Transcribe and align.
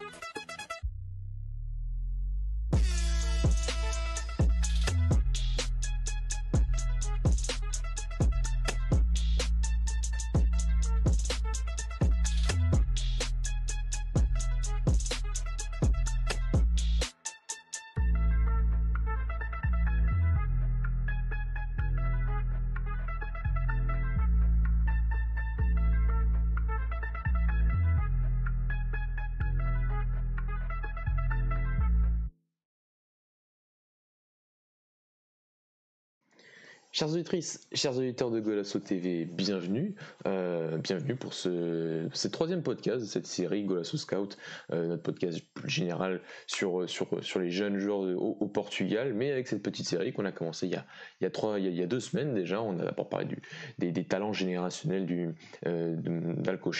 you 0.00 0.31
Chers 36.94 37.08
auditrices, 37.08 37.66
chers 37.72 37.96
auditeurs 37.96 38.30
de 38.30 38.38
Golasso 38.38 38.78
TV, 38.78 39.24
bienvenue. 39.24 39.94
Euh, 40.26 40.76
bienvenue 40.76 41.16
pour 41.16 41.32
ce, 41.32 42.28
troisième 42.28 42.62
podcast 42.62 43.00
de 43.00 43.06
cette 43.06 43.26
série 43.26 43.64
Golasso 43.64 43.96
Scout, 43.96 44.36
euh, 44.74 44.88
notre 44.88 45.02
podcast 45.02 45.40
plus 45.54 45.70
général 45.70 46.20
sur, 46.46 46.86
sur, 46.90 47.24
sur 47.24 47.40
les 47.40 47.50
jeunes 47.50 47.78
joueurs 47.78 48.00
au, 48.00 48.46
Portugal, 48.46 49.14
mais 49.14 49.32
avec 49.32 49.48
cette 49.48 49.62
petite 49.62 49.86
série 49.86 50.12
qu'on 50.12 50.26
a 50.26 50.32
commencé 50.32 50.66
il 50.66 50.74
y 50.74 50.76
a, 50.76 50.84
il 51.22 51.24
y 51.24 51.26
a, 51.26 51.30
trois, 51.30 51.58
il 51.58 51.74
y 51.74 51.82
a, 51.82 51.86
deux 51.86 51.98
semaines 51.98 52.34
déjà. 52.34 52.60
On 52.60 52.78
a 52.78 52.84
d'abord 52.84 53.08
parlé 53.08 53.24
du, 53.24 53.40
des, 53.78 54.04
talents 54.04 54.34
générationnels 54.34 55.06
du, 55.06 55.30
euh, 55.66 55.96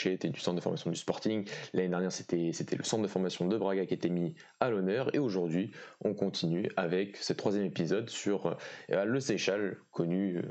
et 0.05 0.29
du 0.29 0.41
centre 0.41 0.57
de 0.57 0.61
formation 0.61 0.91
du 0.91 0.97
Sporting. 0.97 1.49
L'année 1.73 1.89
dernière, 1.89 2.13
c'était, 2.13 2.51
c'était 2.53 2.77
le 2.77 2.85
centre 2.85 3.03
de 3.03 3.09
formation 3.09 3.49
de 3.49 3.57
Braga 3.57 3.87
qui 3.87 3.95
était 3.95 4.11
mis 4.11 4.35
à 4.61 4.69
l'honneur. 4.69 5.15
Et 5.15 5.19
aujourd'hui, 5.19 5.71
on 6.05 6.13
continue 6.13 6.69
avec 6.77 7.17
ce 7.17 7.33
troisième 7.33 7.65
épisode 7.65 8.11
sur 8.11 8.59
euh, 8.91 9.05
le 9.07 9.19
Seychelles 9.19 9.79
connu, 10.03 10.43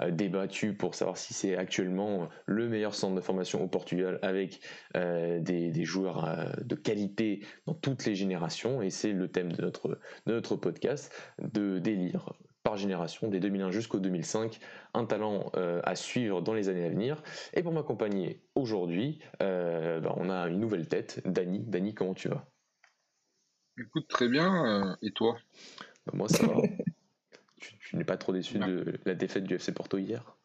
euh, 0.00 0.10
débattu 0.10 0.72
pour 0.72 0.94
savoir 0.94 1.18
si 1.18 1.34
c'est 1.34 1.54
actuellement 1.54 2.30
le 2.46 2.66
meilleur 2.66 2.94
centre 2.94 3.14
de 3.14 3.20
formation 3.20 3.62
au 3.62 3.68
Portugal 3.68 4.18
avec 4.22 4.60
euh, 4.96 5.38
des, 5.38 5.84
joueurs 5.84 6.24
euh, 6.24 6.46
de 6.64 6.74
qualité 6.74 7.44
dans 7.66 7.74
toutes 7.74 8.06
les 8.06 8.14
générations. 8.14 8.80
Et 8.80 8.88
c'est 8.88 9.12
le 9.12 9.28
thème 9.28 9.52
de 9.52 9.60
notre, 9.60 10.00
de 10.24 10.32
notre 10.32 10.56
podcast, 10.56 11.12
de 11.42 11.78
délire 11.78 12.32
par 12.62 12.78
génération, 12.78 13.28
des 13.28 13.38
2001 13.38 13.70
jusqu'au 13.70 14.00
2005, 14.00 14.58
un 14.94 15.04
talent 15.04 15.52
à 15.54 15.94
suivre 15.94 16.42
dans 16.42 16.52
les 16.52 16.68
années 16.68 16.84
à 16.84 16.88
venir. 16.88 17.22
Et 17.54 17.62
pour 17.62 17.72
m'accompagner 17.72 18.42
aujourd'hui, 18.56 19.20
bah, 19.38 20.14
on 20.16 20.30
a 20.30 20.48
une 20.48 20.58
nouvelle 20.58 20.88
tête, 20.88 21.22
Dany. 21.26 21.60
Dany, 21.60 21.94
comment 21.94 22.14
tu 22.14 22.28
vas? 22.28 22.44
Écoute, 23.78 24.08
très 24.08 24.28
bien. 24.28 24.96
et 25.00 25.12
toi? 25.12 25.36
Bah, 26.06 26.12
Moi, 26.16 26.28
ça 26.28 26.44
va. 26.44 26.56
tu, 27.88 27.96
n'es 27.96 28.04
pas 28.04 28.16
trop 28.16 28.32
déçu 28.32 28.58
de 28.58 28.98
la 29.04 29.14
défaite 29.14 29.44
du 29.44 29.54
FC 29.54 29.72
Porto 29.72 29.98
hier 29.98 30.36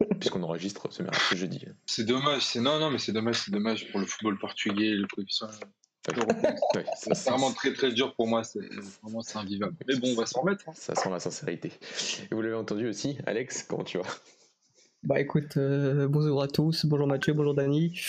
Puisqu'on 0.20 0.42
enregistre 0.42 0.88
ce, 0.90 1.02
ce 1.30 1.36
jeudi. 1.36 1.64
C'est 1.86 2.04
dommage, 2.04 2.42
c'est 2.42 2.60
non, 2.60 2.78
non, 2.78 2.90
mais 2.90 2.98
c'est 2.98 3.12
dommage, 3.12 3.42
c'est 3.44 3.52
dommage 3.52 3.90
pour 3.90 4.00
le 4.00 4.06
football 4.06 4.38
portugais, 4.38 4.90
le 4.90 5.06
coefficient. 5.06 5.48
c'est 6.96 7.30
vraiment 7.30 7.52
très 7.52 7.72
très 7.72 7.92
dur 7.92 8.12
pour 8.14 8.26
moi, 8.26 8.42
c'est 8.42 8.60
vraiment 9.02 9.22
c'est 9.22 9.38
invivable. 9.38 9.76
Mais 9.86 9.96
bon, 9.96 10.08
on 10.12 10.16
va 10.16 10.26
s'en 10.26 10.40
remettre. 10.40 10.68
Hein. 10.68 10.72
Ça 10.74 10.96
sent 10.96 11.10
la 11.10 11.20
sincérité. 11.20 11.70
Et 12.30 12.34
vous 12.34 12.42
l'avez 12.42 12.56
entendu 12.56 12.88
aussi, 12.88 13.18
Alex, 13.26 13.62
comment 13.62 13.84
tu 13.84 13.98
vas? 13.98 14.04
Bah 15.04 15.20
écoute, 15.20 15.56
euh, 15.56 16.08
bonjour 16.08 16.42
à 16.42 16.48
tous, 16.48 16.86
bonjour 16.86 17.06
Mathieu, 17.06 17.32
bonjour 17.32 17.54
Dani. 17.54 18.00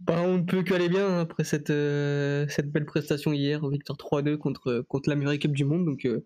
Bah, 0.00 0.22
on 0.22 0.38
ne 0.38 0.42
peut 0.42 0.62
qu'aller 0.62 0.88
bien 0.88 1.20
après 1.20 1.42
cette, 1.42 1.70
euh, 1.70 2.46
cette 2.48 2.70
belle 2.70 2.86
prestation 2.86 3.32
hier, 3.32 3.66
victoire 3.68 3.98
3-2 3.98 4.36
contre, 4.36 4.84
contre 4.88 5.08
la 5.08 5.16
meilleure 5.16 5.32
équipe 5.32 5.52
du 5.52 5.64
monde. 5.64 5.84
Donc 5.84 6.06
euh, 6.06 6.24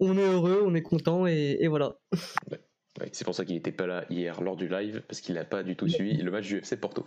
on 0.00 0.16
est 0.16 0.32
heureux, 0.32 0.62
on 0.64 0.74
est 0.74 0.82
content 0.82 1.26
et, 1.26 1.58
et 1.60 1.68
voilà 1.68 1.96
c'est 3.12 3.24
pour 3.24 3.34
ça 3.34 3.44
qu'il 3.44 3.56
n'était 3.56 3.72
pas 3.72 3.86
là 3.86 4.04
hier 4.08 4.40
lors 4.40 4.56
du 4.56 4.68
live, 4.68 5.02
parce 5.08 5.20
qu'il 5.20 5.34
n'a 5.34 5.44
pas 5.44 5.62
du 5.62 5.74
tout 5.76 5.88
suivi 5.88 6.16
le 6.16 6.30
match 6.30 6.46
du 6.46 6.58
FC 6.58 6.76
Porto. 6.76 7.04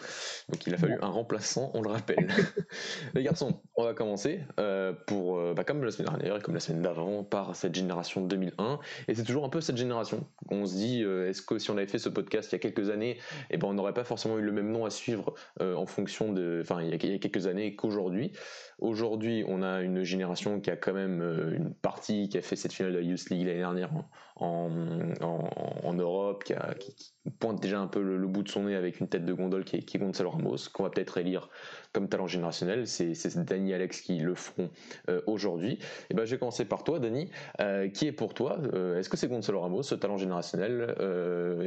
Donc 0.49 0.67
il 0.67 0.73
a 0.73 0.77
fallu 0.77 0.97
un 1.01 1.07
remplaçant, 1.07 1.71
on 1.73 1.81
le 1.81 1.89
rappelle. 1.89 2.27
Les 3.13 3.23
garçons, 3.23 3.61
on 3.75 3.85
va 3.85 3.93
commencer 3.93 4.41
euh, 4.59 4.93
pour, 5.05 5.37
euh, 5.37 5.53
bah, 5.53 5.63
comme 5.63 5.83
la 5.83 5.91
semaine 5.91 6.09
dernière 6.09 6.37
et 6.37 6.41
comme 6.41 6.55
la 6.55 6.59
semaine 6.59 6.81
d'avant, 6.81 7.23
par 7.23 7.55
cette 7.55 7.73
génération 7.73 8.21
2001. 8.21 8.79
Et 9.07 9.15
c'est 9.15 9.23
toujours 9.23 9.45
un 9.45 9.49
peu 9.49 9.61
cette 9.61 9.77
génération. 9.77 10.27
On 10.49 10.65
se 10.65 10.75
dit, 10.75 11.03
euh, 11.03 11.29
est-ce 11.29 11.41
que 11.41 11.57
si 11.57 11.71
on 11.71 11.77
avait 11.77 11.87
fait 11.87 11.99
ce 11.99 12.09
podcast 12.09 12.51
il 12.51 12.55
y 12.55 12.57
a 12.57 12.59
quelques 12.59 12.89
années, 12.89 13.17
eh 13.49 13.57
ben, 13.57 13.67
on 13.67 13.73
n'aurait 13.73 13.93
pas 13.93 14.03
forcément 14.03 14.37
eu 14.37 14.41
le 14.41 14.51
même 14.51 14.71
nom 14.71 14.85
à 14.85 14.89
suivre 14.89 15.35
en 15.59 15.85
fonction 15.85 16.33
de. 16.33 16.59
Enfin, 16.61 16.81
il 16.81 16.89
y 16.89 17.15
a 17.15 17.19
quelques 17.19 17.47
années 17.47 17.75
qu'aujourd'hui. 17.75 18.33
Aujourd'hui, 18.79 19.43
on 19.47 19.63
a 19.63 19.81
une 19.81 20.03
génération 20.03 20.59
qui 20.59 20.69
a 20.69 20.75
quand 20.75 20.93
même 20.93 21.21
une 21.55 21.73
partie 21.73 22.29
qui 22.29 22.37
a 22.37 22.41
fait 22.43 22.55
cette 22.55 22.73
finale 22.73 22.93
de 22.93 22.99
la 22.99 23.03
Youth 23.03 23.29
League 23.31 23.47
l'année 23.47 23.59
dernière 23.59 23.89
en, 24.35 25.93
Europe, 25.93 26.43
qui, 26.43 26.53
pointe 27.39 27.59
déjà 27.59 27.79
un 27.79 27.87
peu 27.87 28.03
le, 28.03 28.27
bout 28.27 28.43
de 28.43 28.49
son 28.49 28.63
nez 28.63 28.75
avec 28.75 28.99
une 28.99 29.07
tête 29.07 29.25
de 29.25 29.33
gondole 29.33 29.63
qui 29.63 29.77
est, 29.77 29.81
qui 29.81 29.97
Ramos, 29.97 30.57
qu'on 30.71 30.83
va 30.83 30.91
peut-être 30.91 31.17
élire 31.17 31.49
comme 31.97 32.09
talent 32.09 32.27
générationnel. 32.27 32.85
C'est 32.85 33.43
Dany 33.43 33.73
Alex 33.73 34.01
qui 34.01 34.19
le 34.19 34.35
feront 34.35 34.69
euh, 35.09 35.19
aujourd'hui. 35.25 35.79
Et 36.11 36.13
ben, 36.13 36.25
je 36.25 36.31
vais 36.31 36.37
commencer 36.37 36.63
par 36.63 36.83
toi, 36.83 36.99
Dany. 36.99 37.31
Euh, 37.59 37.89
qui 37.89 38.05
est 38.05 38.11
pour 38.11 38.35
toi 38.35 38.59
euh, 38.73 38.99
Est-ce 38.99 39.09
que 39.09 39.17
c'est 39.17 39.27
Gonzalo 39.27 39.61
Ramos, 39.61 39.81
ce 39.81 39.95
talent 39.95 40.17
générationnel 40.17 40.93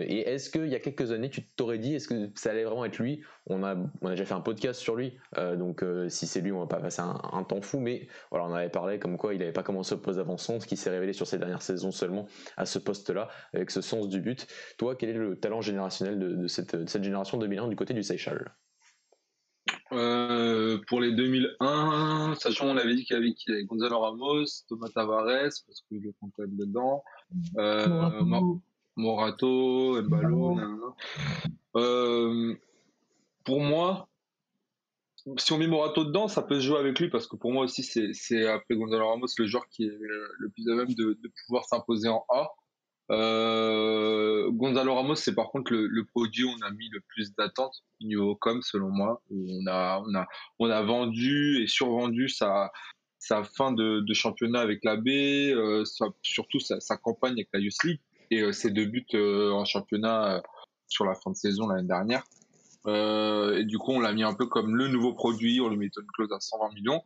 Et 0.06 0.20
est-ce 0.20 0.50
qu'il 0.50 0.68
y 0.68 0.76
a 0.76 0.78
quelques 0.78 1.10
années, 1.10 1.30
tu 1.30 1.42
t'aurais 1.42 1.78
dit, 1.78 1.96
est-ce 1.96 2.06
que 2.06 2.30
ça 2.36 2.50
allait 2.50 2.62
vraiment 2.62 2.84
être 2.84 2.98
lui? 2.98 3.22
On 3.48 3.64
a, 3.64 3.74
déjà 4.02 4.24
fait 4.24 4.34
un 4.34 4.40
podcast 4.40 4.80
sur 4.80 4.94
lui, 4.94 5.18
donc 5.36 5.84
si 6.08 6.26
c'est 6.26 6.40
lui, 6.40 6.52
on 6.52 6.60
va 6.60 6.66
pas 6.66 6.80
passer 6.80 7.02
un, 7.02 7.42
temps 7.44 7.60
fou, 7.60 7.80
mais 7.80 8.06
voilà, 8.30 8.46
on 8.46 8.54
avait 8.54 8.68
parlé 8.68 8.98
comme 8.98 9.16
quoi 9.16 9.34
il 9.34 9.40
n'avait 9.40 9.52
pas 9.52 9.62
commencé 9.62 9.94
au 9.94 9.98
poste 9.98 10.18
d'avant-centre, 10.18 10.62
ce 10.62 10.68
qui 10.68 10.76
s'est 10.76 10.90
révélé 10.90 11.12
sur 11.12 11.26
ces 11.26 11.38
dernières 11.38 11.62
saisons 11.62 11.90
seulement 11.90 12.26
à 12.56 12.66
ce 12.66 12.78
poste-là, 12.78 13.28
avec 13.52 13.70
ce 13.70 13.80
sens 13.80 14.08
du 14.08 14.20
but. 14.20 14.46
Toi, 14.78 14.94
quel 14.94 15.10
est 15.10 15.14
le 15.14 15.38
talent 15.38 15.60
générationnel 15.60 16.18
de, 16.18 16.46
cette, 16.46 16.76
de 16.76 16.88
cette, 16.88 17.02
génération 17.02 17.38
2001 17.38 17.68
du 17.68 17.76
côté 17.76 17.94
du 17.94 18.02
Seychelles? 18.02 18.50
Euh, 19.92 20.78
pour 20.86 21.00
les 21.00 21.12
2001, 21.12 22.34
sachant 22.38 22.66
on 22.66 22.76
avait 22.76 22.94
dit 22.94 23.04
qu'il 23.04 23.16
y 23.16 23.52
avait, 23.52 23.64
Gonzalo 23.64 23.98
Ramos, 23.98 24.44
Thomas 24.68 24.88
Tavares, 24.94 25.50
parce 25.66 25.84
que 25.90 25.96
le 25.96 26.12
comptable 26.20 26.56
dedans, 26.56 27.02
euh, 27.58 28.10
Morato, 28.96 30.00
Mbalo. 30.02 30.58
Euh, 31.76 32.54
pour 33.44 33.60
moi, 33.60 34.08
si 35.38 35.52
on 35.52 35.58
met 35.58 35.66
Morato 35.66 36.04
dedans, 36.04 36.28
ça 36.28 36.42
peut 36.42 36.56
se 36.56 36.66
jouer 36.66 36.78
avec 36.78 36.98
lui 36.98 37.08
parce 37.08 37.26
que 37.26 37.36
pour 37.36 37.52
moi 37.52 37.64
aussi, 37.64 37.82
c'est 37.82 38.46
après 38.46 38.76
Gonzalo 38.76 39.08
Ramos 39.08 39.26
le 39.38 39.46
joueur 39.46 39.68
qui 39.68 39.84
est 39.84 39.98
le 40.38 40.48
plus 40.50 40.68
à 40.70 40.74
même 40.74 40.94
de, 40.94 41.18
de 41.20 41.32
pouvoir 41.46 41.64
s'imposer 41.64 42.08
en 42.08 42.24
A. 42.28 42.50
Euh, 43.10 44.50
Gonzalo 44.52 44.94
Ramos, 44.94 45.16
c'est 45.16 45.34
par 45.34 45.50
contre 45.50 45.72
le, 45.72 45.86
le, 45.88 46.04
produit 46.04 46.44
où 46.44 46.50
on 46.50 46.62
a 46.64 46.70
mis 46.70 46.88
le 46.90 47.00
plus 47.00 47.34
d'attentes 47.34 47.82
niveau 48.00 48.36
com 48.36 48.62
selon 48.62 48.90
moi. 48.90 49.20
on 49.30 49.66
a, 49.66 50.00
on 50.06 50.14
a, 50.14 50.28
on 50.60 50.70
a 50.70 50.82
vendu 50.82 51.60
et 51.60 51.66
survendu 51.66 52.28
sa, 52.28 52.70
sa 53.18 53.42
fin 53.42 53.72
de, 53.72 54.00
de 54.00 54.14
championnat 54.14 54.60
avec 54.60 54.84
la 54.84 54.96
B, 54.96 55.08
euh, 55.08 55.84
surtout 56.22 56.60
sa, 56.60 56.80
sa, 56.80 56.96
campagne 56.96 57.32
avec 57.32 57.48
la 57.52 57.60
Youth 57.60 57.82
League 57.84 58.00
et 58.30 58.40
euh, 58.40 58.52
ses 58.52 58.70
deux 58.70 58.86
buts 58.86 59.04
euh, 59.14 59.52
en 59.52 59.64
championnat 59.64 60.36
euh, 60.36 60.40
sur 60.88 61.04
la 61.04 61.14
fin 61.14 61.30
de 61.30 61.36
saison 61.36 61.68
l'année 61.68 61.86
dernière. 61.86 62.24
et 62.86 63.64
du 63.64 63.78
coup, 63.78 63.92
on 63.92 64.00
l'a 64.00 64.12
mis 64.12 64.22
un 64.22 64.34
peu 64.34 64.46
comme 64.46 64.74
le 64.74 64.88
nouveau 64.88 65.12
produit. 65.12 65.60
On 65.60 65.68
lui 65.68 65.76
met 65.76 65.86
une 65.86 66.06
clause 66.14 66.32
à 66.32 66.40
120 66.40 66.74
millions. 66.74 67.02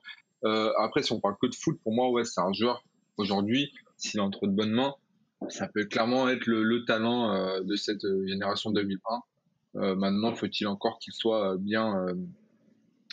après, 0.79 1.03
si 1.03 1.13
on 1.13 1.21
parle 1.21 1.37
que 1.41 1.47
de 1.47 1.55
foot, 1.55 1.79
pour 1.83 1.93
moi, 1.93 2.11
ouais, 2.11 2.25
c'est 2.25 2.41
un 2.41 2.53
joueur 2.53 2.83
aujourd'hui, 3.17 3.73
s'il 3.97 4.21
est 4.21 4.23
entre 4.23 4.47
de 4.47 4.53
bonnes 4.53 4.73
mains, 4.73 4.95
ça 5.49 5.69
peut 5.69 5.84
clairement 5.84 6.28
être 6.28 6.47
le, 6.47 6.84
talent 6.84 7.32
euh, 7.32 7.60
de 7.62 7.77
cette 7.77 8.05
euh, 8.05 8.27
génération 8.27 8.71
2001. 8.71 9.21
Euh, 9.77 9.94
maintenant, 9.97 10.34
faut-il 10.34 10.66
encore 10.66 10.99
qu'il 10.99 11.12
soit 11.12 11.56
bien, 11.59 12.06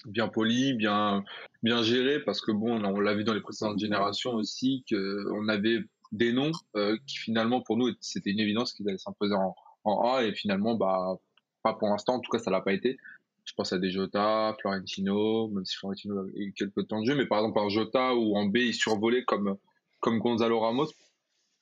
bien 0.06 0.28
poli, 0.28 0.74
bien, 0.74 1.24
bien 1.64 1.82
géré, 1.82 2.20
parce 2.20 2.42
que 2.42 2.52
bon, 2.52 2.84
on 2.84 3.00
l'a 3.00 3.14
vu 3.16 3.24
dans 3.24 3.34
les 3.34 3.42
précédentes 3.42 3.80
générations 3.80 4.34
aussi, 4.34 4.86
qu'on 4.90 5.48
avait 5.48 5.80
des 6.12 6.34
noms 6.34 6.52
qui 7.08 7.18
finalement 7.18 7.62
pour 7.62 7.78
nous 7.78 7.90
c'était 8.02 8.32
une 8.32 8.42
évidence 8.42 8.74
qu'ils 8.74 8.88
allaient 8.90 8.98
s'imposer 8.98 9.34
en, 9.34 9.56
A. 10.02 10.24
Et 10.24 10.34
finalement 10.34 10.76
bah 10.76 11.18
pas 11.64 11.74
pour 11.74 11.88
l'instant. 11.88 12.16
En 12.16 12.20
tout 12.20 12.30
cas 12.30 12.38
ça 12.38 12.52
l'a 12.52 12.62
pas 12.62 12.74
été. 12.74 12.98
Je 13.46 13.54
pense 13.54 13.74
à 13.74 13.80
des 13.80 13.90
Jota 13.90 14.56
Florentino 14.60 15.48
même 15.48 15.66
si 15.66 15.78
Florentino 15.78 16.20
a 16.20 16.26
eu 16.36 16.54
quelques 16.54 16.88
temps 16.90 17.02
de 17.02 17.08
jeu. 17.08 17.16
Mais 17.16 17.26
par 17.26 17.40
exemple 17.40 17.56
par 17.56 17.70
Jota 17.70 18.14
ou 18.14 18.36
en 18.36 18.46
B 18.46 18.58
il 18.58 18.74
survolait 18.74 19.24
comme 19.24 19.58
comme 20.00 20.20
Gonzalo 20.20 20.60
Ramos 20.60 20.90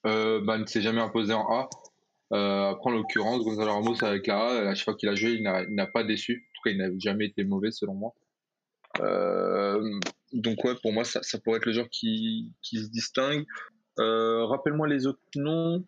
bah, 0.04 0.58
ne 0.58 0.66
s'est 0.66 0.82
jamais 0.82 1.02
imposé 1.02 1.34
en 1.34 1.48
A. 1.52 1.70
Euh, 2.32 2.70
après, 2.70 2.92
en 2.92 2.94
l'occurrence, 2.94 3.44
Gonzalo 3.44 3.72
Ramos 3.72 4.04
avec 4.04 4.28
la 4.28 4.40
A, 4.40 4.70
à 4.70 4.76
chaque 4.76 4.86
fois 4.86 4.96
qu'il 4.96 5.10
a 5.10 5.16
joué, 5.16 5.32
il 5.32 5.44
n'a 5.44 5.88
pas 5.88 6.04
déçu. 6.04 6.48
En 6.52 6.56
tout 6.56 6.62
cas, 6.64 6.72
il 6.72 6.78
n'a 6.78 6.90
jamais 7.00 7.26
été 7.26 7.44
mauvais 7.44 7.72
selon 7.72 7.96
moi. 7.96 8.14
Euh, 9.00 10.00
donc 10.34 10.64
ouais, 10.64 10.76
pour 10.82 10.94
moi, 10.94 11.04
ça, 11.04 11.22
ça, 11.24 11.40
pourrait 11.40 11.58
être 11.58 11.66
le 11.66 11.74
joueur 11.74 11.90
qui, 11.90 12.52
qui 12.62 12.78
se 12.78 12.90
distingue. 12.90 13.46
Euh, 14.00 14.46
Rappelle-moi 14.46 14.88
les 14.88 15.08
autres 15.08 15.20
noms, 15.36 15.84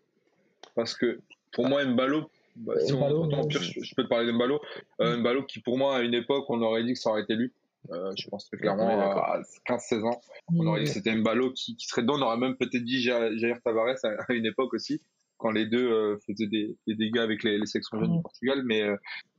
parce 0.75 0.95
que 0.95 1.19
pour 1.51 1.67
moi, 1.67 1.85
Mbalo, 1.85 2.29
bah, 2.55 2.73
si 2.79 2.93
on, 2.93 3.49
je, 3.49 3.95
peux 3.95 4.03
te 4.03 4.09
parler 4.09 4.27
de 4.27 4.31
Mbalo. 4.31 4.59
Euh, 4.99 5.17
Mbalo 5.17 5.43
qui 5.43 5.59
pour 5.59 5.77
moi, 5.77 5.97
à 5.97 6.01
une 6.01 6.13
époque, 6.13 6.45
on 6.49 6.61
aurait 6.61 6.83
dit 6.83 6.93
que 6.93 6.99
ça 6.99 7.11
aurait 7.11 7.21
été 7.21 7.35
lui. 7.35 7.51
Je 7.89 8.29
pense 8.29 8.45
très 8.45 8.57
clairement 8.57 8.87
à 8.89 9.41
15-16 9.67 10.03
ans. 10.03 10.21
On 10.53 10.65
aurait 10.67 10.81
dit 10.81 10.85
que 10.85 10.91
c'était 10.91 11.15
Mbalo 11.15 11.51
qui, 11.51 11.75
qui 11.75 11.87
serait 11.87 12.01
dedans. 12.01 12.15
On 12.17 12.21
aurait 12.21 12.37
même 12.37 12.55
peut-être 12.55 12.83
dit 12.83 13.01
Jair 13.01 13.61
Tavares 13.63 13.95
à, 14.03 14.33
une 14.33 14.45
époque 14.45 14.73
aussi, 14.73 15.01
quand 15.37 15.51
les 15.51 15.65
deux 15.65 16.17
faisaient 16.25 16.47
des, 16.47 16.77
dégâts 16.87 17.19
avec 17.19 17.43
les, 17.43 17.57
les 17.57 17.65
sections 17.65 17.99
jeunes 17.99 18.17
du 18.17 18.21
Portugal. 18.21 18.61
Mais, 18.65 18.83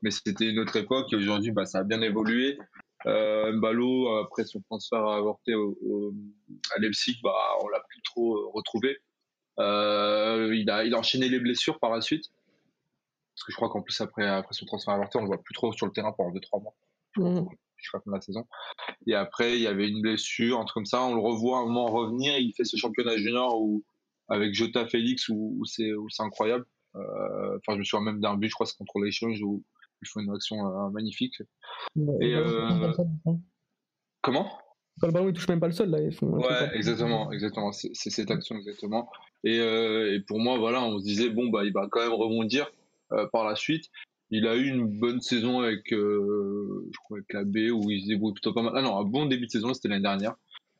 mais 0.02 0.10
c'était 0.10 0.50
une 0.50 0.58
autre 0.58 0.76
époque 0.76 1.12
et 1.12 1.16
aujourd'hui, 1.16 1.52
bah, 1.52 1.66
ça 1.66 1.78
a 1.78 1.84
bien 1.84 2.02
évolué. 2.02 2.58
Euh, 3.06 3.52
Mbalo, 3.52 4.16
après 4.18 4.44
son 4.44 4.60
transfert 4.60 5.04
à 5.04 5.16
avorté 5.16 5.54
au, 5.54 6.14
à 6.74 6.78
Leipzig, 6.78 7.18
bah, 7.22 7.32
on 7.62 7.68
l'a 7.68 7.80
plus 7.88 8.02
trop 8.02 8.50
retrouvé. 8.52 8.98
Euh, 9.58 10.54
il, 10.54 10.70
a, 10.70 10.84
il 10.84 10.94
a 10.94 10.98
enchaîné 10.98 11.28
les 11.28 11.40
blessures 11.40 11.78
par 11.78 11.90
la 11.90 12.00
suite. 12.00 12.24
Parce 13.34 13.44
que 13.44 13.52
je 13.52 13.56
crois 13.56 13.70
qu'en 13.70 13.82
plus, 13.82 14.00
après, 14.00 14.26
après 14.26 14.54
son 14.54 14.66
transfert 14.66 14.94
avorté, 14.94 15.18
on 15.18 15.22
le 15.22 15.28
voit 15.28 15.42
plus 15.42 15.54
trop 15.54 15.72
sur 15.72 15.86
le 15.86 15.92
terrain 15.92 16.12
pendant 16.12 16.30
2-3 16.30 16.62
mois. 16.62 16.74
Je 17.82 17.90
crois, 17.90 18.02
la 18.06 18.20
saison. 18.20 18.46
Et 19.06 19.14
après, 19.14 19.56
il 19.56 19.62
y 19.62 19.66
avait 19.66 19.88
une 19.88 20.00
blessure, 20.00 20.58
un 20.58 20.64
truc 20.64 20.74
comme 20.74 20.86
ça. 20.86 21.02
On 21.02 21.14
le 21.14 21.20
revoit 21.20 21.58
un 21.58 21.66
moment 21.66 21.90
revenir. 21.90 22.38
Il 22.38 22.52
fait 22.54 22.64
ce 22.64 22.76
championnat 22.76 23.16
junior 23.16 23.60
où, 23.60 23.84
avec 24.28 24.54
Jota 24.54 24.86
Félix 24.86 25.28
où, 25.28 25.56
où 25.58 25.64
c'est 25.66 25.92
incroyable. 26.20 26.64
Euh, 26.96 27.58
enfin, 27.58 27.74
je 27.74 27.78
me 27.78 27.84
souviens 27.84 28.04
même 28.04 28.20
d'un 28.20 28.36
but, 28.36 28.48
je 28.48 28.54
crois, 28.54 28.66
c'est 28.66 28.76
contre 28.76 29.00
l'échange 29.00 29.40
où 29.42 29.62
il 30.02 30.08
faut 30.08 30.20
une 30.20 30.30
action 30.34 30.66
euh, 30.66 30.90
magnifique. 30.90 31.40
et 32.20 32.34
euh, 32.34 32.92
comment? 34.20 34.50
Le 35.00 35.10
ballon 35.10 35.28
il 35.28 35.32
touche 35.32 35.48
même 35.48 35.58
pas 35.58 35.68
le 35.68 35.72
sol 35.72 35.88
là. 35.88 35.98
ouais, 35.98 36.76
exactement, 36.76 37.32
exactement. 37.32 37.72
C'est 37.72 37.94
cette 37.94 38.30
action 38.30 38.56
exactement. 38.56 39.10
Et, 39.42 39.56
et, 39.56 40.20
pour 40.26 40.38
moi, 40.38 40.58
voilà, 40.58 40.82
on 40.82 40.98
se 40.98 41.04
disait 41.04 41.30
bon 41.30 41.48
bah 41.48 41.64
il 41.64 41.72
va 41.72 41.88
quand 41.90 42.00
même 42.00 42.12
rebondir 42.12 42.70
par 43.32 43.44
la 43.44 43.56
suite. 43.56 43.90
Il 44.32 44.48
a 44.48 44.56
eu 44.56 44.66
une 44.66 44.88
bonne 44.98 45.20
saison 45.20 45.60
avec, 45.60 45.84
je 45.90 46.98
crois 47.04 47.18
avec 47.18 47.32
la 47.32 47.44
B 47.44 47.70
où 47.70 47.90
il 47.90 48.02
se 48.02 48.08
débrouille 48.08 48.32
plutôt 48.32 48.52
pas 48.52 48.62
mal. 48.62 48.72
Ah 48.74 48.82
non, 48.82 48.98
un 48.98 49.04
bon 49.04 49.26
début 49.26 49.46
de 49.46 49.50
saison, 49.50 49.72
c'était 49.74 49.88
l'année 49.88 50.02
dernière. 50.02 50.34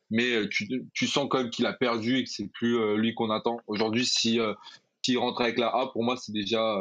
Mais 0.09 0.49
tu, 0.49 0.67
tu 0.93 1.07
sens 1.07 1.27
quand 1.29 1.37
même 1.37 1.49
qu'il 1.49 1.65
a 1.65 1.73
perdu 1.73 2.17
et 2.17 2.23
que 2.23 2.29
c'est 2.29 2.51
plus 2.51 2.97
lui 2.97 3.13
qu'on 3.13 3.29
attend. 3.29 3.59
Aujourd'hui, 3.67 4.05
si 4.05 4.39
s'il 5.03 5.17
rentre 5.19 5.41
avec 5.41 5.57
la 5.59 5.67
A, 5.67 5.87
pour 5.93 6.03
moi, 6.03 6.17
c'est 6.17 6.31
déjà 6.31 6.77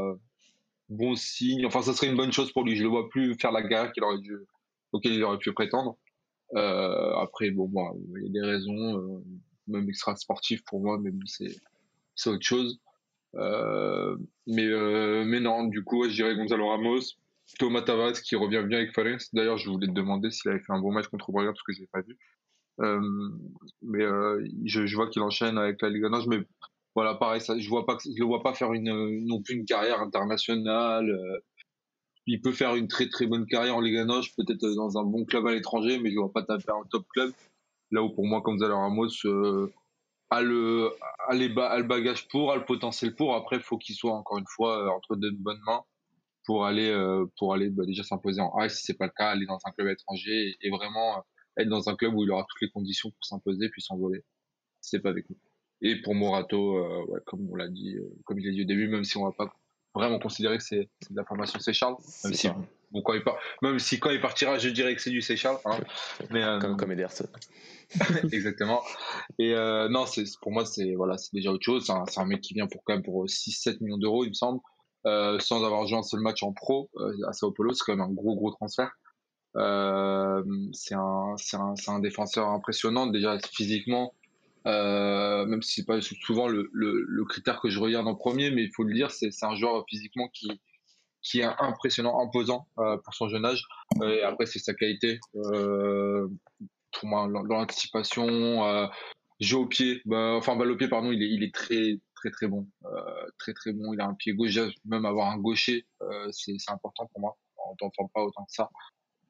bon 0.89 1.15
signe. 1.15 1.67
Enfin, 1.67 1.83
ça 1.83 1.93
serait 1.93 2.09
une 2.09 2.17
bonne 2.17 2.33
chose 2.33 2.53
pour 2.53 2.65
lui. 2.65 2.77
Je 2.77 2.83
le 2.83 2.89
vois 2.89 3.09
plus 3.09 3.35
faire 3.35 3.53
la 3.53 3.63
guerre 3.63 3.93
qu'il 3.93 4.03
aurait 4.05 4.19
dû, 4.19 4.37
auquel 4.93 5.13
il 5.13 5.23
aurait 5.25 5.39
pu 5.39 5.53
prétendre. 5.53 5.97
Euh, 6.55 7.15
après, 7.17 7.51
bon, 7.51 7.71
il 8.17 8.25
y 8.25 8.27
a 8.27 8.43
des 8.43 8.47
raisons, 8.47 8.99
euh, 8.99 9.25
même 9.67 9.89
extra 9.89 10.15
sportives 10.17 10.63
pour 10.65 10.81
moi, 10.81 10.99
mais 10.99 11.11
c'est 11.27 11.57
c'est 12.15 12.31
autre 12.31 12.45
chose. 12.45 12.79
Euh, 13.37 14.17
mais 14.47 14.67
euh, 14.67 15.25
mais 15.25 15.41
non, 15.41 15.65
du 15.65 15.85
coup, 15.85 16.05
je 16.09 16.15
dirais 16.15 16.37
Gonzalo 16.37 16.69
Ramos, 16.69 17.01
Thomas 17.59 17.83
Tavares 17.83 18.21
qui 18.21 18.37
revient 18.37 18.65
bien 18.67 18.79
avec 18.79 18.93
Fares. 18.95 19.19
D'ailleurs, 19.33 19.59
je 19.59 19.71
voulais 19.71 19.87
te 19.87 19.93
demander 19.93 20.31
s'il 20.31 20.51
avait 20.51 20.61
fait 20.61 20.73
un 20.73 20.81
bon 20.81 20.93
match 20.93 21.09
contre 21.09 21.33
Braga 21.33 21.51
parce 21.51 21.63
que 21.63 21.73
je 21.73 21.81
l'ai 21.81 21.89
pas 21.93 22.03
vu. 22.03 22.19
Euh, 22.81 23.01
mais 23.83 24.05
je, 24.65 24.87
je, 24.87 24.97
vois 24.97 25.09
qu'il 25.09 25.23
enchaîne 25.23 25.59
avec 25.59 25.81
la 25.83 25.91
Ligue 25.91 26.05
1. 26.05 26.27
Mais 26.29 26.39
voilà, 26.95 27.15
pareil, 27.15 27.41
ça, 27.41 27.59
je 27.59 27.69
vois 27.69 27.87
pas, 27.87 27.97
je 28.05 28.19
le 28.19 28.27
vois 28.27 28.43
pas 28.43 28.55
faire 28.55 28.73
une, 28.73 29.25
non 29.27 29.41
plus 29.43 29.55
une 29.55 29.65
carrière 29.65 30.01
internationale. 30.01 31.11
Euh, 31.11 31.39
il 32.27 32.41
peut 32.41 32.53
faire 32.53 32.77
une 32.77 32.87
très 32.89 33.09
très 33.09 33.27
bonne 33.27 33.47
carrière 33.47 33.77
en 33.77 33.81
Ligue 33.81 33.97
1, 33.97 34.07
peut-être 34.37 34.75
dans 34.75 34.99
un 34.99 35.05
bon 35.05 35.25
club 35.25 35.47
à 35.47 35.53
l'étranger, 35.53 35.99
mais 35.99 36.11
je 36.11 36.17
vois 36.17 36.33
pas 36.33 36.43
taper 36.43 36.71
un 36.71 36.87
top 36.91 37.07
club. 37.09 37.33
Là 37.91 38.03
où 38.03 38.11
pour 38.11 38.27
moi, 38.27 38.41
Gonzalo 38.41 38.77
Ramos 38.77 39.09
euh, 39.25 39.73
a 40.33 40.41
le, 40.43 40.91
a, 41.29 41.35
les 41.35 41.53
a 41.59 41.79
le 41.79 41.85
bagage 41.85 42.29
pour, 42.29 42.53
a 42.53 42.57
le 42.57 42.65
potentiel 42.65 43.15
pour. 43.15 43.35
Après, 43.35 43.57
il 43.57 43.63
faut 43.63 43.79
qu'il 43.79 43.95
soit 43.95 44.13
encore 44.13 44.39
une 44.39 44.47
fois 44.47 44.83
euh, 44.83 44.91
entre 44.91 45.17
de 45.17 45.31
bonnes 45.31 45.61
mains 45.67 45.83
pour 46.45 46.65
aller, 46.65 46.89
euh, 46.89 47.27
pour 47.39 47.55
aller 47.55 47.69
bah, 47.71 47.85
déjà 47.87 48.03
s'imposer 48.03 48.41
en 48.41 48.51
A. 48.57 48.69
si 48.69 48.83
c'est 48.85 48.97
pas 48.97 49.07
le 49.07 49.13
cas, 49.17 49.31
aller 49.31 49.47
dans 49.47 49.59
un 49.65 49.71
club 49.73 49.89
étranger 49.89 50.57
et, 50.61 50.71
vraiment 50.71 51.23
être 51.59 51.69
dans 51.69 51.89
un 51.89 51.97
club 51.97 52.15
où 52.15 52.25
il 52.25 52.31
aura 52.31 52.47
toutes 52.49 52.63
les 52.63 52.71
conditions 52.71 53.11
pour 53.11 53.25
s'imposer 53.25 53.69
puis 53.69 53.83
s'envoler. 53.83 54.25
C'est 54.81 55.01
pas 55.01 55.11
avec 55.11 55.29
nous. 55.29 55.37
Et 55.83 56.01
pour 56.01 56.15
Morato, 56.15 56.79
euh, 56.79 57.05
ouais, 57.09 57.21
comme 57.27 57.49
on 57.51 57.57
l'a 57.57 57.69
dit, 57.69 57.97
euh, 57.97 58.09
comme 58.25 58.39
il 58.39 58.47
l'a 58.47 58.53
dit 58.53 58.63
au 58.63 58.67
début, 58.67 58.89
même 58.89 59.05
si 59.05 59.17
on 59.19 59.25
va 59.25 59.33
pas 59.33 59.55
vraiment 59.95 60.19
considérer 60.19 60.59
que 60.59 60.65
c'est 60.65 60.89
de 61.11 61.17
la 61.17 61.25
formation 61.25 61.59
Seychelles, 61.61 61.95
même 62.25 62.35
si, 62.35 62.49
bon, 62.91 63.03
quand 63.03 63.15
il 63.15 63.23
même 63.63 63.79
si 63.79 63.99
quand 63.99 64.11
il 64.11 64.21
partira, 64.21 64.59
je 64.59 64.69
dirais 64.69 64.95
que 64.95 65.03
c'est 65.03 65.11
du 65.11 65.21
Seychelles. 65.21 65.57
Hein, 65.65 65.79
mais, 66.31 66.43
euh, 66.43 66.59
comme, 66.59 66.77
comme 66.77 66.93
Ederson. 66.93 67.27
Exactement. 68.33 68.83
Et 69.39 69.55
euh, 69.55 69.89
non, 69.89 70.07
c'est 70.07 70.25
pour 70.41 70.53
moi, 70.53 70.65
c'est 70.65 70.95
voilà, 70.95 71.19
c'est 71.19 71.35
déjà 71.35 71.51
autre 71.51 71.65
chose. 71.65 71.85
C'est 71.87 71.93
un, 71.93 72.05
un, 72.17 72.27
mec 72.27 72.41
qui 72.41 72.55
vient 72.55 72.67
pour 72.67 72.83
quand 72.85 72.95
même 72.95 73.03
pour 73.03 73.27
6-7 73.27 73.83
millions 73.83 73.99
d'euros, 73.99 74.25
il 74.25 74.31
me 74.31 74.35
semble, 74.35 74.61
euh, 75.07 75.39
sans 75.41 75.65
avoir 75.65 75.87
joué 75.87 75.99
un 75.99 76.03
seul 76.03 76.21
match 76.21 76.43
en 76.43 76.53
pro 76.53 76.91
à 77.29 77.33
Sao 77.33 77.53
Paulo. 77.53 77.75
C'est 77.75 77.85
quand 77.85 77.97
même 77.97 78.07
un 78.07 78.13
gros 78.13 78.35
gros 78.35 78.51
transfert. 78.51 78.91
Euh, 79.57 80.43
c'est 80.73 80.95
un, 80.95 81.35
un, 81.55 81.75
un 81.87 81.99
défenseur 81.99 82.49
impressionnant 82.49 83.07
déjà 83.07 83.39
physiquement 83.39 84.15
euh, 84.67 85.45
même 85.47 85.63
si 85.63 85.81
c'est 85.81 85.87
pas 85.87 86.01
souvent 86.01 86.49
le, 86.49 86.69
le, 86.73 87.05
le, 87.07 87.25
critère 87.25 87.61
que 87.61 87.69
je 87.69 87.81
regarde 87.81 88.07
en 88.07 88.15
premier, 88.15 88.51
mais 88.51 88.65
il 88.65 88.71
faut 88.75 88.85
le 88.85 88.95
dire, 88.95 89.11
c'est 89.11 89.31
un 89.43 89.55
joueur 89.57 89.85
physiquement 89.89 90.29
qui, 90.29 90.61
qui 91.23 91.41
est 91.41 91.49
impressionnant, 91.59 92.21
imposant 92.21 92.69
euh, 92.79 92.97
pour 92.99 93.15
son 93.15 93.29
jeune 93.29 93.45
âge. 93.45 93.65
Euh, 94.01 94.19
et 94.19 94.23
après, 94.23 94.47
c'est 94.47 94.59
sa 94.59 94.75
qualité. 94.75 95.19
Euh, 95.37 96.29
pour 96.93 97.09
moi, 97.09 97.29
dans 97.29 97.43
l'anticipation, 97.43 98.65
euh, 98.65 98.87
jeu 99.41 99.59
au 99.59 99.67
pied, 99.67 100.03
bah, 100.05 100.35
enfin 100.37 100.57
balle 100.57 100.71
au 100.71 100.77
pied, 100.77 100.89
pardon, 100.89 101.11
il 101.11 101.23
est, 101.23 101.29
il 101.29 101.43
est 101.43 101.55
très 101.55 101.99
très 102.15 102.31
très 102.31 102.47
bon, 102.47 102.69
très 103.39 103.53
très 103.53 103.73
bon. 103.73 103.93
Il 103.93 104.01
a 104.01 104.07
un 104.07 104.15
pied 104.15 104.33
gauche, 104.33 104.57
même 104.85 105.05
avoir 105.07 105.31
un 105.31 105.39
gaucher, 105.39 105.87
c'est 106.31 106.55
important 106.69 107.07
pour 107.07 107.21
moi. 107.21 107.37
On 107.69 107.75
t'entend 107.75 108.09
pas 108.15 108.23
autant 108.23 108.45
que 108.45 108.53
ça. 108.53 108.71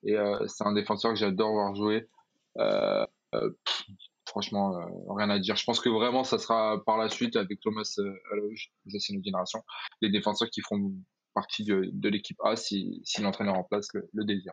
Et 0.05 0.15
c'est 0.47 0.65
un 0.65 0.75
défenseur 0.75 1.13
que 1.13 1.19
j'adore 1.19 1.53
voir 1.53 1.75
jouer. 1.75 2.07
Euh, 2.59 3.51
franchement, 4.27 4.77
euh, 4.79 5.15
rien 5.15 5.31
à 5.31 5.39
dire. 5.39 5.57
Je 5.57 5.65
pense 5.65 5.81
que 5.81 5.89
vraiment, 5.89 6.25
ça 6.25 6.39
sera 6.39 6.83
par 6.85 6.97
la 6.97 7.09
suite 7.09 7.37
avec 7.37 7.61
Thomas 7.61 7.95
euh, 7.99 8.15
Aloge, 8.33 8.73
c'est 8.89 9.13
une 9.13 9.25
génération, 9.25 9.63
les 10.01 10.11
défenseurs 10.11 10.49
qui 10.51 10.61
feront 10.61 10.93
partie 11.35 11.65
de, 11.65 11.89
de 11.93 12.09
l'équipe 12.09 12.39
A 12.45 12.57
si, 12.57 13.01
si 13.05 13.23
l'entraîneur 13.23 13.55
en 13.55 13.65
place 13.65 13.89
le, 13.95 14.09
le 14.13 14.25
désire. 14.25 14.53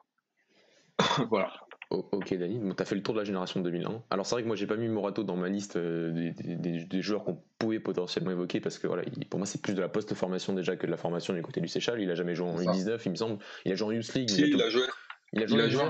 voilà. 1.30 1.52
ok 1.90 2.34
Dani, 2.36 2.60
tu 2.76 2.82
as 2.82 2.86
fait 2.86 2.96
le 2.96 3.04
tour 3.04 3.14
de 3.14 3.20
la 3.20 3.26
génération 3.26 3.60
2001. 3.60 4.04
Alors 4.10 4.26
c'est 4.26 4.36
vrai 4.36 4.44
que 4.44 4.48
moi 4.48 4.56
j'ai 4.56 4.68
pas 4.68 4.76
mis 4.78 4.88
Morato 4.88 5.24
dans 5.24 5.36
ma 5.36 5.50
liste 5.50 5.76
euh, 5.76 6.12
des, 6.12 6.56
des, 6.56 6.86
des, 6.86 7.02
joueurs 7.02 7.24
qu'on 7.24 7.42
pouvait 7.58 7.80
potentiellement 7.80 8.32
évoquer 8.32 8.60
parce 8.60 8.78
que 8.80 8.88
voilà, 8.88 9.04
pour 9.30 9.40
moi 9.40 9.46
c'est 9.46 9.62
plus 9.62 9.74
de 9.74 9.82
la 9.82 9.90
post-formation 9.90 10.54
déjà 10.54 10.76
que 10.76 10.86
de 10.86 10.92
la 10.92 10.98
formation 10.98 11.34
du 11.34 11.42
côté 11.42 11.62
du 11.62 11.68
Seychelles. 11.68 12.02
Il 12.02 12.12
a 12.12 12.16
jamais 12.16 12.36
joué 12.36 12.48
en 12.48 12.58
U19, 12.58 13.02
il 13.06 13.12
me 13.12 13.16
semble. 13.16 13.40
Il 13.66 13.72
a 13.72 13.76
joué 13.76 13.88
en 13.88 13.92
Youth 13.92 14.14
League. 14.14 14.30
Si, 14.30 14.42
il, 14.42 14.62
a 14.62 14.70
joué. 14.70 14.84
Il 15.34 15.44
a 15.44 15.48
joué, 15.48 15.58
il 15.58 15.62
a 15.62 15.70
joué 15.70 15.82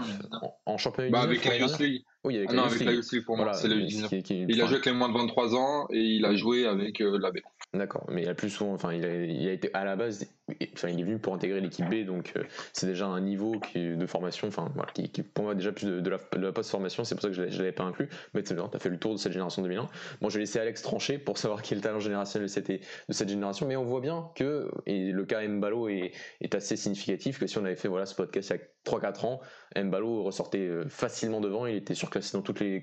en, 0.41 0.55
en, 0.65 0.77
championnat 0.77 1.09
bah, 1.09 1.21
avec 1.21 1.45
la 1.45 1.57
Youth 1.57 1.79
League. 1.79 2.03
Oui, 2.25 2.37
avec 2.37 2.49
ah 2.51 2.55
non, 2.55 2.63
avec 2.63 2.83
la 2.83 2.91
Youth 2.91 3.11
League 3.11 3.25
pour 3.25 3.37
moi, 3.37 3.53
c'est 3.53 3.67
le 3.69 3.81
Il 3.81 4.61
a 4.61 4.65
joué 4.65 4.75
avec 4.75 4.85
les 4.85 4.91
moins 4.91 5.09
de 5.09 5.17
23 5.17 5.55
ans 5.55 5.87
et 5.91 6.01
il 6.01 6.25
a 6.25 6.35
joué 6.35 6.65
avec 6.65 7.01
euh, 7.01 7.17
la 7.17 7.31
B. 7.31 7.37
D'accord, 7.71 8.03
mais 8.09 8.23
il 8.23 8.29
a 8.29 8.33
plus 8.33 8.49
souvent, 8.49 8.73
enfin, 8.73 8.93
il 8.93 9.05
a, 9.05 9.53
été 9.53 9.69
à 9.75 9.85
la 9.85 9.95
base, 9.95 10.25
enfin, 10.73 10.89
il 10.89 10.99
est 10.99 11.03
venu 11.03 11.19
pour 11.19 11.35
intégrer 11.35 11.61
l'équipe 11.61 11.87
B, 11.87 12.03
donc 12.03 12.33
euh, 12.35 12.43
c'est 12.73 12.87
déjà 12.87 13.05
un 13.05 13.21
niveau 13.21 13.57
de 13.75 14.05
formation, 14.07 14.47
enfin, 14.47 14.71
qui, 14.95 15.11
qui, 15.11 15.21
pour 15.21 15.45
moi 15.45 15.53
déjà 15.53 15.71
plus 15.71 15.85
de, 15.85 16.09
la, 16.09 16.51
post-formation, 16.51 17.03
c'est 17.03 17.13
pour 17.13 17.21
ça 17.21 17.27
que 17.27 17.35
je 17.35 17.43
ne 17.43 17.57
l'avais 17.57 17.71
pas 17.71 17.83
inclus. 17.83 18.09
Mais 18.33 18.41
c'est 18.43 18.55
bien, 18.55 18.67
tu 18.69 18.75
as 18.75 18.79
fait 18.79 18.89
le 18.89 18.97
tour 18.97 19.13
de 19.13 19.19
cette 19.19 19.33
génération 19.33 19.61
2001. 19.61 19.87
Bon, 20.19 20.29
je 20.29 20.33
vais 20.33 20.39
laisser 20.39 20.57
Alex 20.57 20.81
trancher 20.81 21.19
pour 21.19 21.37
savoir 21.37 21.61
le 21.69 21.79
talent 21.79 21.99
générationnel 21.99 22.47
de 22.47 22.51
cette, 22.51 22.71
de 22.71 22.79
cette 23.13 23.29
génération, 23.29 23.67
mais 23.67 23.75
on 23.75 23.85
voit 23.85 24.01
bien 24.01 24.31
que, 24.35 24.71
et 24.87 25.11
le 25.11 25.25
cas 25.25 25.47
Mbalo 25.47 25.89
est, 25.89 26.11
est 26.41 26.55
assez 26.55 26.75
significatif, 26.75 27.37
que 27.37 27.45
si 27.45 27.59
on 27.59 27.65
avait 27.65 27.75
fait 27.75 27.87
voilà, 27.87 28.07
ce 28.07 28.15
podcast 28.15 28.49
il 28.49 28.57
y 28.57 28.95
a 28.95 28.97
3-4 28.97 29.25
ans, 29.27 29.41
Mbalo 29.75 30.23
ressortait 30.23 30.57
euh, 30.57 30.87
facilement 30.89 31.39
devant, 31.39 31.67
il 31.67 31.75
était 31.75 31.93
surclassé 31.93 32.35
dans 32.35 32.41
toutes 32.41 32.61
les. 32.61 32.81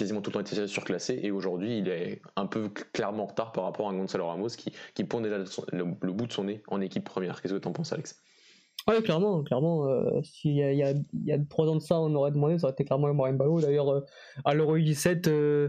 Quasiment 0.00 0.22
tout 0.22 0.30
le 0.30 0.34
temps 0.34 0.40
été 0.40 0.66
surclassé 0.66 1.20
et 1.22 1.30
aujourd'hui 1.30 1.76
il 1.76 1.88
est 1.88 2.22
un 2.34 2.46
peu 2.46 2.70
clairement 2.94 3.24
en 3.24 3.26
retard 3.26 3.52
par 3.52 3.64
rapport 3.64 3.90
à 3.90 3.92
Gonzalo 3.92 4.26
Ramos 4.26 4.48
qui, 4.48 4.72
qui 4.94 5.04
déjà 5.04 5.36
le, 5.36 5.44
le, 6.00 6.12
bout 6.12 6.26
de 6.26 6.32
son 6.32 6.44
nez 6.44 6.62
en 6.68 6.80
équipe 6.80 7.04
première. 7.04 7.42
Qu'est-ce 7.42 7.52
que 7.52 7.58
tu 7.58 7.68
en 7.68 7.72
penses, 7.72 7.92
Alex? 7.92 8.18
Oui, 8.88 9.02
clairement, 9.02 9.42
clairement. 9.42 9.86
Euh, 9.88 10.22
S'il 10.22 10.52
y 10.52 10.94
y, 11.26 11.32
a, 11.32 11.38
3 11.50 11.68
ans 11.68 11.76
de 11.76 11.80
ça, 11.80 12.00
on 12.00 12.14
aurait 12.14 12.30
demandé, 12.30 12.58
ça 12.58 12.68
aurait 12.68 12.72
été 12.72 12.86
clairement 12.86 13.12
Mbalo. 13.12 13.60
D'ailleurs, 13.60 13.90
euh, 13.90 14.00
à 14.46 14.54
l'Euro 14.54 14.78
17, 14.78 15.28
euh, 15.28 15.68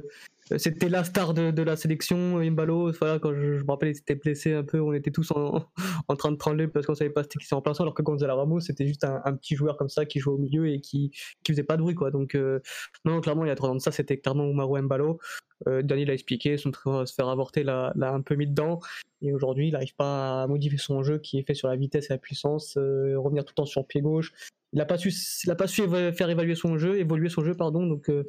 c'était 0.58 0.90
la 0.90 1.04
star 1.04 1.34
de, 1.34 1.52
de, 1.52 1.62
la 1.62 1.76
sélection, 1.76 2.40
Imbalo. 2.40 2.92
Voilà, 2.94 3.20
quand 3.20 3.34
je, 3.34 3.64
me 3.64 3.72
rappelle, 3.72 3.90
il 3.90 3.96
s'était 3.96 4.16
blessé 4.16 4.54
un 4.54 4.64
peu, 4.64 4.80
on 4.80 4.94
était 4.94 5.12
tous 5.12 5.32
en, 5.32 5.66
en 6.08 6.16
train 6.16 6.32
de 6.32 6.38
trembler 6.38 6.68
parce 6.68 6.86
qu'on 6.86 6.96
savait 6.96 7.10
pas 7.10 7.24
c'était 7.24 7.40
qui 7.40 7.46
s'est 7.46 7.56
remplaçant, 7.56 7.84
alors 7.84 7.94
que 7.94 8.02
Gonzalo 8.02 8.36
Ramos, 8.36 8.60
c'était 8.60 8.88
juste 8.88 9.04
un, 9.04 9.34
petit 9.36 9.56
joueur 9.56 9.78
comme 9.78 9.90
ça 9.90 10.06
qui 10.06 10.20
jouait 10.20 10.34
au 10.34 10.38
milieu 10.38 10.68
et 10.68 10.82
qui, 10.82 11.12
qui 11.44 11.52
faisait 11.52 11.64
pas 11.64 11.78
de 11.78 11.82
bruit, 11.82 11.96
quoi. 11.96 12.12
Donc, 12.12 12.36
euh, 12.36 12.60
non, 13.06 13.22
clairement, 13.22 13.46
il 13.46 13.50
y 13.50 13.52
a 13.52 13.56
trois 13.56 13.70
ans 13.70 13.76
de 13.76 13.82
ça, 13.82 13.92
c'était 13.92 14.18
clairement 14.18 14.46
Umaru 14.48 14.82
Mbalo. 14.82 15.20
Euh, 15.68 15.82
l'a 15.84 16.14
expliqué, 16.14 16.58
son 16.58 16.72
train 16.72 17.06
se 17.06 17.14
faire 17.14 17.28
avorter 17.28 17.64
l'a, 17.64 17.94
un 18.00 18.22
peu 18.22 18.36
mis 18.36 18.48
dedans. 18.48 18.80
Et 19.22 19.34
aujourd'hui, 19.34 19.68
il 19.68 19.72
n'arrive 19.74 19.96
pas 19.96 20.44
à 20.44 20.48
modifier 20.48 20.80
son 20.80 21.04
jeu 21.04 21.20
qui 21.20 21.38
est 21.38 21.44
fait 21.44 21.54
sur 21.54 21.68
la 21.68 21.76
vitesse 21.76 22.10
et 22.10 22.14
la 22.14 22.18
puissance, 22.18 22.76
euh, 22.78 23.18
revenir 23.18 23.46
tout 23.46 23.52
le 23.52 23.56
temps 23.56 23.66
sur 23.66 23.86
pied 23.86 24.02
gauche. 24.02 24.34
Il 24.74 24.78
n'a 24.78 24.86
pas 24.86 24.98
su, 24.98 25.14
il 25.44 25.52
a 25.52 25.56
pas 25.56 25.68
su 25.68 25.84
faire 26.14 26.30
évaluer 26.30 26.56
son 26.56 26.78
jeu, 26.78 26.98
évoluer 26.98 27.30
son 27.30 27.44
jeu, 27.44 27.54
pardon. 27.54 27.86
Donc, 27.86 28.10
euh, 28.10 28.26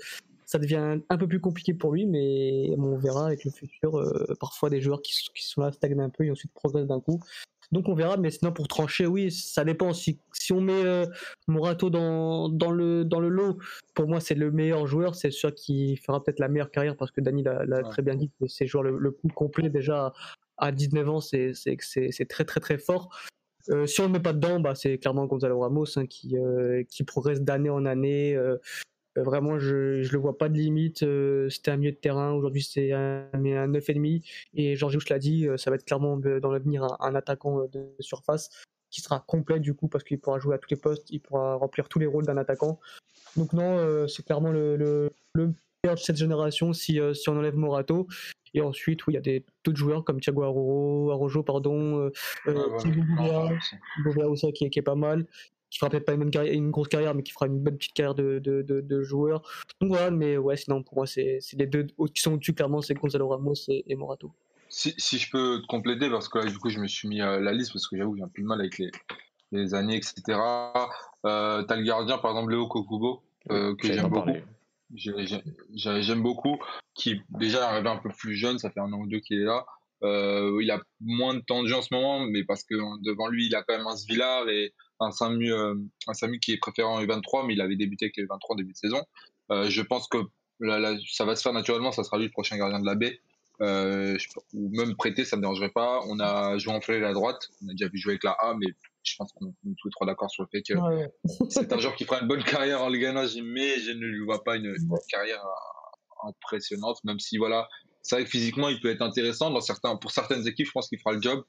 ça 0.52 0.58
devient 0.58 1.00
un 1.08 1.16
peu 1.16 1.26
plus 1.26 1.40
compliqué 1.40 1.72
pour 1.72 1.92
lui, 1.92 2.04
mais 2.04 2.74
on 2.76 2.98
verra 2.98 3.26
avec 3.26 3.42
le 3.44 3.50
futur, 3.50 3.98
euh, 3.98 4.36
parfois 4.38 4.68
des 4.68 4.82
joueurs 4.82 5.00
qui, 5.00 5.14
qui, 5.34 5.46
sont 5.46 5.62
là 5.62 5.72
stagnent 5.72 5.98
un 6.00 6.10
peu 6.10 6.26
et 6.26 6.30
ensuite 6.30 6.52
progressent 6.52 6.86
d'un 6.86 7.00
coup. 7.00 7.20
Donc 7.70 7.88
on 7.88 7.94
verra, 7.94 8.18
mais 8.18 8.30
sinon 8.30 8.52
pour 8.52 8.68
trancher, 8.68 9.06
oui, 9.06 9.30
ça 9.30 9.64
dépend. 9.64 9.94
Si, 9.94 10.18
si 10.34 10.52
on 10.52 10.60
met 10.60 10.84
euh, 10.84 11.06
Morato 11.48 11.88
dans, 11.88 12.50
dans, 12.50 12.70
le, 12.70 13.02
dans 13.06 13.18
le 13.18 13.30
lot, 13.30 13.56
pour 13.94 14.08
moi 14.08 14.20
c'est 14.20 14.34
le 14.34 14.50
meilleur 14.50 14.86
joueur, 14.86 15.14
c'est 15.14 15.30
sûr 15.30 15.54
qui 15.54 15.96
fera 15.96 16.22
peut-être 16.22 16.38
la 16.38 16.48
meilleure 16.48 16.70
carrière 16.70 16.98
parce 16.98 17.10
que 17.10 17.22
Dani 17.22 17.42
l'a 17.42 17.82
très 17.84 18.02
bien 18.02 18.14
dit, 18.14 18.30
c'est 18.46 18.66
joueur 18.66 18.84
le, 18.84 18.98
le, 18.98 19.10
plus 19.10 19.30
complet 19.30 19.70
déjà 19.70 20.12
à 20.58 20.70
19 20.70 21.08
ans, 21.08 21.20
c'est 21.22 21.54
très 22.28 22.44
très 22.44 22.60
très 22.60 22.76
fort. 22.76 23.08
Euh, 23.70 23.86
si 23.86 24.00
on 24.00 24.04
ne 24.04 24.08
le 24.08 24.12
met 24.14 24.22
pas 24.22 24.32
dedans, 24.32 24.60
bah, 24.60 24.74
c'est 24.74 24.98
clairement 24.98 25.26
Gonzalo 25.26 25.60
Ramos 25.60 25.98
hein, 25.98 26.06
qui, 26.06 26.36
euh, 26.36 26.82
qui 26.88 27.04
progresse 27.04 27.40
d'année 27.40 27.70
en 27.70 27.86
année. 27.86 28.34
Euh, 28.34 28.58
vraiment, 29.16 29.58
je 29.58 30.02
ne 30.02 30.08
le 30.08 30.18
vois 30.18 30.38
pas 30.38 30.48
de 30.48 30.54
limite. 30.54 31.04
C'était 31.50 31.70
un 31.70 31.76
milieu 31.76 31.92
de 31.92 31.96
terrain. 31.96 32.32
Aujourd'hui, 32.32 32.62
c'est 32.62 32.92
un, 32.92 33.26
un 33.32 33.68
9,5. 33.68 34.22
Et 34.54 34.76
Georges 34.76 35.08
l'a 35.08 35.18
dit, 35.18 35.46
ça 35.56 35.70
va 35.70 35.76
être 35.76 35.84
clairement 35.84 36.16
dans 36.16 36.50
l'avenir 36.50 36.84
un, 37.00 37.14
attaquant 37.14 37.66
de 37.66 37.94
surface 38.00 38.50
qui 38.90 39.00
sera 39.00 39.24
complet 39.26 39.58
du 39.58 39.72
coup 39.72 39.88
parce 39.88 40.04
qu'il 40.04 40.18
pourra 40.18 40.38
jouer 40.38 40.54
à 40.54 40.58
tous 40.58 40.68
les 40.68 40.76
postes, 40.76 41.10
il 41.10 41.18
pourra 41.20 41.54
remplir 41.54 41.88
tous 41.88 41.98
les 41.98 42.04
rôles 42.04 42.26
d'un 42.26 42.36
attaquant. 42.36 42.78
Donc 43.36 43.54
non, 43.54 44.06
c'est 44.06 44.24
clairement 44.24 44.50
le, 44.50 44.76
le, 44.76 45.10
le 45.34 45.54
de 45.84 45.96
cette 45.96 46.16
génération 46.16 46.72
si, 46.72 47.00
si 47.14 47.28
on 47.28 47.36
enlève 47.36 47.56
Morato. 47.56 48.06
Et 48.54 48.60
ensuite, 48.60 49.06
oui, 49.06 49.14
il 49.14 49.16
y 49.16 49.18
a 49.18 49.22
des 49.22 49.44
d'autres 49.64 49.78
joueurs 49.78 50.04
comme 50.04 50.20
Thiago 50.20 50.42
Arrojo, 50.42 51.42
pardon, 51.42 51.98
euh, 52.00 52.12
euh 52.48 52.68
aussi 54.28 54.52
qui, 54.52 54.68
qui, 54.70 54.78
est 54.78 54.82
pas 54.82 54.94
mal, 54.94 55.26
qui 55.72 55.78
fera 55.78 55.88
peut-être 55.90 56.04
pas 56.04 56.12
une, 56.12 56.30
une, 56.52 56.70
grosse 56.70 56.88
carrière, 56.88 57.14
mais 57.14 57.22
qui 57.22 57.32
fera 57.32 57.46
une 57.46 57.58
bonne 57.58 57.78
petite 57.78 57.94
carrière 57.94 58.14
de, 58.14 58.38
de, 58.38 58.62
de, 58.62 59.02
joueur. 59.02 59.40
Donc 59.80 59.88
voilà, 59.88 60.10
mais 60.10 60.36
ouais, 60.36 60.54
sinon 60.54 60.82
pour 60.82 60.96
moi, 60.96 61.06
c'est 61.06 61.38
les 61.54 61.66
deux 61.66 61.86
qui 62.14 62.20
sont 62.20 62.34
au-dessus, 62.34 62.52
clairement, 62.52 62.82
c'est 62.82 62.92
Gonzalo 62.92 63.28
Ramos 63.28 63.54
et, 63.68 63.94
Morato. 63.94 64.30
Si, 64.68 64.94
si, 64.98 65.16
je 65.16 65.30
peux 65.30 65.62
te 65.62 65.66
compléter, 65.66 66.10
parce 66.10 66.28
que 66.28 66.40
là, 66.40 66.44
du 66.44 66.58
coup, 66.58 66.68
je 66.68 66.78
me 66.78 66.86
suis 66.86 67.08
mis 67.08 67.22
à 67.22 67.40
la 67.40 67.52
liste, 67.52 67.72
parce 67.72 67.88
que 67.88 67.96
j'avoue 67.96 68.16
j'ai 68.16 68.22
un 68.22 68.28
peu 68.28 68.42
de 68.42 68.46
mal 68.46 68.60
avec 68.60 68.76
les, 68.76 68.90
les 69.50 69.74
années, 69.74 69.96
etc. 69.96 70.38
Euh, 71.24 71.62
T'as 71.62 71.76
le 71.76 71.84
gardien, 71.84 72.18
par 72.18 72.32
exemple, 72.32 72.50
Léo 72.50 72.66
Kokubo, 72.66 73.22
euh, 73.50 73.74
que 73.74 73.90
j'aime 73.90 74.08
beaucoup. 74.08 74.30
J'aime 74.94 76.22
beaucoup. 76.22 76.58
Qui 76.94 77.22
déjà 77.30 77.70
arrivé 77.70 77.88
un 77.88 77.96
peu 77.96 78.10
plus 78.10 78.34
jeune, 78.34 78.58
ça 78.58 78.68
fait 78.68 78.80
un 78.80 78.92
an 78.92 78.98
ou 78.98 79.06
deux 79.06 79.20
qu'il 79.20 79.40
est 79.40 79.44
là. 79.44 79.64
Euh, 80.02 80.58
il 80.60 80.70
a 80.70 80.80
moins 81.00 81.34
de 81.34 81.40
temps 81.40 81.62
de 81.62 81.68
jeu 81.68 81.76
en 81.76 81.82
ce 81.82 81.94
moment, 81.94 82.20
mais 82.26 82.44
parce 82.44 82.64
que 82.64 82.74
devant 83.02 83.28
lui, 83.28 83.46
il 83.46 83.54
a 83.54 83.62
quand 83.62 83.76
même 83.76 83.86
un 83.86 83.96
Svillar 83.96 84.48
et 84.48 84.74
un 85.02 85.10
Samu, 85.10 85.52
euh, 85.52 85.74
un 86.06 86.14
Samu 86.14 86.38
qui 86.38 86.52
est 86.52 86.58
préféré 86.58 86.88
en 86.88 87.02
U23, 87.02 87.46
mais 87.46 87.54
il 87.54 87.60
avait 87.60 87.76
débuté 87.76 88.06
avec 88.06 88.16
les 88.16 88.24
23 88.24 88.54
en 88.54 88.56
début 88.56 88.72
de 88.72 88.76
saison. 88.76 89.02
Euh, 89.50 89.68
je 89.68 89.82
pense 89.82 90.08
que 90.08 90.18
ça 91.10 91.24
va 91.24 91.34
se 91.34 91.42
faire 91.42 91.52
naturellement, 91.52 91.92
ça 91.92 92.04
sera 92.04 92.18
lui 92.18 92.26
le 92.26 92.30
prochain 92.30 92.56
gardien 92.56 92.80
de 92.80 92.86
la 92.86 92.94
baie. 92.94 93.20
Euh, 93.60 94.16
ou 94.54 94.70
même 94.76 94.96
prêter, 94.96 95.24
ça 95.24 95.36
me 95.36 95.42
dérangerait 95.42 95.70
pas. 95.70 96.00
On 96.08 96.18
a 96.20 96.56
joué 96.58 96.72
en 96.72 96.78
à 96.78 96.98
la 96.98 97.12
droite, 97.12 97.48
on 97.62 97.68
a 97.68 97.72
déjà 97.72 97.88
vu 97.88 97.98
jouer 97.98 98.12
avec 98.12 98.24
la 98.24 98.32
A, 98.32 98.54
mais 98.58 98.66
je 99.04 99.14
pense 99.16 99.32
qu'on 99.32 99.46
est 99.48 99.74
tous 99.78 99.88
les 99.88 99.92
trois 99.92 100.06
d'accord 100.06 100.30
sur 100.30 100.42
le 100.42 100.48
fait 100.48 100.62
que 100.62 100.74
c'est 101.48 101.72
un 101.72 101.78
joueur 101.78 101.94
qui 101.94 102.04
fera 102.04 102.20
une 102.20 102.28
bonne 102.28 102.42
carrière 102.42 102.82
en 102.82 102.88
Ligue 102.88 103.06
1, 103.06 103.12
mais 103.42 103.78
je 103.80 103.92
ne 103.92 104.06
lui 104.06 104.24
vois 104.24 104.42
pas 104.42 104.56
une, 104.56 104.74
carrière 105.08 105.44
impressionnante, 106.24 107.02
même 107.04 107.20
si 107.20 107.38
voilà, 107.38 107.68
c'est 108.02 108.16
vrai 108.16 108.24
que 108.24 108.30
physiquement 108.30 108.68
il 108.68 108.80
peut 108.80 108.90
être 108.90 109.02
intéressant 109.02 109.50
dans 109.50 109.60
certains, 109.60 109.96
pour 109.96 110.10
certaines 110.10 110.46
équipes, 110.46 110.66
je 110.66 110.72
pense 110.72 110.88
qu'il 110.88 110.98
fera 110.98 111.12
le 111.12 111.22
job. 111.22 111.44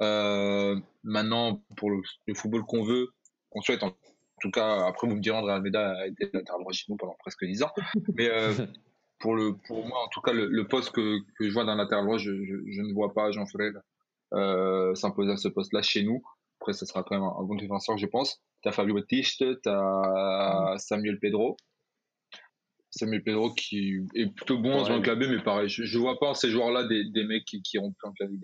Euh, 0.00 0.78
maintenant, 1.02 1.62
pour 1.76 1.90
le, 1.90 2.00
football 2.34 2.62
qu'on 2.64 2.82
veut, 2.82 3.08
qu'on 3.50 3.60
souhaite, 3.60 3.82
en 3.82 3.92
tout 4.40 4.50
cas, 4.50 4.86
après 4.86 5.06
vous 5.06 5.16
me 5.16 5.20
direz, 5.20 5.36
André 5.36 5.52
Almeida 5.52 5.90
a 5.98 6.06
été 6.06 6.30
latéral 6.32 6.60
droit 6.60 6.72
chez 6.72 6.86
nous 6.88 6.96
pendant 6.96 7.16
presque 7.18 7.44
10 7.44 7.62
ans, 7.62 7.72
mais 8.14 8.30
euh, 8.30 8.52
pour, 9.18 9.34
le, 9.34 9.54
pour 9.66 9.86
moi, 9.86 9.98
en 10.04 10.08
tout 10.08 10.20
cas, 10.20 10.32
le, 10.32 10.66
poste 10.66 10.90
que, 10.90 11.18
que, 11.38 11.48
je 11.48 11.52
vois 11.52 11.64
d'un 11.64 11.76
latéral 11.76 12.04
droit, 12.04 12.18
je, 12.18 12.32
je, 12.32 12.80
ne 12.80 12.92
vois 12.92 13.12
pas 13.12 13.30
Jean 13.30 13.46
Fred 13.46 13.74
euh, 14.32 14.94
s'imposer 14.94 15.32
à 15.32 15.36
ce 15.36 15.48
poste-là 15.48 15.82
chez 15.82 16.02
nous. 16.02 16.22
Après, 16.60 16.72
ça 16.72 16.86
sera 16.86 17.02
quand 17.02 17.16
même 17.16 17.24
un, 17.24 17.42
bon 17.42 17.56
défenseur, 17.56 17.98
je 17.98 18.06
pense. 18.06 18.40
Tu 18.62 18.68
as 18.68 18.72
Fabio 18.72 18.94
Battiste, 18.94 19.44
tu 19.62 19.68
as 19.68 20.76
Samuel 20.78 21.18
Pedro. 21.18 21.56
Samuel 22.94 23.22
Pedro 23.22 23.50
qui 23.54 24.02
est 24.14 24.26
plutôt 24.26 24.58
bon 24.58 24.74
en 24.74 24.84
jouant 24.84 25.00
clavier, 25.00 25.26
mais 25.26 25.42
pareil, 25.42 25.68
je, 25.68 25.82
ne 25.82 26.02
vois 26.02 26.18
pas 26.18 26.34
ces 26.34 26.50
joueurs-là 26.50 26.84
des, 26.84 27.04
des 27.04 27.24
mecs 27.24 27.46
qui, 27.46 27.62
qui 27.62 27.78
ont 27.78 27.90
pu 27.90 28.06
en 28.06 28.12
clavier 28.12 28.38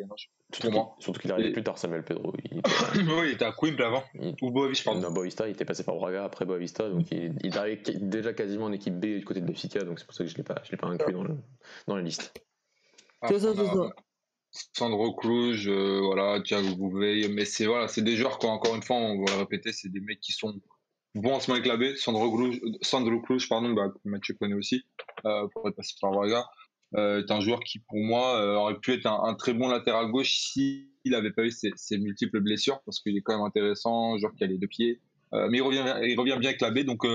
Pour 0.61 0.73
moi. 0.73 0.97
Surtout 1.01 1.21
qu'il 1.21 1.31
arrivait 1.31 1.53
plus 1.53 1.63
tard, 1.63 1.77
Samuel 1.77 2.03
Pedro. 2.03 2.33
Il... 2.51 2.57
oui, 2.97 3.27
il 3.27 3.33
était 3.33 3.45
à 3.45 3.53
Quimp 3.53 3.79
avant. 3.81 4.03
Ou 4.41 4.51
Boavista, 4.51 4.91
pardon. 4.91 5.03
Non, 5.03 5.13
Boavista, 5.13 5.47
il 5.47 5.53
était 5.53 5.67
passé 5.67 5.85
par 5.85 5.97
Braga 5.97 6.25
après 6.25 6.47
Boavista, 6.47 6.89
donc 6.89 7.11
il, 7.11 7.35
il 7.45 7.59
arrivait 7.59 7.83
déjà 8.01 8.33
quasiment 8.33 8.65
en 8.65 8.73
équipe 8.73 8.99
B 8.99 9.19
du 9.19 9.25
côté 9.25 9.43
de 9.43 9.47
Benfica, 9.47 9.85
donc 9.85 9.99
c'est 9.99 10.07
pour 10.07 10.15
ça 10.15 10.25
que 10.25 10.31
je 10.31 10.35
ne 10.35 10.39
l'ai 10.39 10.45
pas, 10.45 10.63
je 10.65 10.71
l'ai 10.71 10.79
pas 10.79 10.87
inclus 10.87 11.13
dans, 11.13 11.25
le, 11.25 11.37
dans 11.87 11.97
la 11.97 12.03
liste. 12.03 12.33
Ah, 13.21 13.29
c'est 13.29 13.41
ça, 13.41 13.53
c'est 13.55 13.67
ça. 13.67 13.91
Sandro 14.51 15.15
Cruz, 15.15 15.69
euh, 15.69 16.01
voilà, 16.03 16.41
Thiago 16.41 16.75
Gouveia, 16.75 17.29
mais 17.29 17.45
c'est 17.45 17.67
voilà, 17.67 17.87
c'est 17.87 18.01
des 18.01 18.17
joueurs 18.17 18.39
quoi, 18.39 18.51
encore 18.51 18.75
une 18.75 18.83
fois, 18.83 18.97
on 18.97 19.23
va 19.23 19.33
le 19.35 19.39
répéter, 19.41 19.73
c'est 19.73 19.91
des 19.91 20.01
mecs 20.01 20.21
qui 20.21 20.33
sont 20.33 20.59
bons 21.19 21.35
en 21.35 21.41
ce 21.41 21.51
moment 21.51 21.61
avec 21.61 21.67
la 21.67 21.77
B. 21.77 21.95
Sandro 21.97 23.21
Cruz 23.21 23.47
pardon, 23.49 23.73
bah, 23.73 23.93
Mathieu 24.05 24.35
connaît 24.35 24.55
aussi, 24.55 24.85
euh, 25.25 25.47
pour 25.49 25.69
être 25.69 25.77
passé 25.77 25.95
par 26.01 26.13
Braga, 26.13 26.45
euh, 26.97 27.23
est 27.23 27.31
un 27.31 27.41
joueur 27.41 27.61
qui 27.61 27.81
pour 27.81 27.99
moi 27.99 28.41
euh, 28.41 28.55
aurait 28.55 28.79
pu 28.79 28.95
être 28.95 29.07
un, 29.07 29.35
très 29.35 29.53
bon 29.53 29.69
latéral 29.69 30.11
gauche 30.11 30.39
s'il 30.39 30.89
n'avait 31.05 31.33
pas 31.33 31.45
eu 31.45 31.51
ses, 31.51 31.99
multiples 31.99 32.41
blessures, 32.41 32.81
parce 32.87 33.01
qu'il 33.01 33.17
est 33.17 33.21
quand 33.21 33.37
même 33.37 33.45
intéressant, 33.45 34.17
joueur 34.17 34.35
qui 34.35 34.45
a 34.45 34.47
les 34.47 34.57
deux 34.57 34.69
pieds, 34.69 35.01
euh, 35.35 35.49
mais 35.51 35.59
il 35.59 35.63
revient, 35.63 35.85
il 36.03 36.19
revient 36.19 36.37
bien 36.39 36.49
avec 36.49 36.63
la 36.63 36.71
B, 36.71 36.81
donc 36.81 37.07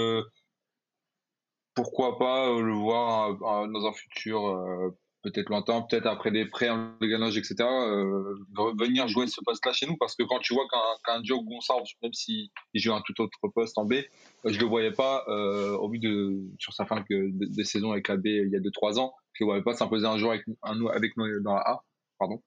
pourquoi 1.74 2.20
pas 2.20 2.50
le 2.60 2.74
voir 2.74 3.36
dans 3.68 3.88
un 3.88 3.94
futur 3.94 4.94
peut-être 5.24 5.50
lointain, 5.50 5.82
peut-être 5.82 6.06
après 6.06 6.32
des 6.32 6.46
prêts 6.46 6.70
en 6.70 6.94
gagnage, 7.02 7.38
etc., 7.38 7.56
euh, 7.62 8.36
venir 8.78 9.08
jouer 9.08 9.28
ce 9.28 9.42
poste-là 9.44 9.74
chez 9.74 9.88
nous 9.88 9.98
parce 9.98 10.16
que 10.16 10.24
quand 10.24 10.40
tu 10.40 10.54
vois 10.54 10.66
qu'un 10.70 11.22
qu 11.22 11.26
Joe 11.26 11.44
Gonçalves, 11.44 11.86
même 12.02 12.14
s'il 12.14 12.50
joue 12.76 12.94
un 12.94 13.02
tout 13.02 13.20
autre 13.22 13.40
poste 13.56 13.78
en 13.78 13.86
B, 13.86 13.94
euh, 13.94 14.04
je 14.46 14.60
le 14.60 14.66
voyais 14.66 14.92
pas 14.92 15.24
euh, 15.30 15.76
au 15.78 15.90
vu 15.90 16.00
de 16.00 16.42
sur 16.60 16.74
sa 16.74 16.86
fin 16.86 17.04
de, 17.10 17.64
saison 17.64 17.92
avec 17.94 18.08
la 18.10 18.18
B 18.18 18.26
il 18.28 18.50
y 18.50 18.56
a 18.56 18.60
2-3 18.60 19.00
ans, 19.00 19.14
je 19.34 19.44
le 19.44 19.48
voyais 19.48 19.64
pas 19.64 19.74
s'imposer 19.74 20.06
un 20.06 20.18
jour 20.18 20.32
avec, 20.32 20.46
avec 20.62 21.18
nous 21.18 21.40
dans 21.40 21.56
la 21.56 21.62
A, 21.62 21.84
pardon. 22.20 22.42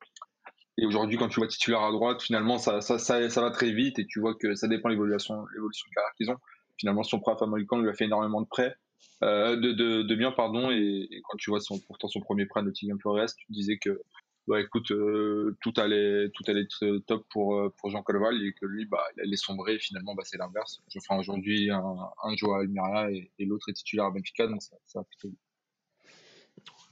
Et 0.78 0.85
aujourd'hui, 0.85 1.16
quand 1.16 1.28
tu 1.28 1.40
vois 1.40 1.49
titulaire 1.49 1.80
à 1.80 1.90
droite, 1.90 2.21
finalement, 2.21 2.59
ça, 2.59 2.83
ça, 2.83 2.99
ça, 2.99 3.30
ça 3.30 3.40
va 3.40 3.50
très 3.50 3.71
vite 3.71 3.99
et 3.99 4.06
tu 4.06 4.21
vois 4.21 4.35
que 4.35 4.54
ça 4.54 4.68
dépend 4.68 4.90
l'évolution, 4.90 5.47
l'évolution 5.54 5.87
de 5.88 5.95
carrière 5.95 6.12
qu'ils 6.18 6.30
ont. 6.30 6.37
Finalement, 6.76 7.02
son 7.02 7.18
prêt 7.18 7.33
à 7.33 7.37
Famalicão 7.37 7.78
lui 7.80 7.88
a 7.88 7.95
fait 7.95 8.04
énormément 8.04 8.42
de 8.42 8.47
prêts. 8.47 8.75
Euh, 9.23 9.57
de, 9.57 9.73
de, 9.73 10.03
de, 10.03 10.35
pardon. 10.35 10.71
Et, 10.71 11.09
quand 11.25 11.37
tu 11.38 11.50
vois 11.50 11.61
son, 11.61 11.79
pourtant 11.79 12.09
son 12.09 12.21
premier 12.21 12.47
prêt 12.47 12.61
à 12.61 12.62
Nottingham 12.62 12.99
Forest, 13.00 13.37
tu 13.38 13.53
disais 13.53 13.79
que 13.79 14.03
bah 14.47 14.61
écoute, 14.61 14.93
euh, 14.93 15.57
tout 15.61 15.73
allait 15.76 16.31
tout 16.33 16.45
allait 16.47 16.62
être 16.62 16.99
top 17.07 17.26
pour 17.31 17.57
euh, 17.57 17.75
pour 17.79 17.91
Jean 17.91 18.05
Calval 18.05 18.41
et 18.41 18.53
que 18.53 18.65
lui 18.65 18.87
bah 18.87 19.03
il 19.17 19.23
allait 19.23 19.37
sombrer. 19.37 19.79
Finalement, 19.79 20.15
bah 20.15 20.23
c'est 20.25 20.38
l'inverse. 20.38 20.83
Fais 20.93 21.15
aujourd'hui 21.17 21.71
un, 21.71 21.97
un 22.23 22.37
joueur 22.37 22.59
à 22.59 22.61
Almeria 22.61 23.11
et, 23.11 23.45
l'autre 23.45 23.69
est 23.69 23.73
titulaire 23.73 24.07
à 24.07 24.11
Benfica, 24.11 24.47
donc 24.47 24.62
ça, 24.62 24.76
ça 24.85 25.03
plutôt 25.03 25.35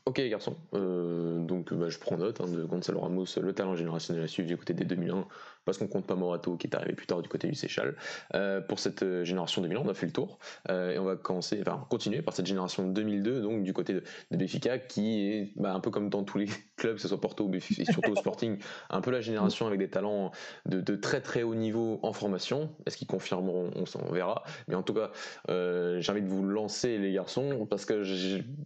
Ok 0.07 0.21
garçon, 0.21 0.55
donc 0.73 1.73
bah, 1.73 1.89
je 1.89 1.99
prends 1.99 2.19
note 2.19 2.39
hein, 2.43 2.47
de 2.47 2.63
Gonzalo 2.65 3.01
Ramos, 3.01 3.25
le 3.41 3.55
talent 3.55 3.75
générationnel 3.75 4.23
à 4.23 4.29
suivre 4.29 4.47
du 4.47 4.59
côté 4.59 4.75
des 4.75 4.85
2001, 4.85 5.27
parce 5.65 5.79
qu'on 5.79 5.89
compte 5.89 6.07
pas 6.07 6.15
Morato 6.15 6.57
qui 6.57 6.67
est 6.67 6.75
arrivé 6.75 6.95
plus 6.95 7.07
tard 7.07 7.23
du 7.23 7.29
côté 7.29 7.49
du 7.49 7.55
Seychelles. 7.55 7.95
Euh, 8.35 8.61
pour 8.61 8.79
cette 8.79 9.03
euh, 9.03 9.25
génération 9.25 9.63
2001, 9.63 9.81
on 9.81 9.89
a 9.89 9.95
fait 9.95 10.07
le 10.07 10.13
tour, 10.13 10.39
et 10.69 10.99
on 10.99 11.05
va 11.05 11.17
commencer, 11.17 11.59
enfin 11.61 11.87
continuer 11.91 12.23
par 12.23 12.35
cette 12.35 12.47
génération 12.47 12.87
2002, 12.87 13.41
donc 13.41 13.63
du 13.63 13.73
côté 13.73 13.95
de, 13.95 14.03
de 14.31 14.45
qui 14.89 15.29
est 15.29 15.53
bah, 15.57 15.75
un 15.75 15.81
peu 15.81 15.91
comme 15.91 16.11
dans 16.11 16.23
tous 16.23 16.39
les 16.39 16.47
clubs, 16.77 16.97
que 16.97 17.01
ce 17.01 17.09
soit 17.09 17.21
Porto 17.21 17.45
ou 17.45 17.55
et 17.55 17.61
surtout 17.61 18.13
au 18.13 18.17
Sporting, 18.17 18.59
un 18.91 19.01
peu 19.01 19.11
la 19.11 19.21
génération 19.21 19.67
avec 19.67 19.79
des 19.79 19.89
talents 19.89 20.31
de, 20.67 20.97
très 20.97 21.21
très 21.21 21.43
haut 21.43 21.55
niveau 21.55 21.99
en 22.03 22.13
formation. 22.13 22.71
Est-ce 22.87 22.97
qu'ils 22.97 23.07
confirmeront 23.07 23.71
on, 23.75 23.85
on, 24.09 24.13
verra. 24.13 24.45
Mais 24.69 24.75
en 24.75 24.83
tout 24.83 24.95
cas, 24.95 25.11
j'ai 25.49 26.13
envie 26.13 26.23
de 26.23 26.29
vous 26.29 26.45
lancer 26.45 26.99
les 26.99 27.13
garçons, 27.13 27.67
parce 27.69 27.85
que 27.85 28.03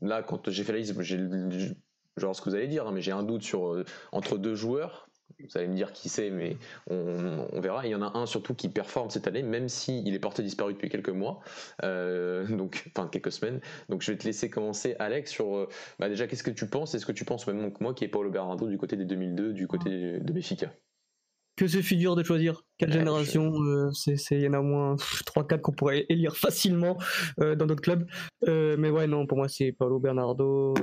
là, 0.02 0.22
quand 0.22 0.50
j'ai 0.50 0.64
fait 0.64 0.72
la 0.72 0.78
liste, 0.78 1.00
j'ai 1.02 1.18
genre 2.18 2.34
ce 2.34 2.42
que 2.42 2.50
vous 2.50 2.56
allez 2.56 2.68
dire, 2.68 2.86
hein, 2.86 2.92
mais 2.92 3.00
j'ai 3.00 3.12
un 3.12 3.22
doute 3.22 3.42
sur 3.42 3.72
euh, 3.72 3.84
entre 4.12 4.38
deux 4.38 4.54
joueurs. 4.54 5.07
Vous 5.40 5.56
allez 5.56 5.68
me 5.68 5.74
dire 5.74 5.92
qui 5.92 6.08
c'est, 6.08 6.30
mais 6.30 6.56
on, 6.90 7.60
verra. 7.60 7.86
il 7.86 7.90
y 7.90 7.94
en 7.94 8.02
a 8.02 8.18
un 8.18 8.26
surtout 8.26 8.54
qui 8.54 8.68
performe 8.68 9.10
cette 9.10 9.26
année, 9.26 9.42
même 9.42 9.68
s'il 9.68 10.12
est 10.12 10.18
porté 10.18 10.42
disparu 10.42 10.72
depuis 10.74 10.88
quelques 10.88 11.08
mois, 11.10 11.40
euh, 11.84 12.46
donc 12.48 12.84
enfin 12.88 13.08
quelques 13.08 13.32
semaines. 13.32 13.60
Donc 13.88 14.02
je 14.02 14.12
vais 14.12 14.18
te 14.18 14.24
laisser 14.24 14.50
commencer, 14.50 14.96
Alex, 14.98 15.30
sur 15.30 15.56
euh, 15.56 15.68
bah, 15.98 16.08
déjà 16.08 16.26
qu'est-ce 16.26 16.42
que 16.42 16.50
tu 16.50 16.66
penses? 16.66 16.94
Est-ce 16.94 17.06
que 17.06 17.12
tu 17.12 17.24
penses 17.24 17.46
même 17.46 17.72
que 17.72 17.82
moi, 17.82 17.94
qui 17.94 18.04
est 18.04 18.08
Paulo 18.08 18.30
Bernardo 18.30 18.66
du 18.68 18.78
côté 18.78 18.96
des 18.96 19.04
2002, 19.04 19.52
du 19.52 19.66
côté 19.66 20.18
de 20.18 20.32
Béfica 20.32 20.72
que 21.58 21.66
c'est 21.66 21.82
figure 21.82 22.14
de 22.14 22.22
choisir 22.22 22.62
Quelle 22.78 22.92
génération 22.92 23.52
euh, 23.60 23.90
Il 24.30 24.40
y 24.40 24.48
en 24.48 24.52
a 24.52 24.60
au 24.60 24.62
moins 24.62 24.94
3-4 24.94 25.60
qu'on 25.60 25.72
pourrait 25.72 26.06
élire 26.08 26.36
facilement 26.36 26.96
euh, 27.40 27.56
dans 27.56 27.66
d'autres 27.66 27.82
clubs. 27.82 28.06
Euh, 28.46 28.76
mais 28.78 28.90
ouais, 28.90 29.08
non, 29.08 29.26
pour 29.26 29.38
moi, 29.38 29.48
c'est 29.48 29.72
Paulo 29.72 29.98
Bernardo. 29.98 30.74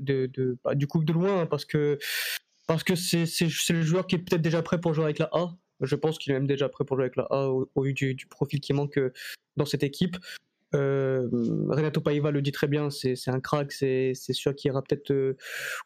de, 0.00 0.26
de 0.26 0.58
bah, 0.62 0.74
du 0.74 0.86
coup, 0.86 1.02
de 1.02 1.12
loin, 1.12 1.46
parce 1.46 1.64
que 1.64 1.98
parce 2.68 2.84
que 2.84 2.94
c'est 2.94 3.24
le 3.72 3.82
joueur 3.82 4.06
qui 4.06 4.14
est 4.14 4.18
peut-être 4.18 4.42
déjà 4.42 4.62
prêt 4.62 4.78
pour 4.78 4.92
jouer 4.94 5.04
avec 5.04 5.18
la 5.18 5.30
A. 5.32 5.56
Je 5.80 5.96
pense 5.96 6.18
qu'il 6.18 6.32
est 6.32 6.34
même 6.34 6.46
déjà 6.46 6.68
prêt 6.68 6.84
pour 6.84 6.96
jouer 6.96 7.04
avec 7.04 7.16
la 7.16 7.26
A 7.30 7.48
au, 7.48 7.82
vu 7.82 7.94
du, 7.94 8.26
profil 8.28 8.60
qui 8.60 8.74
manque 8.74 9.00
dans 9.56 9.64
cette 9.64 9.82
équipe. 9.82 10.16
Euh, 10.74 11.28
Renato 11.70 12.02
Paiva 12.02 12.30
le 12.30 12.42
dit 12.42 12.52
très 12.52 12.66
bien, 12.66 12.90
c'est 12.90 13.16
un 13.28 13.40
crack, 13.40 13.72
c'est 13.72 14.14
sûr 14.14 14.54
qu'il 14.54 14.68
ira 14.70 14.82
peut-être 14.82 15.10
euh, 15.12 15.34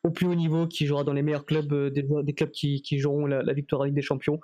au 0.03 0.11
plus 0.11 0.27
haut 0.27 0.35
niveau, 0.35 0.67
qui 0.67 0.87
jouera 0.87 1.05
dans 1.05 1.13
les 1.13 1.23
meilleurs 1.23 1.47
clubs, 1.47 1.73
euh, 1.73 1.89
des, 1.89 2.33
clubs 2.35 2.51
qui, 2.51 2.83
qui 2.83 2.99
joueront 2.99 3.27
la, 3.27 3.53
victoire 3.53 3.83
avec 3.83 3.95
des 3.95 4.03
champions. 4.03 4.41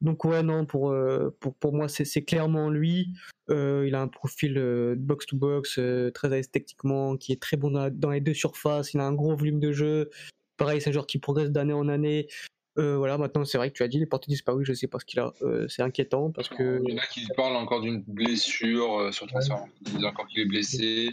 Donc 0.00 0.24
ouais, 0.24 0.42
non, 0.42 0.66
pour, 0.66 0.94
pour, 1.38 1.54
pour 1.54 1.74
moi, 1.74 1.88
c'est 1.88 2.24
clairement 2.24 2.70
lui. 2.70 3.08
il 3.48 3.94
a 3.94 4.00
un 4.00 4.08
profil 4.08 4.96
box-to-box, 4.96 5.80
très 6.12 6.36
à 6.36 6.42
techniquement, 6.42 7.16
qui 7.16 7.32
est 7.32 7.40
très 7.40 7.56
bon 7.56 7.70
dans, 7.70 7.88
dans, 7.88 8.10
les 8.10 8.20
deux 8.20 8.34
surfaces, 8.34 8.94
il 8.94 9.00
a 9.00 9.06
un 9.06 9.12
gros 9.12 9.36
volume 9.36 9.60
de 9.60 9.70
jeu. 9.70 10.10
Pareil, 10.58 10.80
c'est 10.80 10.90
un 10.90 10.92
joueur 10.92 11.06
qui 11.06 11.18
progresse 11.18 11.50
d'année 11.50 11.72
en 11.72 11.88
année. 11.88 12.28
Euh, 12.78 12.96
voilà, 12.96 13.18
maintenant 13.18 13.44
c'est 13.44 13.58
vrai 13.58 13.70
que 13.70 13.76
tu 13.76 13.82
as 13.82 13.88
dit 13.88 13.98
les 13.98 14.06
portes 14.06 14.28
disparues, 14.28 14.64
je 14.64 14.72
sais 14.72 14.86
pas 14.86 14.98
ce 14.98 15.04
qu'il 15.04 15.18
a. 15.18 15.32
Euh, 15.42 15.66
c'est 15.68 15.82
inquiétant 15.82 16.30
parce 16.30 16.48
que. 16.48 16.80
Il 16.86 16.94
y 16.94 16.94
en 16.94 17.02
a 17.02 17.06
qui 17.06 17.26
parlent 17.36 17.56
encore 17.56 17.80
d'une 17.80 18.02
blessure 18.02 19.00
euh, 19.00 19.12
sur 19.12 19.26
transfert. 19.26 19.64
Ils 19.86 19.94
disent 19.94 20.04
encore 20.04 20.26
qu'il 20.28 20.42
est 20.42 20.46
blessé. 20.46 21.10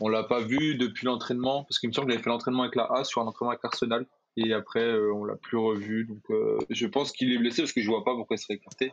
On 0.00 0.08
l'a 0.08 0.24
pas 0.24 0.40
vu 0.40 0.76
depuis 0.76 1.06
l'entraînement 1.06 1.64
parce 1.64 1.78
qu'il 1.78 1.88
me 1.88 1.92
semble 1.92 2.06
qu'il 2.06 2.14
avait 2.14 2.22
fait 2.22 2.30
l'entraînement 2.30 2.62
avec 2.62 2.74
la 2.74 2.84
A 2.86 3.04
sur 3.04 3.20
un 3.20 3.26
entraînement 3.26 3.50
avec 3.50 3.64
Arsenal 3.64 4.06
et 4.36 4.52
après 4.52 4.92
on 5.14 5.24
l'a 5.24 5.36
plus 5.36 5.56
revu. 5.56 6.04
Donc 6.06 6.22
je 6.68 6.86
pense 6.86 7.12
qu'il 7.12 7.32
est 7.32 7.38
blessé 7.38 7.62
parce 7.62 7.72
que 7.72 7.80
je 7.80 7.88
vois 7.88 8.02
pas 8.02 8.14
pourquoi 8.14 8.34
il 8.34 8.40
serait 8.40 8.54
écarté. 8.54 8.92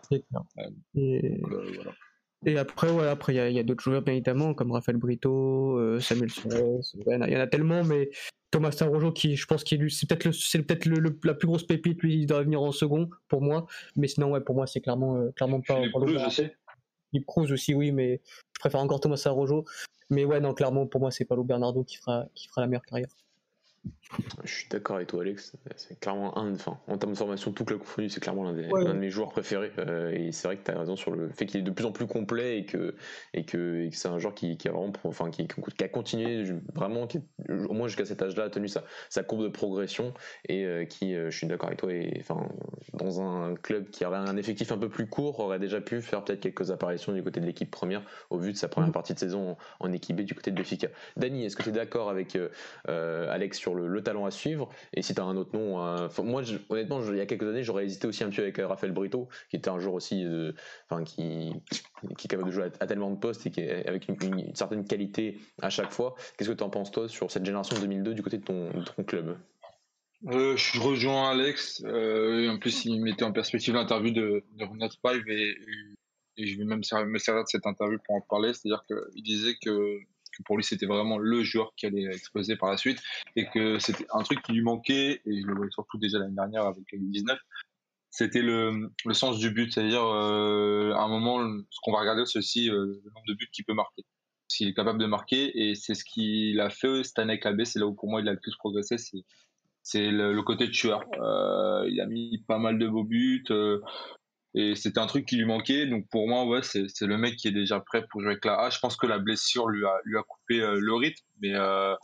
Et... 0.95 1.41
Et 2.45 2.57
après, 2.57 2.91
voilà, 2.91 3.11
après 3.11 3.35
il 3.35 3.53
y 3.53 3.59
a, 3.59 3.63
d'autres 3.63 3.83
joueurs 3.83 4.01
bien 4.01 4.13
évidemment 4.13 4.53
comme 4.53 4.71
Raphaël 4.71 4.97
Brito, 4.97 5.99
Samuel 5.99 6.31
Suarez, 6.31 6.79
il 6.95 7.33
y 7.33 7.37
en 7.37 7.39
a 7.39 7.47
tellement, 7.47 7.83
mais 7.83 8.09
Thomas 8.51 8.71
Sarojo 8.71 9.13
qui 9.13 9.37
je 9.37 9.45
pense 9.47 9.63
qu'il 9.63 9.89
c'est 9.89 10.07
peut-être 10.07 10.31
c'est 10.33 10.61
peut-être 10.61 10.85
le, 10.85 11.17
la 11.23 11.33
plus 11.33 11.47
grosse 11.47 11.65
pépite 11.65 12.01
lui 12.03 12.19
il 12.19 12.25
doit 12.25 12.43
venir 12.43 12.61
en 12.61 12.73
second 12.73 13.09
pour 13.29 13.41
moi. 13.41 13.65
Mais 13.95 14.07
sinon 14.07 14.31
ouais 14.31 14.41
pour 14.41 14.55
moi 14.55 14.67
c'est 14.67 14.81
clairement 14.81 15.15
euh, 15.15 15.31
clairement 15.31 15.61
pas 15.61 15.81
je 15.81 16.29
sais. 16.29 16.55
Cruz 17.25 17.51
aussi. 17.51 17.73
Oui 17.73 17.91
mais 17.91 18.21
je 18.53 18.59
préfère 18.59 18.81
encore 18.81 18.99
Thomas 18.99 19.17
Sarojo. 19.17 19.65
Mais 20.09 20.25
ouais 20.25 20.41
non 20.41 20.53
clairement 20.53 20.85
pour 20.85 20.99
moi 20.99 21.11
c'est 21.11 21.23
pas 21.23 21.35
Paulo 21.35 21.45
Bernardo 21.45 21.83
qui 21.83 21.97
fera 21.97 22.25
qui 22.35 22.49
fera 22.49 22.61
la 22.61 22.67
meilleure 22.67 22.85
carrière 22.85 23.07
je 24.43 24.53
suis 24.53 24.67
d'accord 24.69 24.97
avec 24.97 25.07
toi, 25.07 25.21
Alex. 25.21 25.53
C'est 25.75 25.99
clairement 25.99 26.37
un, 26.37 26.53
enfin, 26.53 26.77
en 26.87 26.97
termes 26.97 27.13
de 27.13 27.17
formation, 27.17 27.51
tout 27.51 27.63
club 27.63 27.79
confondu, 27.79 28.09
c'est 28.09 28.19
clairement 28.19 28.43
l'un 28.43 28.53
de 28.53 28.93
mes 28.93 29.09
joueurs 29.09 29.29
préférés. 29.29 29.71
Euh, 29.77 30.11
et 30.11 30.31
c'est 30.31 30.47
vrai 30.47 30.57
que 30.57 30.63
tu 30.63 30.71
as 30.71 30.79
raison 30.79 30.95
sur 30.95 31.11
le 31.11 31.29
fait 31.29 31.45
qu'il 31.45 31.59
est 31.59 31.63
de 31.63 31.71
plus 31.71 31.85
en 31.85 31.91
plus 31.91 32.07
complet 32.07 32.59
et 32.59 32.65
que, 32.65 32.95
et 33.33 33.45
que, 33.45 33.89
c'est 33.91 34.07
un 34.07 34.19
joueur 34.19 34.33
qui, 34.33 34.57
qui, 34.57 34.67
a 34.67 34.71
vraiment, 34.71 34.91
enfin, 35.05 35.29
qui, 35.29 35.47
qui, 35.47 35.83
a 35.83 35.87
continué 35.87 36.45
vraiment, 36.73 37.07
qui, 37.07 37.21
au 37.49 37.73
moins 37.73 37.87
jusqu'à 37.87 38.05
cet 38.05 38.21
âge-là, 38.21 38.45
a 38.45 38.49
tenu 38.49 38.67
sa, 38.67 38.83
sa, 39.09 39.23
courbe 39.23 39.43
de 39.43 39.49
progression 39.49 40.13
et 40.47 40.65
euh, 40.65 40.85
qui, 40.85 41.15
euh, 41.15 41.29
je 41.29 41.37
suis 41.37 41.47
d'accord 41.47 41.67
avec 41.67 41.79
toi, 41.79 41.93
et, 41.93 42.17
enfin, 42.19 42.49
dans 42.93 43.21
un 43.21 43.55
club 43.55 43.89
qui 43.89 44.05
aurait 44.05 44.17
un 44.17 44.37
effectif 44.37 44.71
un 44.71 44.77
peu 44.77 44.89
plus 44.89 45.07
court, 45.07 45.39
aurait 45.39 45.59
déjà 45.59 45.79
pu 45.79 46.01
faire 46.01 46.23
peut-être 46.23 46.41
quelques 46.41 46.71
apparitions 46.71 47.13
du 47.13 47.23
côté 47.23 47.39
de 47.39 47.45
l'équipe 47.45 47.71
première 47.71 48.03
au 48.29 48.37
vu 48.37 48.51
de 48.51 48.57
sa 48.57 48.67
première 48.67 48.89
mm. 48.89 48.93
partie 48.93 49.13
de 49.13 49.19
saison 49.19 49.51
en, 49.51 49.87
en 49.87 49.91
équipe 49.93 50.19
du 50.21 50.35
côté 50.35 50.51
de 50.51 50.55
Béfica. 50.57 50.87
Dani, 51.17 51.45
est-ce 51.45 51.55
que 51.55 51.63
tu 51.63 51.69
es 51.69 51.73
d'accord 51.73 52.09
avec 52.09 52.37
Alex 52.87 53.57
sur 53.57 53.70
le, 53.73 54.01
talent 54.01 54.25
à 54.25 54.31
suivre. 54.31 54.69
Et 54.93 55.01
si 55.01 55.13
tu 55.13 55.21
as 55.21 55.23
un 55.23 55.37
autre 55.37 55.55
nom, 55.55 55.77
moi 56.23 56.41
honnêtement, 56.69 57.01
il 57.11 57.17
y 57.17 57.21
a 57.21 57.25
quelques 57.25 57.47
années, 57.47 57.63
j'aurais 57.63 57.85
hésité 57.85 58.07
aussi 58.07 58.23
un 58.23 58.29
peu 58.29 58.41
avec 58.41 58.59
euh, 58.59 58.67
Raphaël 58.67 58.93
Brito, 58.93 59.29
qui 59.49 59.57
était 59.57 59.69
un 59.69 59.79
joueur 59.79 59.95
aussi, 59.95 60.25
euh, 60.25 60.53
enfin 60.89 61.03
qui, 61.03 61.51
qui 62.17 62.27
est 62.27 62.29
capable 62.29 62.49
de 62.49 62.53
jouer 62.53 62.69
à, 62.79 62.87
tellement 62.87 63.11
de 63.11 63.17
postes 63.17 63.45
et 63.45 63.51
qui 63.51 63.61
est 63.61 63.87
avec 63.87 64.07
une, 64.07 64.55
certaine 64.55 64.85
qualité 64.85 65.39
à 65.61 65.69
chaque 65.69 65.91
fois. 65.91 66.15
Qu'est-ce 66.37 66.49
que 66.49 66.55
tu 66.55 66.63
en 66.63 66.69
penses 66.69 66.91
toi 66.91 67.07
sur 67.07 67.31
cette 67.31 67.45
génération 67.45 67.77
2002 67.79 68.13
du 68.13 68.23
côté 68.23 68.37
de 68.37 68.43
ton, 68.43 68.71
club? 69.05 69.37
Euh, 70.27 70.55
je 70.55 70.79
rejoins 70.79 71.31
Alex. 71.31 71.83
en 71.83 72.57
plus, 72.59 72.85
il 72.85 73.01
mettait 73.01 73.23
en 73.23 73.31
perspective 73.31 73.73
l'interview 73.73 74.11
de, 74.11 74.43
de 74.57 74.65
Ronald 74.65 74.91
Spive 74.91 75.27
et, 75.27 75.55
et, 76.37 76.47
je 76.47 76.57
vais 76.57 76.65
même 76.65 76.79
me 76.79 77.17
servir 77.19 77.43
de 77.43 77.47
cette 77.47 77.65
interview 77.65 77.97
pour 78.05 78.15
en 78.15 78.21
parler. 78.21 78.53
C'est-à-dire 78.53 78.83
qu'il 78.87 79.23
disait 79.23 79.55
que 79.61 79.99
pour 80.45 80.57
lui 80.57 80.63
c'était 80.63 80.85
vraiment 80.85 81.17
le 81.17 81.43
joueur 81.43 81.73
qui 81.75 81.85
allait 81.85 82.05
exploser 82.05 82.55
par 82.55 82.69
la 82.69 82.77
suite 82.77 83.01
et 83.35 83.47
que 83.47 83.79
c'était 83.79 84.05
un 84.13 84.23
truc 84.23 84.41
qui 84.41 84.53
lui 84.53 84.61
manquait 84.61 85.21
et 85.25 85.41
je 85.41 85.47
le 85.47 85.53
voyais 85.53 85.71
surtout 85.71 85.97
déjà 85.97 86.19
l'année 86.19 86.35
dernière 86.35 86.65
avec 86.65 86.83
le 86.91 86.99
19 86.99 87.39
c'était 88.09 88.41
le, 88.41 88.91
le, 89.05 89.13
sens 89.13 89.37
du 89.37 89.51
but 89.51 89.71
c'est-à-dire 89.71 90.03
euh, 90.03 90.93
à 90.93 91.03
un 91.03 91.07
moment 91.07 91.39
ce 91.69 91.79
qu'on 91.81 91.93
va 91.93 91.99
regarder 91.99 92.25
c'est 92.25 92.39
aussi 92.39 92.69
euh, 92.69 93.01
le 93.03 93.11
nombre 93.13 93.27
de 93.27 93.33
buts 93.33 93.49
qu'il 93.51 93.65
peut 93.65 93.73
marquer 93.73 94.03
s'il 94.47 94.67
est 94.67 94.73
capable 94.73 94.99
de 94.99 95.05
marquer 95.05 95.51
et 95.57 95.75
c'est 95.75 95.95
ce 95.95 96.03
qu'il 96.03 96.59
a 96.59 96.69
fait 96.69 97.03
cette 97.03 97.19
année 97.19 97.39
avec 97.41 97.45
la 97.45 97.65
c'est 97.65 97.79
là 97.79 97.87
où 97.87 97.93
pour 97.93 98.09
moi 98.09 98.21
il 98.21 98.27
a 98.27 98.33
le 98.33 98.39
plus 98.39 98.55
progressé 98.57 98.97
c'est 98.97 99.23
c'est 99.83 100.11
le, 100.11 100.41
côté 100.43 100.69
tueur. 100.69 101.03
Euh, 101.19 101.87
il 101.89 101.99
a 102.01 102.05
mis 102.05 102.43
pas 102.47 102.59
mal 102.59 102.77
de 102.77 102.87
beaux 102.87 103.03
buts. 103.03 103.43
Et 104.53 104.75
c'était 104.75 104.99
un 104.99 105.07
truc 105.07 105.25
qui 105.25 105.37
lui 105.37 105.45
manquait. 105.45 105.85
Donc 105.85 106.07
pour 106.09 106.27
moi, 106.27 106.45
ouais, 106.45 106.61
c'est, 106.63 106.85
le 107.01 107.17
mec 107.17 107.35
qui 107.37 107.47
est 107.47 107.53
déjà 107.53 107.79
prêt 107.79 108.05
pour 108.07 108.21
jouer 108.21 108.31
avec 108.31 108.45
la 108.45 108.59
A. 108.59 108.69
Je 108.69 108.79
pense 108.79 108.97
que 108.97 109.07
la 109.07 109.19
blessure 109.19 109.67
lui 109.67 109.85
a, 109.85 109.93
lui 110.03 110.17
a 110.17 110.23
coupé 110.23 110.61
euh, 110.61 110.79
le 110.79 110.93
rythme, 110.93 111.25
mais 111.41 111.55
euh, 111.55 111.95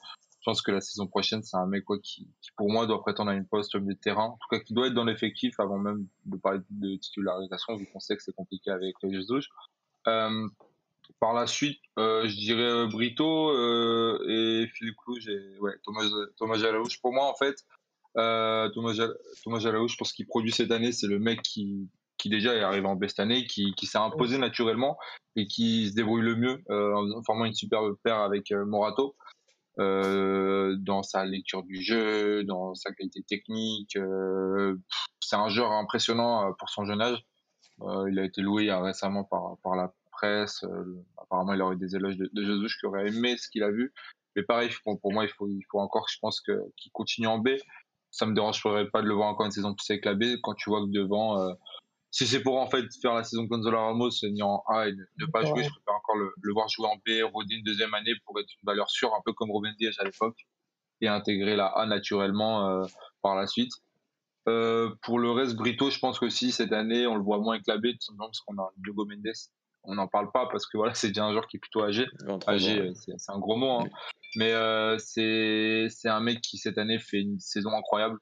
je 0.48 0.52
pense 0.52 0.62
que 0.62 0.72
la 0.72 0.80
saison 0.80 1.08
prochaine, 1.08 1.44
c'est 1.44 1.58
un 1.58 1.68
mec 1.68 1.84
quoi, 1.84 1.98
qui, 2.00 2.26
qui, 2.42 2.52
pour 2.56 2.72
moi, 2.72 2.86
doit 2.86 3.02
prétendre 3.02 3.32
à 3.32 3.34
une 3.34 3.46
poste 3.46 3.76
au 3.76 3.82
milieu 3.82 3.96
de 3.96 4.00
terrain. 4.00 4.26
En 4.26 4.38
tout 4.38 4.48
cas, 4.50 4.60
qui 4.60 4.74
doit 4.74 4.88
être 4.88 4.94
dans 4.94 5.04
l'effectif 5.04 5.60
avant 5.60 5.78
même 5.78 6.08
de 6.26 6.38
parler 6.38 6.60
de 6.70 6.96
titularisation, 6.96 7.76
vu 7.76 7.86
qu'on 7.92 8.00
sait 8.00 8.16
que 8.16 8.24
c'est 8.24 8.36
compliqué 8.36 8.72
avec 8.72 8.96
les 9.04 9.14
Jesus. 9.14 9.50
Euh, 10.08 10.48
par 11.20 11.34
la 11.34 11.48
suite, 11.48 11.80
euh, 12.00 12.28
je 12.28 12.36
dirais 12.36 12.62
euh, 12.62 12.88
Brito 12.88 13.52
et 14.28 14.68
Philippe 14.74 14.96
Clouge 15.04 15.28
et 15.28 15.60
ouais, 15.60 15.74
Thomas, 15.84 16.04
Thomas 16.38 16.58
Jalouche. 16.58 17.02
Pour 17.02 17.14
moi, 17.14 17.30
en 17.30 17.36
fait, 17.36 17.66
Thomas, 18.16 18.94
Thomas 19.44 19.60
Jalouche, 19.60 19.94
je 19.94 19.98
pense 19.98 20.14
qu'il 20.14 20.28
produit 20.28 20.52
cette 20.52 20.72
année, 20.72 20.92
c'est 20.92 21.08
le 21.08 21.20
mec 21.20 21.42
qui, 21.42 21.90
qui 22.18 22.30
déjà 22.30 22.56
est 22.56 22.62
arrivé 22.62 22.88
en 22.88 22.96
best 22.96 23.20
année, 23.20 23.46
qui, 23.46 23.74
qui 23.76 23.86
s'est 23.86 23.98
imposé 23.98 24.38
naturellement 24.38 24.98
et 25.38 25.48
qui 25.48 25.90
se 25.90 25.96
débrouille 25.96 26.24
le 26.24 26.36
mieux 26.36 26.64
euh, 26.70 26.96
en 26.96 27.24
formant 27.24 27.46
une 27.46 27.54
superbe 27.54 27.96
paire 28.04 28.18
avec 28.18 28.52
euh, 28.52 28.66
Morato 28.66 29.16
euh, 29.80 30.76
dans 30.80 31.04
sa 31.04 31.26
lecture 31.26 31.64
du 31.64 31.82
jeu, 31.82 32.44
dans 32.44 32.74
sa 32.74 32.92
qualité 32.92 33.22
technique. 33.22 33.96
Euh, 33.96 34.76
c'est 35.22 35.36
un 35.36 35.50
joueur 35.50 35.72
impressionnant 35.72 36.54
pour 36.58 36.70
son 36.70 36.86
jeune 36.86 37.02
âge. 37.02 37.24
il 37.82 38.18
a 38.20 38.24
été 38.24 38.42
loué 38.42 38.72
récemment 38.74 39.24
par, 39.24 39.58
par 39.64 39.76
la 39.76 39.94
presse. 40.12 40.66
apparemment, 41.22 41.54
il 41.54 41.62
aurait 41.62 41.76
eu 41.76 41.80
des 41.80 41.96
éloges 41.96 42.18
de, 42.18 42.30
de 42.34 42.44
Jesus 42.44 42.76
qui 42.80 42.88
aurait 42.88 43.08
aimé 43.08 43.38
ce 43.38 43.48
qu'il 43.50 43.64
a 43.64 43.70
vu. 43.70 43.94
Mais 44.36 44.42
pareil, 44.42 44.70
pour, 44.84 45.00
pour 45.00 45.14
moi, 45.14 45.26
il 45.26 45.30
faut, 45.30 45.48
il 45.48 45.64
faut 45.70 45.80
encore, 45.80 46.08
je 46.10 46.18
pense, 46.20 46.42
qu'il 46.42 46.92
continue 46.94 47.28
en 47.28 47.38
B. 47.38 47.50
Ça 48.10 48.26
me 48.26 48.34
dérangerait 48.34 48.90
pas 48.90 49.04
de 49.04 49.08
le 49.08 49.14
voir 49.14 49.28
encore 49.28 49.46
une 49.46 49.52
saison 49.52 49.76
plus 49.76 49.92
avec 49.92 50.06
la 50.06 50.16
B 50.16 50.40
quand 50.42 50.56
tu 50.56 50.72
vois 50.72 50.82
que 50.82 50.92
devant, 50.92 51.38
si 52.12 52.26
c'est 52.26 52.42
pour 52.42 52.58
en 52.58 52.70
fait 52.70 52.86
faire 53.02 53.14
la 53.14 53.24
saison 53.24 53.44
Gonzalo 53.44 53.78
Ramos 53.78 54.10
ni 54.24 54.42
en 54.42 54.64
A 54.68 54.88
et 54.88 54.94
ne, 54.94 55.26
pas 55.26 55.44
jouer, 55.44 55.64
je 55.64 55.70
préfère 55.70 55.96
encore 55.96 56.16
le, 56.16 56.54
voir 56.54 56.68
jouer 56.70 56.88
en 56.88 56.96
B, 56.96 57.24
roder 57.32 57.56
une 57.56 57.64
deuxième 57.64 57.94
année 57.94 58.14
pour 58.26 58.40
être 58.40 58.50
une 58.50 58.66
valeur 58.66 58.90
sûre, 58.90 59.14
un 59.14 59.22
peu 59.26 59.34
comme 59.34 59.52
Robin 59.52 59.74
Diaz 59.78 59.96
à 60.00 60.04
l'époque, 60.04 60.48
et 61.02 61.08
intégrer 61.08 61.56
la 61.56 61.68
A 61.68 61.86
naturellement 61.86 62.70
euh, 62.70 62.86
par 63.22 63.36
la 63.36 63.48
suite. 63.48 63.72
Euh, 64.48 64.96
pour 65.02 65.20
le 65.20 65.30
reste, 65.32 65.56
Brito, 65.56 65.90
je 65.90 66.00
pense 66.00 66.20
que 66.20 66.30
si 66.30 66.52
cette 66.52 66.72
année 66.72 67.06
on 67.06 67.16
le 67.16 67.24
voit 67.24 67.40
moins 67.40 67.56
avec 67.56 67.68
la 67.68 67.78
B, 67.78 67.88
parce 68.18 68.40
qu'on 68.40 68.58
a 68.58 68.72
Diego 68.78 69.06
Mendes, 69.06 69.34
on 69.84 69.96
n'en 69.96 70.08
parle 70.08 70.32
pas 70.32 70.48
parce 70.48 70.66
que 70.66 70.78
voilà, 70.78 70.94
c'est 70.96 71.10
déjà 71.10 71.26
un 71.26 71.32
joueur 71.32 71.48
qui 71.48 71.58
est 71.58 71.60
plutôt 71.60 71.84
âgé. 71.84 72.06
Âgé, 72.48 72.92
c'est 72.96 73.32
un 73.32 73.40
gros 73.40 73.58
mot, 73.58 73.82
hein. 73.82 73.90
mais 74.36 74.54
euh, 74.54 74.98
c'est 75.00 75.90
un 76.06 76.20
mec 76.22 76.42
qui 76.42 76.58
cette 76.58 76.78
année 76.78 77.00
fait 77.00 77.20
une 77.20 77.40
saison 77.40 77.72
incroyable. 77.72 78.18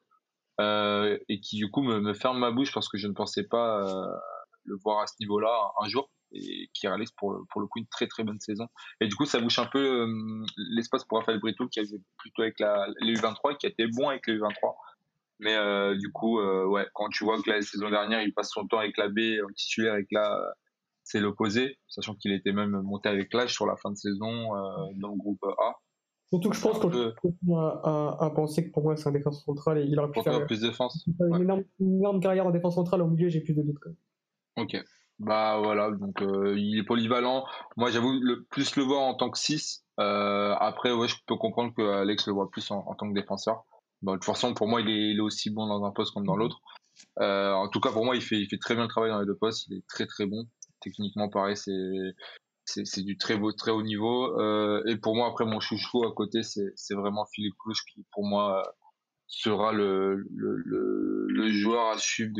Euh, 0.61 1.17
et 1.27 1.41
qui 1.41 1.57
du 1.57 1.69
coup 1.69 1.81
me, 1.81 1.99
me, 1.99 2.13
ferme 2.13 2.39
ma 2.39 2.49
bouche 2.51 2.73
parce 2.73 2.87
que 2.87 2.97
je 2.97 3.07
ne 3.07 3.13
pensais 3.13 3.43
pas 3.43 3.83
euh, 3.83 4.07
le 4.65 4.77
voir 4.83 5.01
à 5.01 5.07
ce 5.07 5.15
niveau-là 5.19 5.71
un, 5.81 5.87
jour 5.89 6.09
et 6.31 6.69
qui 6.73 6.87
réalise 6.87 7.11
pour 7.11 7.37
pour 7.49 7.61
le 7.61 7.67
coup 7.67 7.79
une 7.79 7.87
très 7.87 8.07
très 8.07 8.23
bonne 8.23 8.39
saison. 8.39 8.67
Et 8.99 9.07
du 9.07 9.15
coup, 9.15 9.25
ça 9.25 9.39
bouche 9.39 9.59
un 9.59 9.65
peu 9.65 10.03
euh, 10.03 10.45
l'espace 10.57 11.05
pour 11.05 11.19
Raphaël 11.19 11.39
Brito 11.39 11.67
qui 11.67 11.79
avait 11.79 12.01
plutôt 12.17 12.41
avec 12.41 12.59
la, 12.59 12.87
les 13.01 13.13
U23 13.15 13.57
qui 13.57 13.65
a 13.67 13.69
été 13.69 13.87
bon 13.87 14.09
avec 14.09 14.27
les 14.27 14.37
U23. 14.37 14.75
Mais 15.39 15.55
euh, 15.55 15.95
du 15.95 16.11
coup, 16.11 16.39
euh, 16.39 16.65
ouais, 16.65 16.87
quand 16.93 17.09
tu 17.09 17.25
vois 17.25 17.41
que 17.41 17.49
la 17.49 17.61
saison 17.61 17.89
dernière, 17.89 18.21
il 18.21 18.33
passe 18.33 18.51
son 18.51 18.65
temps 18.67 18.79
avec 18.79 18.97
la 18.97 19.09
B 19.09 19.19
en 19.43 19.51
titulaire 19.53 19.93
avec 19.93 20.07
la 20.11 20.53
c'est 21.03 21.19
l'opposé, 21.19 21.77
sachant 21.87 22.15
qu'il 22.15 22.31
était 22.31 22.51
même 22.51 22.81
monté 22.81 23.09
avec 23.09 23.31
l'âge 23.31 23.53
sur 23.53 23.67
la 23.67 23.75
fin 23.75 23.91
de 23.91 23.95
saison 23.95 24.49
dans 24.95 25.09
le 25.09 25.17
groupe 25.17 25.43
A. 25.43 25.75
Surtout 26.35 26.49
que 26.49 26.55
je 26.57 26.61
pense 26.61 26.79
qu'on 26.79 26.89
peut 26.89 27.13
à, 27.53 28.25
à, 28.25 28.29
penser 28.31 28.67
que 28.67 28.71
pour 28.73 28.83
moi 28.83 28.97
c'est 28.97 29.07
un 29.07 29.13
défenseur 29.13 29.41
central 29.41 29.77
et 29.77 29.83
il 29.83 29.97
aurait 29.97 30.11
pu 30.11 30.21
faire 30.21 30.45
plus 30.45 30.59
de 30.59 30.67
défense. 30.67 31.07
Une, 31.07 31.63
énorme, 31.79 32.19
carrière 32.19 32.45
en 32.45 32.51
défense 32.51 32.75
centrale 32.75 33.01
au 33.01 33.07
milieu, 33.07 33.29
j'ai 33.29 33.39
plus 33.39 33.53
de 33.53 33.61
doutes. 33.61 33.77
Ok. 34.57 34.75
Bah 35.19 35.61
voilà, 35.63 35.91
donc 35.91 36.21
euh, 36.21 36.55
il 36.57 36.77
est 36.77 36.83
polyvalent. 36.83 37.45
Moi 37.77 37.89
j'avoue 37.89 38.11
le 38.21 38.43
plus 38.43 38.75
le 38.75 38.83
voir 38.83 39.03
en 39.03 39.13
tant 39.13 39.29
que 39.29 39.37
6. 39.37 39.85
Euh, 40.01 40.53
après 40.59 40.91
ouais, 40.91 41.07
je 41.07 41.15
peux 41.25 41.37
comprendre 41.37 41.73
que 41.73 41.81
Alex 41.81 42.27
le 42.27 42.33
voit 42.33 42.49
plus 42.49 42.69
en, 42.69 42.83
tant 42.95 43.07
que 43.07 43.13
défenseur. 43.13 43.63
Bon, 44.01 44.11
de 44.11 44.17
toute 44.17 44.25
façon 44.25 44.53
pour 44.53 44.67
moi 44.67 44.81
il 44.81 44.89
est, 44.89 45.11
il 45.11 45.17
est, 45.17 45.21
aussi 45.21 45.51
bon 45.51 45.67
dans 45.67 45.85
un 45.85 45.91
poste 45.91 46.13
comme 46.13 46.25
dans 46.25 46.35
l'autre. 46.35 46.59
Euh, 47.21 47.53
en 47.53 47.69
tout 47.69 47.79
cas 47.79 47.93
pour 47.93 48.03
moi 48.03 48.17
il 48.17 48.21
fait, 48.21 48.35
il 48.35 48.47
fait 48.47 48.57
très 48.57 48.75
bien 48.75 48.83
le 48.83 48.89
travail 48.89 49.11
dans 49.11 49.21
les 49.21 49.25
deux 49.25 49.37
postes. 49.37 49.67
Il 49.69 49.77
est 49.77 49.87
très 49.87 50.05
très 50.05 50.25
bon. 50.25 50.45
Techniquement 50.81 51.29
pareil 51.29 51.55
c'est 51.55 51.71
c'est 52.65 53.03
du 53.03 53.17
très 53.17 53.37
beau, 53.37 53.51
très 53.51 53.71
haut 53.71 53.83
niveau. 53.83 54.39
Euh, 54.39 54.83
et 54.87 54.97
pour 54.97 55.15
moi, 55.15 55.27
après, 55.27 55.45
mon 55.45 55.59
chouchou 55.59 56.03
à 56.05 56.13
côté, 56.13 56.41
c'est 56.43 56.93
vraiment 56.95 57.25
Philippe 57.33 57.55
Clouche 57.59 57.85
qui, 57.93 58.05
pour 58.11 58.25
moi, 58.25 58.63
sera 59.27 59.71
le, 59.71 60.15
le, 60.15 60.55
le, 60.57 61.27
le 61.29 61.51
joueur 61.51 61.91
à 61.91 61.97
suivre 61.97 62.33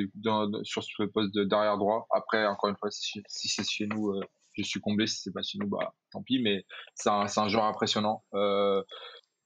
sur 0.64 0.84
ce 0.84 1.04
poste 1.04 1.36
d'arrière 1.38 1.78
droit. 1.78 2.08
Après, 2.12 2.46
encore 2.46 2.70
une 2.70 2.78
fois, 2.78 2.90
si, 2.92 3.24
c'est 3.28 3.68
chez 3.68 3.88
nous, 3.88 4.12
euh, 4.12 4.22
je 4.54 4.64
suis 4.64 4.80
comblé. 4.80 5.08
Si 5.08 5.22
c'est 5.22 5.34
pas 5.34 5.42
chez 5.42 5.58
nous, 5.58 5.68
bah 5.68 5.94
tant 6.12 6.24
pis. 6.24 6.42
Mais 6.42 6.66
c'est 6.96 7.10
un, 7.10 7.26
un 7.26 7.48
joueur 7.50 7.66
impressionnant. 7.66 8.24
Euh, 8.34 8.84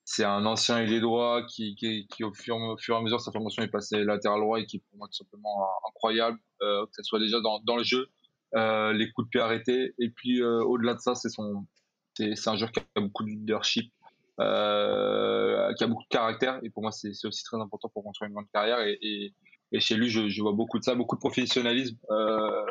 c'est 0.06 0.24
un 0.24 0.46
ancien 0.48 0.80
ailier 0.80 1.02
droit 1.02 1.44
qui, 1.46 1.76
qui, 1.76 2.08
qui 2.08 2.24
au, 2.24 2.34
fur, 2.34 2.56
au, 2.58 2.78
fur, 2.78 2.96
et 2.96 2.98
à 2.98 3.02
mesure 3.02 3.22
sa 3.22 3.32
formation 3.32 3.62
est 3.62 3.68
passé 3.68 4.04
latéral 4.04 4.40
droit 4.40 4.60
et 4.60 4.66
qui 4.66 4.80
pour 4.80 4.98
moi 4.98 5.08
tout 5.08 5.18
simplement 5.24 5.68
incroyable, 5.88 6.40
euh, 6.64 6.86
que 6.88 6.92
ce 6.94 7.04
soit 7.04 7.20
déjà 7.20 7.40
dans, 7.42 7.60
dans 7.60 7.78
le 7.78 7.84
jeu, 7.84 8.10
euh, 8.56 8.94
les 8.94 9.12
coups 9.12 9.28
de 9.28 9.30
pied 9.30 9.42
arrêtés, 9.42 9.94
et 10.00 10.10
puis 10.10 10.42
euh, 10.42 10.62
au-delà 10.64 10.96
de 10.96 11.00
ça, 11.00 11.16
c'est 11.16 11.30
son, 11.30 11.66
c'est 12.16 12.48
un 12.48 12.56
joueur 12.56 12.72
qui 12.72 12.80
a 12.96 13.02
beaucoup 13.02 13.24
de 13.24 13.30
leadership, 13.30 13.92
euh, 14.40 15.74
qui 15.74 15.84
a 15.84 15.88
beaucoup 15.88 16.04
de 16.04 16.10
caractère, 16.10 16.60
et 16.64 16.70
pour 16.70 16.82
moi 16.84 16.92
c'est 16.92 17.10
aussi 17.26 17.44
très 17.44 17.58
important 17.58 17.90
pour 17.90 18.04
construire 18.04 18.30
une 18.30 18.36
grande 18.36 18.50
carrière, 18.54 18.80
et, 18.82 18.98
et, 19.02 19.34
et 19.72 19.80
chez 19.80 19.96
lui 19.96 20.10
je, 20.10 20.30
je, 20.30 20.42
vois 20.42 20.54
beaucoup 20.54 20.80
de 20.80 20.84
ça, 20.84 20.96
beaucoup 20.96 21.16
de 21.16 21.20
professionnalisme 21.20 21.98
euh, 22.10 22.66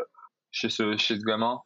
chez 0.50 0.68
ce, 0.70 0.96
chez 0.96 1.16
ce 1.16 1.24
gamin. 1.24 1.60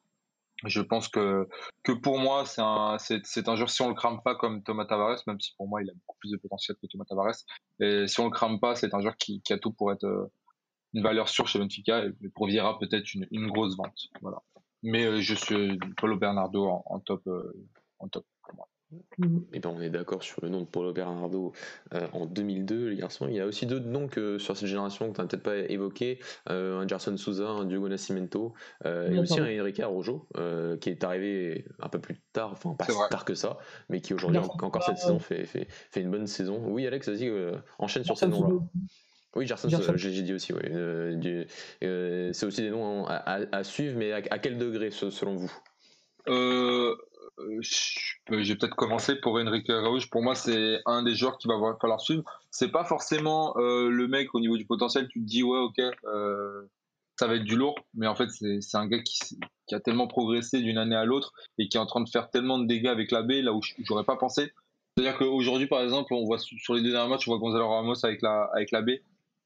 Je 0.65 0.81
pense 0.81 1.09
que, 1.09 1.49
que 1.83 1.91
pour 1.91 2.19
moi, 2.21 2.47
c'est 2.47 2.61
un, 2.63 2.97
c'est, 2.99 3.49
un 3.49 3.57
joueur, 3.57 3.69
si 3.69 3.83
on 3.83 3.89
le 3.89 3.95
crame 3.95 4.21
pas 4.23 4.37
comme 4.37 4.63
Thomas 4.63 4.85
Tavares, 4.85 5.21
même 5.27 5.41
si 5.41 5.55
pour 5.57 5.67
moi, 5.67 5.83
il 5.83 5.91
a 5.91 5.93
beaucoup 5.93 6.17
plus 6.21 6.31
de 6.31 6.37
potentiel 6.37 6.77
que 6.81 6.87
Thomas 6.87 7.05
Tavares, 7.05 7.35
et 7.81 8.07
si 8.07 8.21
on 8.21 8.27
le 8.27 8.31
crame 8.31 8.61
pas, 8.61 8.77
c'est 8.77 8.95
un 8.95 9.01
joueur 9.01 9.17
qui, 9.17 9.43
qui 9.43 9.53
a 9.53 9.59
tout 9.59 9.73
pour 9.73 9.91
être 9.91 10.05
euh, 10.05 10.31
une 10.95 11.03
valeur 11.03 11.29
sûre 11.29 11.49
chez 11.49 11.59
Benfica 11.59 12.05
et 12.05 12.29
pour 12.29 12.47
Vieira, 12.47 12.79
peut-être 12.79 13.15
une, 13.15 13.27
une 13.31 13.49
grosse 13.49 13.77
vente. 13.77 14.09
Voilà. 14.21 14.43
Mais 14.83 15.05
euh, 15.05 15.21
je 15.21 15.35
suis 15.35 15.79
Paulo 15.97 16.17
Bernardo 16.17 16.67
en, 16.67 16.83
en 16.87 17.01
top, 17.01 17.27
euh, 17.27 17.53
en 17.99 18.09
top 18.09 18.27
pour 18.43 18.55
moi. 18.57 18.69
Et 19.53 19.61
ben 19.61 19.71
on 19.75 19.81
est 19.81 19.91
d'accord 19.91 20.23
sur 20.23 20.43
le 20.43 20.49
nom 20.49 20.61
de 20.61 20.67
Paulo 20.67 20.93
Bernardo 20.93 21.53
euh, 21.95 22.07
en 22.13 22.27
2002, 22.27 22.89
les 22.89 22.97
garçons. 22.97 23.27
Il 23.29 23.35
y 23.35 23.41
a 23.41 23.47
aussi 23.47 23.67
d'autres 23.67 23.87
noms 23.87 24.09
que 24.09 24.39
sur 24.39 24.57
cette 24.57 24.69
génération 24.69 25.11
que 25.11 25.17
tu 25.17 25.21
n'as 25.21 25.27
peut-être 25.27 25.43
pas 25.43 25.57
évoqué 25.57 26.19
euh, 26.51 26.81
un 26.81 26.87
Gerson 26.87 27.17
Souza, 27.17 27.49
un 27.49 27.65
Diogo 27.65 27.89
Nascimento, 27.89 28.53
euh, 28.85 29.11
et 29.11 29.19
aussi 29.19 29.41
un 29.41 29.61
Enrique 29.61 29.81
Arrojo 29.81 30.29
qui 30.81 30.91
est 30.91 31.05
arrivé 31.05 31.67
un 31.81 31.89
peu 31.89 32.01
plus 32.01 32.21
tard, 32.33 32.53
enfin 32.53 32.75
pas 32.75 32.85
si 32.85 32.93
tard 33.11 33.25
que 33.25 33.35
ça, 33.35 33.59
mais 33.89 34.01
qui 34.01 34.15
aujourd'hui 34.15 34.41
encore 34.41 34.83
cette 34.83 34.99
saison 34.99 35.19
fait, 35.19 35.45
fait, 35.47 35.67
fait, 35.91 36.01
une 36.01 36.11
bonne 36.11 36.27
saison. 36.27 36.61
Oui, 36.67 36.87
Alex, 36.87 37.09
vas-y, 37.09 37.33
enchaîne 37.79 38.05
sur 38.05 38.19
ces 38.19 38.27
noms-là. 38.29 38.57
Oui, 39.35 39.47
Gerson, 39.47 39.69
j'ai 39.97 40.23
dit 40.23 40.35
aussi, 40.35 40.53
oui. 40.53 40.61
c'est 41.81 42.47
aussi 42.47 42.63
des 42.63 42.71
noms 42.71 43.07
à, 43.07 43.15
à, 43.15 43.41
à 43.53 43.65
suivre, 43.65 43.97
mais 43.97 44.13
à, 44.13 44.21
à 44.31 44.39
quel 44.39 44.59
degré 44.59 44.91
selon 44.91 45.37
vous? 45.37 45.53
Euh, 46.29 46.95
j'ai 48.39 48.57
peut-être 48.57 48.77
commencé 48.77 49.17
pour 49.17 49.35
Enrique 49.35 49.71
Araújo. 49.71 50.07
Pour 50.11 50.23
moi, 50.23 50.35
c'est 50.35 50.81
un 50.87 51.03
des 51.03 51.15
joueurs 51.15 51.39
qui 51.39 51.49
va 51.49 51.55
falloir 51.81 52.01
suivre. 52.01 52.23
C'est 52.51 52.71
pas 52.71 52.85
forcément 52.85 53.57
euh, 53.57 53.89
le 53.89 54.09
mec 54.09 54.35
au 54.35 54.41
niveau 54.41 54.57
du 54.57 54.67
potentiel. 54.67 55.09
Tu 55.09 55.21
te 55.21 55.25
dis 55.25 55.43
ouais, 55.43 55.59
ok, 55.59 55.81
euh, 56.05 56.63
ça 57.19 57.27
va 57.27 57.37
être 57.37 57.45
du 57.45 57.57
lourd, 57.57 57.79
mais 57.95 58.07
en 58.07 58.15
fait, 58.15 58.29
c'est 58.31 58.77
un 58.77 58.87
gars 58.87 59.01
qui, 59.01 59.19
qui, 59.67 59.75
a 59.75 59.81
tellement 59.81 60.07
progressé 60.07 60.61
d'une 60.61 60.79
année 60.79 60.97
à 60.97 61.05
l'autre 61.05 61.33
et 61.59 61.69
qui 61.69 61.77
est 61.77 61.81
en 61.81 61.87
train 61.87 62.01
de 62.01 62.09
faire 62.09 62.31
tellement 62.31 62.59
de 62.59 62.67
dégâts 62.67 62.89
avec 62.89 63.11
la 63.11 63.23
B 63.23 63.33
là 63.43 63.53
où 63.53 63.61
j'aurais 63.81 64.05
pas 64.05 64.17
pensé. 64.17 64.53
C'est-à-dire 64.97 65.17
qu'aujourd'hui, 65.19 65.69
par 65.69 65.83
exemple, 65.83 66.13
on 66.13 66.25
voit 66.25 66.39
sur 66.39 66.75
les 66.75 66.83
deux 66.83 66.91
derniers 66.91 67.09
matchs, 67.09 67.27
on 67.27 67.33
voit 67.33 67.41
Gonzalo 67.41 67.67
Ramos 67.69 68.05
avec 68.05 68.21
la 68.23 68.51
avec 68.55 68.71
la 68.71 68.83
B. 68.83 68.91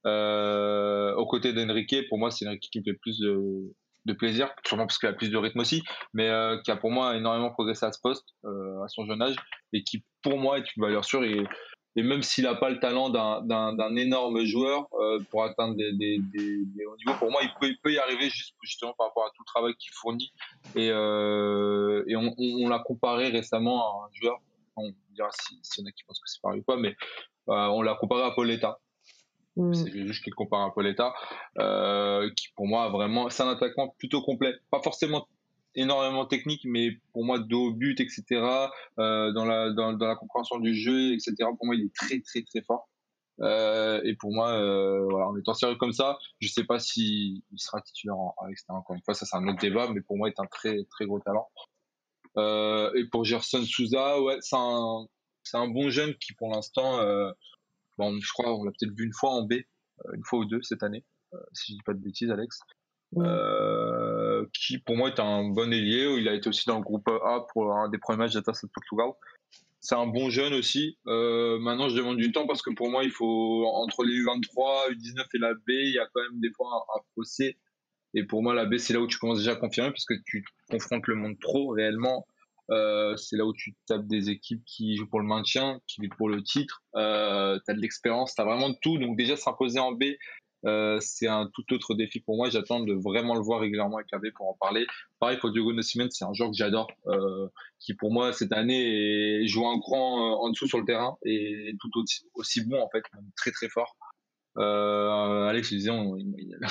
Euh, 0.05 1.13
aux 1.15 1.25
côtés 1.25 1.53
d'Enrique, 1.53 1.95
pour 2.09 2.17
moi, 2.17 2.31
c'est 2.31 2.47
Enrique 2.47 2.69
qui 2.71 2.79
me 2.79 2.83
fait 2.83 2.93
plus 2.93 3.19
de, 3.19 3.73
de 4.05 4.13
plaisir, 4.13 4.49
sûrement 4.65 4.87
parce 4.87 4.97
qu'il 4.97 5.09
a 5.09 5.13
plus 5.13 5.29
de 5.29 5.37
rythme 5.37 5.59
aussi, 5.59 5.83
mais 6.13 6.29
euh, 6.29 6.57
qui 6.63 6.71
a 6.71 6.77
pour 6.77 6.91
moi 6.91 7.15
énormément 7.15 7.51
progressé 7.51 7.85
à 7.85 7.91
ce 7.91 7.99
poste, 8.01 8.25
euh, 8.45 8.81
à 8.83 8.87
son 8.87 9.05
jeune 9.05 9.21
âge, 9.21 9.35
et 9.73 9.83
qui 9.83 10.03
pour 10.21 10.37
moi 10.37 10.57
est 10.57 10.75
une 10.75 10.83
valeur 10.83 11.05
sûre. 11.05 11.23
Et, 11.23 11.43
et 11.97 12.03
même 12.03 12.21
s'il 12.21 12.43
n'a 12.43 12.53
pas 12.53 12.69
le 12.69 12.79
talent 12.79 13.09
d'un 13.09 13.95
énorme 13.95 14.45
joueur 14.45 14.87
euh, 14.93 15.19
pour 15.31 15.43
atteindre 15.43 15.75
des, 15.75 15.91
des, 15.93 16.19
des, 16.19 16.85
hauts 16.85 16.95
niveaux, 16.95 17.17
pour 17.17 17.31
moi 17.31 17.41
il 17.43 17.49
peut, 17.59 17.67
il 17.67 17.77
peut 17.79 17.91
y 17.91 17.97
arriver 17.97 18.29
juste, 18.29 18.53
justement 18.61 18.93
par 18.97 19.07
rapport 19.07 19.25
à 19.25 19.29
tout 19.35 19.41
le 19.41 19.47
travail 19.47 19.75
qu'il 19.75 19.91
fournit. 19.93 20.31
Et, 20.75 20.91
euh, 20.91 22.03
et 22.07 22.15
on, 22.15 22.35
on, 22.37 22.69
l'a 22.69 22.79
comparé 22.79 23.29
récemment 23.29 24.03
à 24.03 24.05
un 24.05 24.09
joueur, 24.13 24.37
on 24.75 24.93
dira 25.11 25.29
si, 25.41 25.59
si 25.63 25.81
y 25.81 25.83
en 25.83 25.87
a 25.87 25.91
qui 25.91 26.03
pensent 26.03 26.19
que 26.19 26.29
c'est 26.29 26.41
pareil 26.41 26.59
ou 26.59 26.63
pas, 26.63 26.77
mais 26.77 26.95
euh, 27.49 27.65
on 27.67 27.81
l'a 27.81 27.95
comparé 27.95 28.21
à 28.23 28.31
Paul 28.31 28.47
Letta. 28.47 28.79
Mm. 29.57 29.73
C'est 29.73 30.07
juste 30.07 30.23
qu'il 30.23 30.33
compare 30.33 30.61
un 30.61 30.71
peu 30.71 30.81
l'état, 30.81 31.13
euh, 31.57 32.29
qui 32.35 32.47
pour 32.55 32.67
moi 32.67 32.89
vraiment, 32.89 33.29
c'est 33.29 33.43
un 33.43 33.49
attaquant 33.49 33.93
plutôt 33.97 34.21
complet, 34.21 34.53
pas 34.71 34.81
forcément 34.81 35.27
énormément 35.75 36.25
technique, 36.25 36.61
mais 36.65 36.91
pour 37.13 37.25
moi 37.25 37.39
dos 37.39 37.71
but, 37.73 37.99
etc. 37.99 38.23
Euh, 38.99 39.31
dans 39.31 39.45
la 39.45 39.71
dans, 39.71 39.93
dans, 39.93 40.07
la 40.07 40.15
compréhension 40.15 40.59
du 40.59 40.75
jeu, 40.75 41.13
etc. 41.13 41.35
Pour 41.57 41.65
moi, 41.65 41.75
il 41.75 41.85
est 41.85 41.95
très 41.95 42.19
très 42.21 42.43
très 42.43 42.61
fort. 42.61 42.87
Euh, 43.41 44.01
et 44.03 44.15
pour 44.15 44.33
moi, 44.33 44.51
euh, 44.51 45.05
voilà, 45.09 45.27
en 45.27 45.37
étant 45.37 45.53
sérieux 45.53 45.75
comme 45.75 45.91
ça, 45.91 46.17
je 46.39 46.47
sais 46.47 46.63
pas 46.63 46.79
si 46.79 47.43
il 47.51 47.59
sera 47.59 47.81
titulaire 47.81 48.17
en, 48.17 48.33
en 48.37 48.47
extérieur. 48.47 48.79
Encore 48.79 48.95
une 48.95 49.03
fois, 49.03 49.13
ça 49.13 49.25
c'est 49.25 49.37
un 49.37 49.47
autre 49.47 49.59
débat, 49.59 49.87
mais 49.93 50.01
pour 50.01 50.17
moi, 50.17 50.29
il 50.29 50.31
est 50.31 50.39
un 50.39 50.47
très 50.47 50.83
très 50.85 51.05
gros 51.05 51.19
talent. 51.19 51.47
Euh, 52.37 52.91
et 52.95 53.05
pour 53.05 53.25
Gerson 53.25 53.63
Souza, 53.63 54.21
ouais, 54.21 54.37
c'est 54.41 54.55
un 54.55 55.07
c'est 55.43 55.57
un 55.57 55.67
bon 55.67 55.89
jeune 55.89 56.13
qui 56.15 56.33
pour 56.33 56.49
l'instant 56.49 56.99
euh, 56.99 57.31
Bon, 57.97 58.17
je 58.19 58.31
crois 58.33 58.53
on 58.55 58.63
l'a 58.63 58.71
peut-être 58.71 58.95
vu 58.95 59.05
une 59.05 59.13
fois 59.13 59.31
en 59.31 59.43
B, 59.43 59.53
euh, 59.53 60.13
une 60.13 60.23
fois 60.23 60.39
ou 60.39 60.45
deux 60.45 60.61
cette 60.61 60.83
année, 60.83 61.03
euh, 61.33 61.37
si 61.53 61.73
je 61.73 61.77
dis 61.77 61.83
pas 61.83 61.93
de 61.93 61.99
bêtises, 61.99 62.31
Alex. 62.31 62.59
Euh, 63.15 64.45
qui 64.53 64.79
pour 64.79 64.97
moi 64.97 65.09
est 65.09 65.19
un 65.19 65.49
bon 65.49 65.71
ailier. 65.71 66.13
Il 66.19 66.27
a 66.27 66.33
été 66.33 66.49
aussi 66.49 66.65
dans 66.67 66.77
le 66.77 66.83
groupe 66.83 67.07
A 67.07 67.45
pour 67.53 67.73
un 67.73 67.89
des 67.89 67.97
premiers 67.97 68.17
matchs 68.17 68.33
d'Atas 68.33 68.59
de 68.63 68.69
Portugal. 68.69 69.11
C'est 69.79 69.95
un 69.95 70.07
bon 70.07 70.29
jeune 70.29 70.53
aussi. 70.53 70.97
Euh, 71.07 71.57
maintenant, 71.59 71.87
je 71.87 71.95
demande 71.95 72.17
du 72.17 72.31
temps 72.31 72.45
parce 72.47 72.61
que 72.61 72.73
pour 72.73 72.89
moi, 72.89 73.03
il 73.03 73.11
faut 73.11 73.65
entre 73.65 74.03
les 74.03 74.13
U23, 74.13 74.91
U19 74.91 75.25
et 75.33 75.37
la 75.37 75.53
B, 75.53 75.69
il 75.69 75.93
y 75.93 75.99
a 75.99 76.07
quand 76.13 76.21
même 76.21 76.39
des 76.41 76.51
fois 76.51 76.67
un, 76.73 76.99
un 76.99 77.01
fossé. 77.15 77.57
Et 78.13 78.23
pour 78.25 78.43
moi, 78.43 78.53
la 78.53 78.65
B, 78.65 78.77
c'est 78.77 78.93
là 78.93 78.99
où 78.99 79.07
tu 79.07 79.17
commences 79.17 79.39
déjà 79.39 79.53
à 79.53 79.55
confirmer 79.55 79.91
parce 79.91 80.05
que 80.05 80.15
tu 80.25 80.43
confrontes 80.69 81.07
le 81.07 81.15
monde 81.15 81.39
trop 81.39 81.69
réellement 81.69 82.25
euh, 82.69 83.15
c'est 83.17 83.37
là 83.37 83.45
où 83.45 83.53
tu 83.53 83.75
tapes 83.87 84.07
des 84.07 84.29
équipes 84.29 84.63
qui 84.65 84.95
jouent 84.95 85.07
pour 85.07 85.19
le 85.19 85.25
maintien, 85.25 85.79
qui 85.87 86.01
luttent 86.01 86.15
pour 86.17 86.29
le 86.29 86.43
titre. 86.43 86.83
Euh, 86.95 87.59
tu 87.65 87.71
as 87.71 87.75
de 87.75 87.79
l'expérience, 87.79 88.35
tu 88.35 88.41
as 88.41 88.45
vraiment 88.45 88.69
de 88.69 88.77
tout. 88.81 88.97
Donc 88.97 89.17
déjà 89.17 89.35
s'imposer 89.35 89.79
en 89.79 89.91
B, 89.91 90.03
euh, 90.65 90.99
c'est 90.99 91.27
un 91.27 91.49
tout 91.53 91.73
autre 91.73 91.93
défi 91.93 92.19
pour 92.19 92.35
moi. 92.35 92.49
J'attends 92.49 92.81
de 92.81 92.93
vraiment 92.93 93.35
le 93.35 93.41
voir 93.41 93.61
régulièrement 93.61 93.97
avec 93.97 94.11
la 94.11 94.19
B 94.19 94.27
pour 94.35 94.49
en 94.49 94.57
parler. 94.59 94.85
Pareil 95.19 95.37
pour 95.37 95.51
Diogo 95.51 95.73
Nascimento, 95.73 96.11
c'est 96.11 96.25
un 96.25 96.33
joueur 96.33 96.49
que 96.49 96.57
j'adore, 96.57 96.91
euh, 97.07 97.47
qui 97.79 97.93
pour 97.93 98.11
moi 98.11 98.33
cette 98.33 98.51
année 98.51 99.47
joue 99.47 99.67
un 99.67 99.77
grand 99.77 100.19
euh, 100.19 100.35
en 100.35 100.49
dessous 100.49 100.67
sur 100.67 100.79
le 100.79 100.85
terrain 100.85 101.17
et 101.23 101.73
tout 101.79 101.99
aussi, 101.99 102.25
aussi 102.33 102.65
bon 102.65 102.81
en 102.81 102.89
fait, 102.89 103.03
très 103.35 103.51
très 103.51 103.69
fort. 103.69 103.95
Euh, 104.57 105.47
Alex, 105.47 105.69
je 105.69 105.75
disais, 105.75 105.91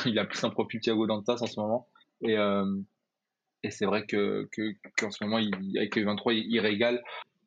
il, 0.07 0.19
a 0.19 0.25
plus 0.25 0.43
un 0.45 0.51
profil 0.51 0.81
Thiago 0.81 1.07
Dantas 1.07 1.39
en 1.41 1.47
ce 1.47 1.61
moment. 1.61 1.89
Et, 2.23 2.37
euh, 2.37 2.65
et 3.62 3.71
c'est 3.71 3.87
vrai 3.87 4.07
que 4.07 4.49
qu'en 4.99 5.11
ce 5.11 5.25
moment, 5.25 5.37
avec 5.77 5.97
les 5.97 6.05
23, 6.05 6.35
il, 6.35 6.61
régale. 6.61 7.03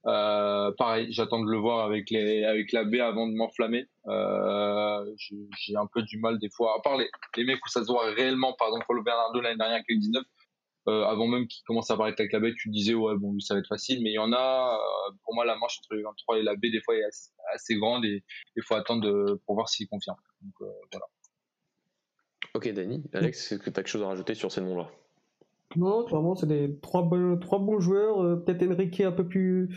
Euh, 0.06 0.72
pareil, 0.78 1.08
j'attends 1.12 1.44
de 1.44 1.52
le 1.52 1.58
voir 1.58 1.86
avec 1.86 2.10
les 2.10 2.46
avec 2.46 2.72
la 2.72 2.84
B 2.84 2.96
avant 2.96 3.28
de 3.28 3.34
m'enflammer. 3.34 3.88
Euh, 4.08 5.06
j'ai 5.18 5.76
un 5.76 5.88
peu 5.94 6.02
du 6.04 6.18
mal 6.20 6.40
des 6.40 6.50
fois. 6.50 6.76
À 6.78 6.82
part 6.82 6.98
les, 6.98 7.10
les 7.36 7.44
mecs 7.44 7.64
où 7.66 7.70
ça 7.70 7.82
se 7.84 7.88
voit 7.92 8.06
réellement, 8.12 8.54
par 8.54 8.70
exemple 8.70 8.86
Paulo 8.88 9.04
Bernardo 9.04 9.42
l'année 9.42 9.58
dernière 9.58 9.76
avec 9.76 9.88
les 9.90 9.98
19, 9.98 10.24
euh, 10.88 11.04
avant 11.04 11.28
même 11.28 11.48
qu'il 11.48 11.64
commence 11.66 11.92
à 11.92 11.96
apparaître 11.96 12.22
avec 12.22 12.32
la 12.32 12.40
B, 12.40 12.54
tu 12.58 12.70
disais 12.70 12.94
ouais 12.94 13.16
bon 13.18 13.34
lui 13.34 13.42
ça 13.42 13.54
va 13.54 13.60
être 13.60 13.68
facile, 13.68 14.02
mais 14.02 14.12
il 14.12 14.16
y 14.16 14.20
en 14.20 14.32
a. 14.32 14.80
Pour 15.24 15.36
moi 15.36 15.46
la 15.46 15.58
marche 15.58 15.80
entre 15.80 15.96
les 15.96 16.04
23 16.04 16.40
et 16.40 16.44
la 16.44 16.56
B 16.56 16.62
des 16.62 16.82
fois 16.82 16.96
est 16.96 17.04
assez, 17.54 17.76
grande 17.76 18.06
et 18.06 18.24
il 18.56 18.64
faut 18.64 18.76
attendre 18.76 19.38
pour 19.46 19.56
voir 19.56 19.68
s'il 19.68 19.88
confirme. 19.90 20.18
Donc 20.42 20.70
voilà. 20.92 21.06
Ok 22.54 22.70
Dani, 22.70 23.04
Alex, 23.14 23.52
est-ce 23.52 23.60
que 23.60 23.66
tu 23.66 23.70
as 23.70 23.74
quelque 23.74 23.88
chose 23.88 24.04
à 24.04 24.08
rajouter 24.08 24.34
sur 24.34 24.52
ces 24.52 24.62
noms-là? 24.62 24.90
Non, 25.76 26.04
clairement, 26.04 26.36
c'est 26.36 26.48
des 26.48 26.78
trois 26.82 27.04
bons, 27.04 27.38
trois 27.38 27.60
bons 27.60 27.80
joueurs. 27.80 28.24
Euh, 28.24 28.36
peut-être 28.38 28.64
Enrique 28.64 29.02
un 29.02 29.12
peu 29.12 29.28
plus, 29.28 29.70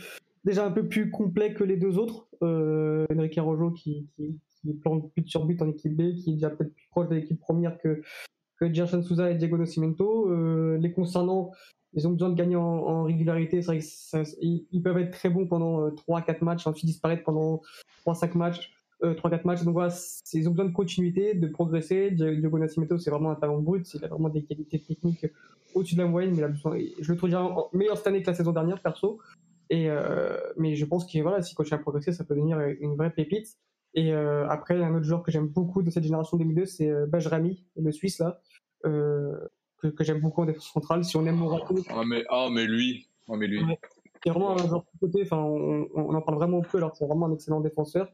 déjà 0.44 0.66
un 0.66 0.70
peu 0.70 0.88
plus 0.88 1.10
complet 1.10 1.54
que 1.54 1.64
les 1.64 1.76
deux 1.76 1.98
autres. 1.98 2.28
Euh, 2.42 3.06
Enrique 3.14 3.38
Rojo 3.38 3.70
qui, 3.70 4.08
qui, 4.16 4.38
qui 4.62 4.72
plante 4.74 5.10
but 5.14 5.28
sur 5.28 5.44
but 5.44 5.60
en 5.62 5.68
équipe 5.68 5.96
B, 5.96 6.14
qui 6.14 6.30
est 6.30 6.34
déjà 6.34 6.50
peut-être 6.50 6.74
plus 6.74 6.88
proche 6.90 7.08
de 7.08 7.14
l'équipe 7.14 7.38
première 7.38 7.78
que, 7.78 8.02
que 8.58 9.02
Souza 9.02 9.30
et 9.30 9.34
Diego 9.34 9.58
Nascimento. 9.58 10.30
Euh, 10.30 10.78
les 10.78 10.92
concernant, 10.92 11.50
ils 11.94 12.06
ont 12.06 12.12
besoin 12.12 12.30
de 12.30 12.34
gagner 12.34 12.56
en, 12.56 12.62
en 12.62 13.02
régularité. 13.04 13.60
C'est 13.60 13.66
vrai 13.66 13.78
qu'ils 13.78 14.66
ils 14.70 14.82
peuvent 14.82 14.98
être 14.98 15.10
très 15.10 15.28
bons 15.28 15.46
pendant 15.46 15.88
3-4 15.88 16.30
euh, 16.30 16.34
matchs, 16.42 16.66
ensuite 16.66 16.86
disparaître 16.86 17.24
pendant 17.24 17.60
3-5 18.06 18.36
matchs. 18.36 18.72
3-4 19.02 19.34
euh, 19.34 19.38
matchs. 19.44 19.62
Donc 19.64 19.74
voilà, 19.74 19.94
ils 20.32 20.48
ont 20.48 20.52
besoin 20.52 20.66
de 20.66 20.72
continuité, 20.72 21.34
de 21.34 21.46
progresser. 21.48 22.10
Diogo 22.10 22.58
Nascimento, 22.58 22.98
c'est 22.98 23.10
vraiment 23.10 23.30
un 23.30 23.34
talent 23.34 23.58
brut. 23.58 23.92
Il 23.94 24.04
a 24.04 24.08
vraiment 24.08 24.28
des 24.28 24.42
qualités 24.42 24.80
techniques 24.80 25.26
au-dessus 25.74 25.94
de 25.94 26.02
la 26.02 26.08
moyenne, 26.08 26.32
mais 26.32 26.38
il 26.38 26.44
a 26.44 26.48
besoin, 26.48 26.78
je 27.00 27.10
le 27.10 27.16
trouve 27.16 27.30
déjà 27.30 27.48
meilleur 27.72 27.96
cette 27.96 28.06
année 28.06 28.22
que 28.22 28.30
la 28.30 28.34
saison 28.34 28.52
dernière, 28.52 28.80
perso. 28.80 29.18
Et, 29.70 29.88
euh, 29.88 30.36
mais 30.56 30.74
je 30.76 30.84
pense 30.84 31.10
que 31.10 31.18
voilà, 31.20 31.42
si 31.42 31.54
continue 31.54 31.80
à 31.80 31.82
progresser, 31.82 32.12
ça 32.12 32.24
peut 32.24 32.34
devenir 32.34 32.60
une 32.80 32.94
vraie 32.94 33.10
pépite. 33.10 33.58
Et 33.94 34.12
euh, 34.12 34.48
après, 34.48 34.82
un 34.82 34.94
autre 34.94 35.04
joueur 35.04 35.22
que 35.22 35.30
j'aime 35.30 35.48
beaucoup 35.48 35.82
de 35.82 35.90
cette 35.90 36.04
génération 36.04 36.36
2002, 36.36 36.66
c'est 36.66 36.88
euh, 36.88 37.06
Bajrami, 37.06 37.64
le 37.76 37.92
Suisse, 37.92 38.18
là, 38.18 38.40
euh, 38.86 39.36
que, 39.78 39.88
que 39.88 40.02
j'aime 40.02 40.20
beaucoup 40.20 40.42
en 40.42 40.46
défense 40.46 40.70
centrale. 40.72 41.04
Si 41.04 41.16
on 41.16 41.26
aime 41.26 41.36
Morato. 41.36 41.76
Ah, 41.90 42.02
mais, 42.06 42.24
ah, 42.30 42.48
mais 42.50 42.64
lui. 42.64 43.08
Ah, 43.28 43.36
mais 43.36 43.46
lui. 43.46 43.62
C'est 44.24 44.30
vraiment 44.30 44.52
un 44.52 44.66
joueur 44.66 44.84
de 44.94 44.98
côté, 45.00 45.22
enfin, 45.22 45.38
on, 45.38 45.88
on, 45.94 46.14
en 46.14 46.22
parle 46.22 46.38
vraiment 46.38 46.60
peu, 46.60 46.78
alors 46.78 46.96
c'est 46.96 47.04
vraiment 47.04 47.26
un 47.26 47.32
excellent 47.32 47.60
défenseur. 47.60 48.08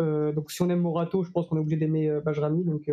Euh, 0.00 0.32
donc 0.32 0.50
si 0.50 0.62
on 0.62 0.70
aime 0.70 0.80
Morato, 0.80 1.22
je 1.22 1.30
pense 1.30 1.46
qu'on 1.46 1.56
est 1.56 1.60
obligé 1.60 1.76
d'aimer 1.76 2.08
euh, 2.08 2.20
Bajrami. 2.20 2.64
Donc, 2.64 2.90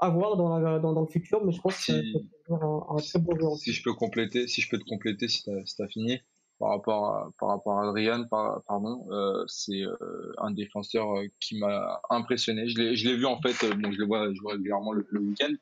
à 0.00 0.08
voir 0.08 0.36
dans, 0.36 0.80
dans, 0.80 1.00
le 1.00 1.06
futur, 1.06 1.44
mais 1.44 1.52
je 1.52 1.60
pense 1.60 1.76
que 1.76 1.82
c'est 1.82 2.02
un, 2.50 2.96
très 2.96 3.18
bon 3.20 3.38
joueur. 3.38 3.56
Si 3.56 3.72
je 3.72 3.82
peux 3.82 3.94
compléter, 3.94 4.48
si 4.48 4.60
je 4.60 4.68
peux 4.68 4.78
te 4.78 4.84
compléter, 4.84 5.28
si 5.28 5.44
tu 5.44 5.50
as, 5.50 5.88
fini, 5.88 6.20
par 6.58 6.70
rapport 6.70 7.06
à, 7.06 7.30
par 7.38 7.48
rapport 7.50 7.78
à 7.78 7.88
Adrian, 7.88 8.26
pardon, 8.28 9.06
euh, 9.10 9.44
c'est 9.46 9.82
euh, 9.82 10.32
un 10.38 10.50
défenseur 10.50 11.16
euh, 11.16 11.26
qui 11.40 11.58
m'a 11.58 12.00
impressionné. 12.10 12.68
Je 12.68 12.78
l'ai 12.80 13.16
vu 13.16 13.26
en 13.26 13.40
fait, 13.40 13.54
bon, 13.76 13.92
je 13.92 13.98
le 13.98 14.06
vois, 14.06 14.32
je 14.32 14.40
régulièrement 14.46 14.92
le, 14.92 15.06
week-end, 15.12 15.54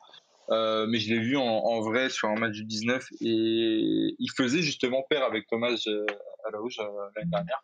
mais 0.88 0.98
je 0.98 1.14
l'ai 1.14 1.20
vu 1.20 1.36
en, 1.36 1.42
en, 1.42 1.80
vrai 1.80 2.08
sur 2.08 2.28
un 2.28 2.36
match 2.36 2.54
du 2.54 2.64
19 2.64 3.04
et 3.20 4.14
il 4.18 4.30
faisait 4.36 4.62
justement 4.62 5.04
pair 5.08 5.24
avec 5.24 5.46
Thomas 5.46 5.74
à 6.46 6.50
la 6.50 6.58
rouge 6.58 6.78
l'année 7.14 7.30
dernière. 7.30 7.62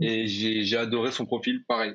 Et 0.00 0.26
j'ai 0.26 0.76
adoré 0.76 1.10
son 1.12 1.26
profil, 1.26 1.64
pareil. 1.66 1.94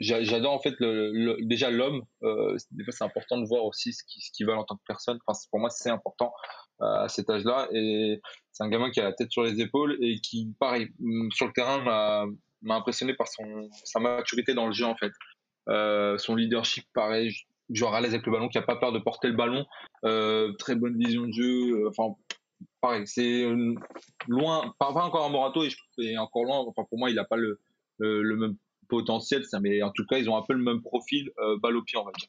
J'adore 0.00 0.52
en 0.52 0.60
fait 0.60 0.74
le, 0.78 1.36
déjà 1.42 1.70
l'homme. 1.70 2.02
Euh, 2.22 2.56
c'est 2.88 3.04
important 3.04 3.38
de 3.38 3.46
voir 3.46 3.64
aussi 3.64 3.92
ce 3.92 4.02
qu'ils 4.04 4.22
ce 4.22 4.44
veulent 4.44 4.58
en 4.58 4.64
tant 4.64 4.76
que 4.76 4.82
personne. 4.86 5.18
Enfin, 5.26 5.38
pour 5.50 5.60
moi, 5.60 5.70
c'est 5.70 5.90
important 5.90 6.32
à 6.80 7.08
cet 7.08 7.28
âge-là. 7.28 7.68
Et 7.72 8.20
c'est 8.52 8.64
un 8.64 8.68
gamin 8.68 8.90
qui 8.90 9.00
a 9.00 9.04
la 9.04 9.12
tête 9.12 9.30
sur 9.30 9.42
les 9.42 9.60
épaules 9.60 9.98
et 10.00 10.20
qui, 10.20 10.54
pareil, 10.58 10.88
mm, 10.98 11.30
sur 11.32 11.46
le 11.46 11.52
terrain, 11.52 11.82
m'a 12.62 12.74
impressionné 12.74 13.14
par 13.14 13.28
son 13.28 13.68
sa 13.84 14.00
maturité 14.00 14.54
dans 14.54 14.66
le 14.66 14.72
jeu 14.72 14.86
en 14.86 14.96
fait. 14.96 15.12
Euh, 15.68 16.18
son 16.18 16.34
leadership, 16.34 16.84
pareil, 16.94 17.34
genre 17.70 17.94
à 17.94 18.00
l'aise 18.00 18.14
avec 18.14 18.26
le 18.26 18.32
ballon, 18.32 18.48
qui 18.48 18.58
a 18.58 18.62
pas 18.62 18.76
peur 18.76 18.92
de 18.92 18.98
porter 18.98 19.28
le 19.28 19.36
ballon, 19.36 19.66
euh, 20.04 20.52
très 20.54 20.74
bonne 20.74 20.96
vision 20.98 21.26
de 21.26 21.32
jeu. 21.32 21.70
Euh, 21.72 21.90
enfin, 21.90 22.14
pareil, 22.80 23.06
c'est 23.06 23.44
euh, 23.44 23.74
loin, 24.28 24.74
pas, 24.78 24.88
encore 24.88 25.24
un 25.24 25.28
Morato 25.28 25.64
et, 25.64 25.70
et, 25.98 26.18
encore 26.18 26.44
loin. 26.44 26.58
Enfin, 26.58 26.84
pour 26.88 26.98
moi, 26.98 27.10
il 27.10 27.18
a 27.18 27.24
pas 27.24 27.36
le, 27.36 27.60
le, 27.98 28.22
le 28.22 28.36
même 28.36 28.56
potentiel, 28.88 29.44
ça, 29.44 29.60
mais 29.60 29.82
en 29.82 29.90
tout 29.90 30.04
cas, 30.06 30.18
ils 30.18 30.28
ont 30.28 30.36
un 30.36 30.42
peu 30.42 30.52
le 30.52 30.62
même 30.62 30.82
profil, 30.82 31.30
euh, 31.38 31.56
balle 31.58 31.76
au 31.76 31.82
pied, 31.82 31.98
on 31.98 32.04
va 32.04 32.12
dire. 32.18 32.28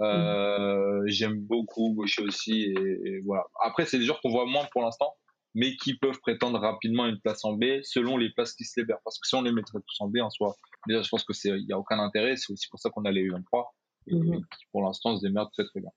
Euh, 0.00 1.02
J'aime 1.06 1.40
beaucoup 1.40 1.94
Gaucher 1.94 2.22
aussi, 2.22 2.62
et, 2.62 3.20
voilà. 3.24 3.44
Après, 3.62 3.86
c'est 3.86 3.98
des 3.98 4.04
joueurs 4.04 4.20
qu'on 4.20 4.30
voit 4.30 4.46
moins 4.46 4.66
pour 4.72 4.82
l'instant, 4.82 5.14
mais 5.54 5.76
qui 5.76 5.94
peuvent 5.94 6.20
prétendre 6.20 6.58
rapidement 6.58 7.06
une 7.06 7.18
place 7.20 7.44
en 7.44 7.54
B 7.54 7.64
selon 7.82 8.16
les 8.16 8.30
places 8.30 8.54
qui 8.54 8.64
se 8.64 8.80
libèrent. 8.80 9.00
Parce 9.04 9.18
que 9.18 9.26
si 9.26 9.34
on 9.34 9.42
les 9.42 9.52
mettrait 9.52 9.78
tous 9.86 10.00
en 10.00 10.08
B 10.08 10.18
en 10.18 10.30
soi, 10.30 10.56
déjà, 10.86 11.02
je 11.02 11.08
pense 11.08 11.24
que 11.24 11.32
c'est, 11.32 11.50
il 11.50 11.66
y 11.66 11.72
a 11.72 11.78
aucun 11.78 11.98
intérêt. 11.98 12.36
C'est 12.36 12.52
aussi 12.52 12.68
pour 12.68 12.78
ça 12.78 12.90
qu'on 12.90 13.04
a 13.04 13.10
les 13.10 13.28
U23 13.28 13.66
et, 14.08 14.14
mhm. 14.14 14.40
qui, 14.40 14.66
pour 14.72 14.82
l'instant, 14.82 15.16
se 15.16 15.22
démerdent 15.22 15.50
très 15.52 15.64
très 15.64 15.80
bien. 15.80 15.90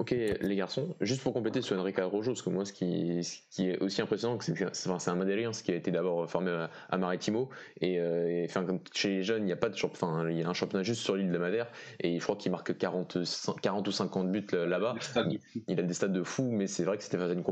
Ok 0.00 0.12
les 0.12 0.56
garçons, 0.56 0.96
juste 1.02 1.22
pour 1.22 1.34
compléter 1.34 1.60
sur 1.60 1.78
Enrique 1.78 1.98
Rojo, 1.98 2.30
parce 2.30 2.40
que 2.40 2.48
moi 2.48 2.64
ce 2.64 2.72
qui, 2.72 3.20
qui 3.50 3.68
est 3.68 3.78
aussi 3.80 4.00
impressionnant, 4.00 4.38
c'est 4.40 4.54
que 4.54 4.64
c'est 4.72 5.10
un 5.10 5.14
Madélien, 5.14 5.52
ce 5.52 5.62
qui 5.62 5.72
a 5.72 5.74
été 5.74 5.90
d'abord 5.90 6.28
formé 6.30 6.50
à, 6.88 6.96
Maritimo, 6.96 7.50
et, 7.82 8.00
euh, 8.00 8.46
enfin, 8.46 8.66
chez 8.94 9.10
les 9.10 9.22
jeunes, 9.22 9.42
il 9.42 9.46
n'y 9.46 9.52
a 9.52 9.56
pas 9.56 9.68
de 9.68 9.76
enfin, 9.84 10.26
il 10.30 10.38
y 10.38 10.42
a 10.42 10.48
un 10.48 10.54
championnat 10.54 10.84
juste 10.84 11.02
sur 11.02 11.16
l'île 11.16 11.30
de 11.30 11.36
Madère, 11.36 11.66
et 12.00 12.18
je 12.18 12.22
crois 12.22 12.36
qu'il 12.36 12.50
marque 12.50 12.78
40, 12.78 13.18
40 13.60 13.88
ou 13.88 13.92
50 13.92 14.32
buts 14.32 14.46
là-bas. 14.52 14.94
Il, 15.68 15.78
a 15.78 15.82
des 15.82 15.92
stades 15.92 16.14
de 16.14 16.22
fou, 16.22 16.50
mais 16.50 16.66
c'est 16.66 16.84
vrai 16.84 16.96
que 16.96 17.02
c'était 17.04 17.18
une, 17.18 17.44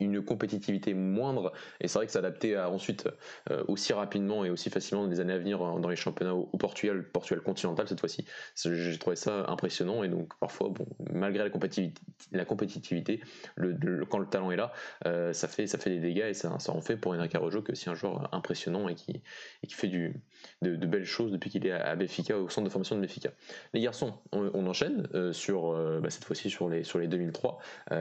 une 0.00 0.22
compétitivité 0.22 0.92
moindre, 0.92 1.50
et 1.80 1.88
c'est 1.88 1.98
vrai 1.98 2.04
que 2.04 2.12
s'adapter 2.12 2.58
ensuite 2.58 3.08
euh, 3.50 3.64
aussi 3.68 3.94
rapidement 3.94 4.44
et 4.44 4.50
aussi 4.50 4.68
facilement 4.68 5.04
dans 5.04 5.10
les 5.10 5.20
années 5.20 5.32
à 5.32 5.38
venir 5.38 5.60
dans 5.60 5.88
les 5.88 5.96
championnats 5.96 6.34
au, 6.34 6.44
Portugal, 6.58 7.08
Portugal 7.10 7.42
continental 7.42 7.88
cette 7.88 8.00
fois-ci, 8.00 8.26
j'ai 8.54 8.98
trouvé 8.98 9.16
ça 9.16 9.46
impressionnant, 9.48 10.02
et 10.02 10.08
donc 10.08 10.38
parfois, 10.40 10.68
bon, 10.68 10.84
malgré 11.10 11.42
la 11.42 11.48
compétition 11.70 11.92
la 12.32 12.44
compétitivité, 12.44 13.20
le, 13.56 14.04
quand 14.04 14.18
le 14.18 14.26
talent 14.26 14.50
est 14.50 14.56
là, 14.56 14.72
euh, 15.06 15.32
ça, 15.32 15.48
fait, 15.48 15.66
ça 15.66 15.78
fait 15.78 15.90
des 15.90 16.00
dégâts 16.00 16.26
et 16.28 16.34
ça, 16.34 16.52
en 16.52 16.80
fait 16.80 16.96
pour 16.96 17.12
Enrique 17.12 17.34
Arrojo 17.34 17.62
que 17.62 17.74
c'est 17.74 17.90
un 17.90 17.94
joueur 17.94 18.32
impressionnant 18.34 18.88
et 18.88 18.94
qui, 18.94 19.22
fait 19.68 19.88
du, 19.88 20.14
de, 20.62 20.74
belles 20.86 21.04
choses 21.04 21.32
depuis 21.32 21.50
qu'il 21.50 21.66
est 21.66 21.72
à, 21.72 21.94
Béfica, 21.96 22.38
au 22.38 22.48
centre 22.48 22.66
de 22.66 22.70
formation 22.70 22.96
de 22.96 23.00
Béfica. 23.00 23.30
Les 23.72 23.80
garçons, 23.80 24.14
on, 24.32 24.66
enchaîne 24.66 25.08
euh, 25.14 25.32
sur, 25.32 25.72
euh, 25.72 26.00
bah, 26.00 26.10
cette 26.10 26.24
fois-ci 26.24 26.50
sur 26.50 26.68
les, 26.68 26.84
sur 26.84 26.98
les 26.98 27.08
2003. 27.08 27.58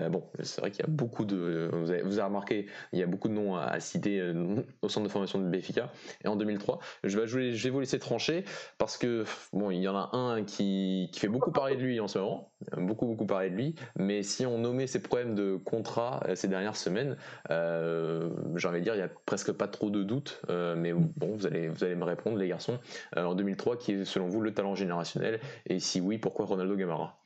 bon, 0.10 0.24
c'est 0.42 0.62
vrai 0.62 0.72
qu'il 0.72 0.82
y 0.82 0.84
a 0.84 0.92
beaucoup 0.92 1.26
de. 1.26 1.70
Vous 1.74 1.92
avez, 1.92 2.02
vous 2.02 2.20
avez, 2.20 2.28
remarqué, 2.28 2.68
il 2.94 3.00
y 3.00 3.04
a 3.04 3.08
beaucoup 3.08 3.28
de 3.28 3.34
noms 3.34 3.56
à, 3.56 3.80
citer 3.80 4.34
au 4.82 4.90
centre 4.90 5.06
de 5.06 5.12
formation 5.12 5.40
de 5.40 5.48
Béfica. 5.48 5.92
Et 6.24 6.28
en 6.28 6.36
2003, 6.36 6.80
je 7.04 7.20
vais, 7.20 7.28
je 7.28 7.64
vais, 7.64 7.70
vous 7.70 7.80
laisser 7.80 8.00
trancher 8.00 8.44
parce 8.78 8.98
que, 8.98 9.26
bon, 9.54 9.72
il 9.72 9.80
y 9.80 9.88
en 9.88 9.96
a 9.96 10.16
un 10.16 10.44
qui, 10.44 11.10
qui 11.12 11.20
fait 11.20 11.28
beaucoup 11.28 11.52
parler 11.52 11.76
de 11.76 11.82
lui 11.82 12.00
en 12.00 12.08
ce 12.08 12.20
moment, 12.20 12.52
beaucoup, 12.78 13.06
beaucoup 13.06 13.26
parler 13.26 13.50
de 13.50 13.56
lui 13.56 13.59
mais 13.98 14.24
si 14.24 14.46
on 14.46 14.58
nommait 14.58 14.88
ces 14.88 15.02
problèmes 15.02 15.36
de 15.36 15.58
contrat 15.58 16.22
euh, 16.28 16.36
ces 16.36 16.48
dernières 16.48 16.76
semaines, 16.76 17.18
euh, 17.52 18.30
j'ai 18.56 18.68
envie 18.68 18.80
de 18.80 18.84
dire, 18.84 18.94
il 18.96 18.98
n'y 18.98 19.04
a 19.04 19.12
presque 19.26 19.52
pas 19.52 19.68
trop 19.68 19.90
de 19.90 20.04
doutes. 20.04 20.42
Euh, 20.50 20.76
mais 20.76 20.94
bon, 20.94 21.36
vous 21.36 21.46
allez, 21.46 21.70
vous 21.70 21.84
allez 21.84 21.96
me 21.96 22.04
répondre, 22.04 22.38
les 22.38 22.48
garçons. 22.48 22.80
en 23.16 23.36
2003, 23.36 23.78
qui 23.78 23.94
est 23.94 24.06
selon 24.06 24.28
vous 24.28 24.42
le 24.42 24.54
talent 24.54 24.76
générationnel? 24.76 25.40
Et 25.66 25.80
si 25.80 26.02
oui, 26.02 26.18
pourquoi 26.18 26.46
Ronaldo 26.46 26.76
Gamara 26.76 27.20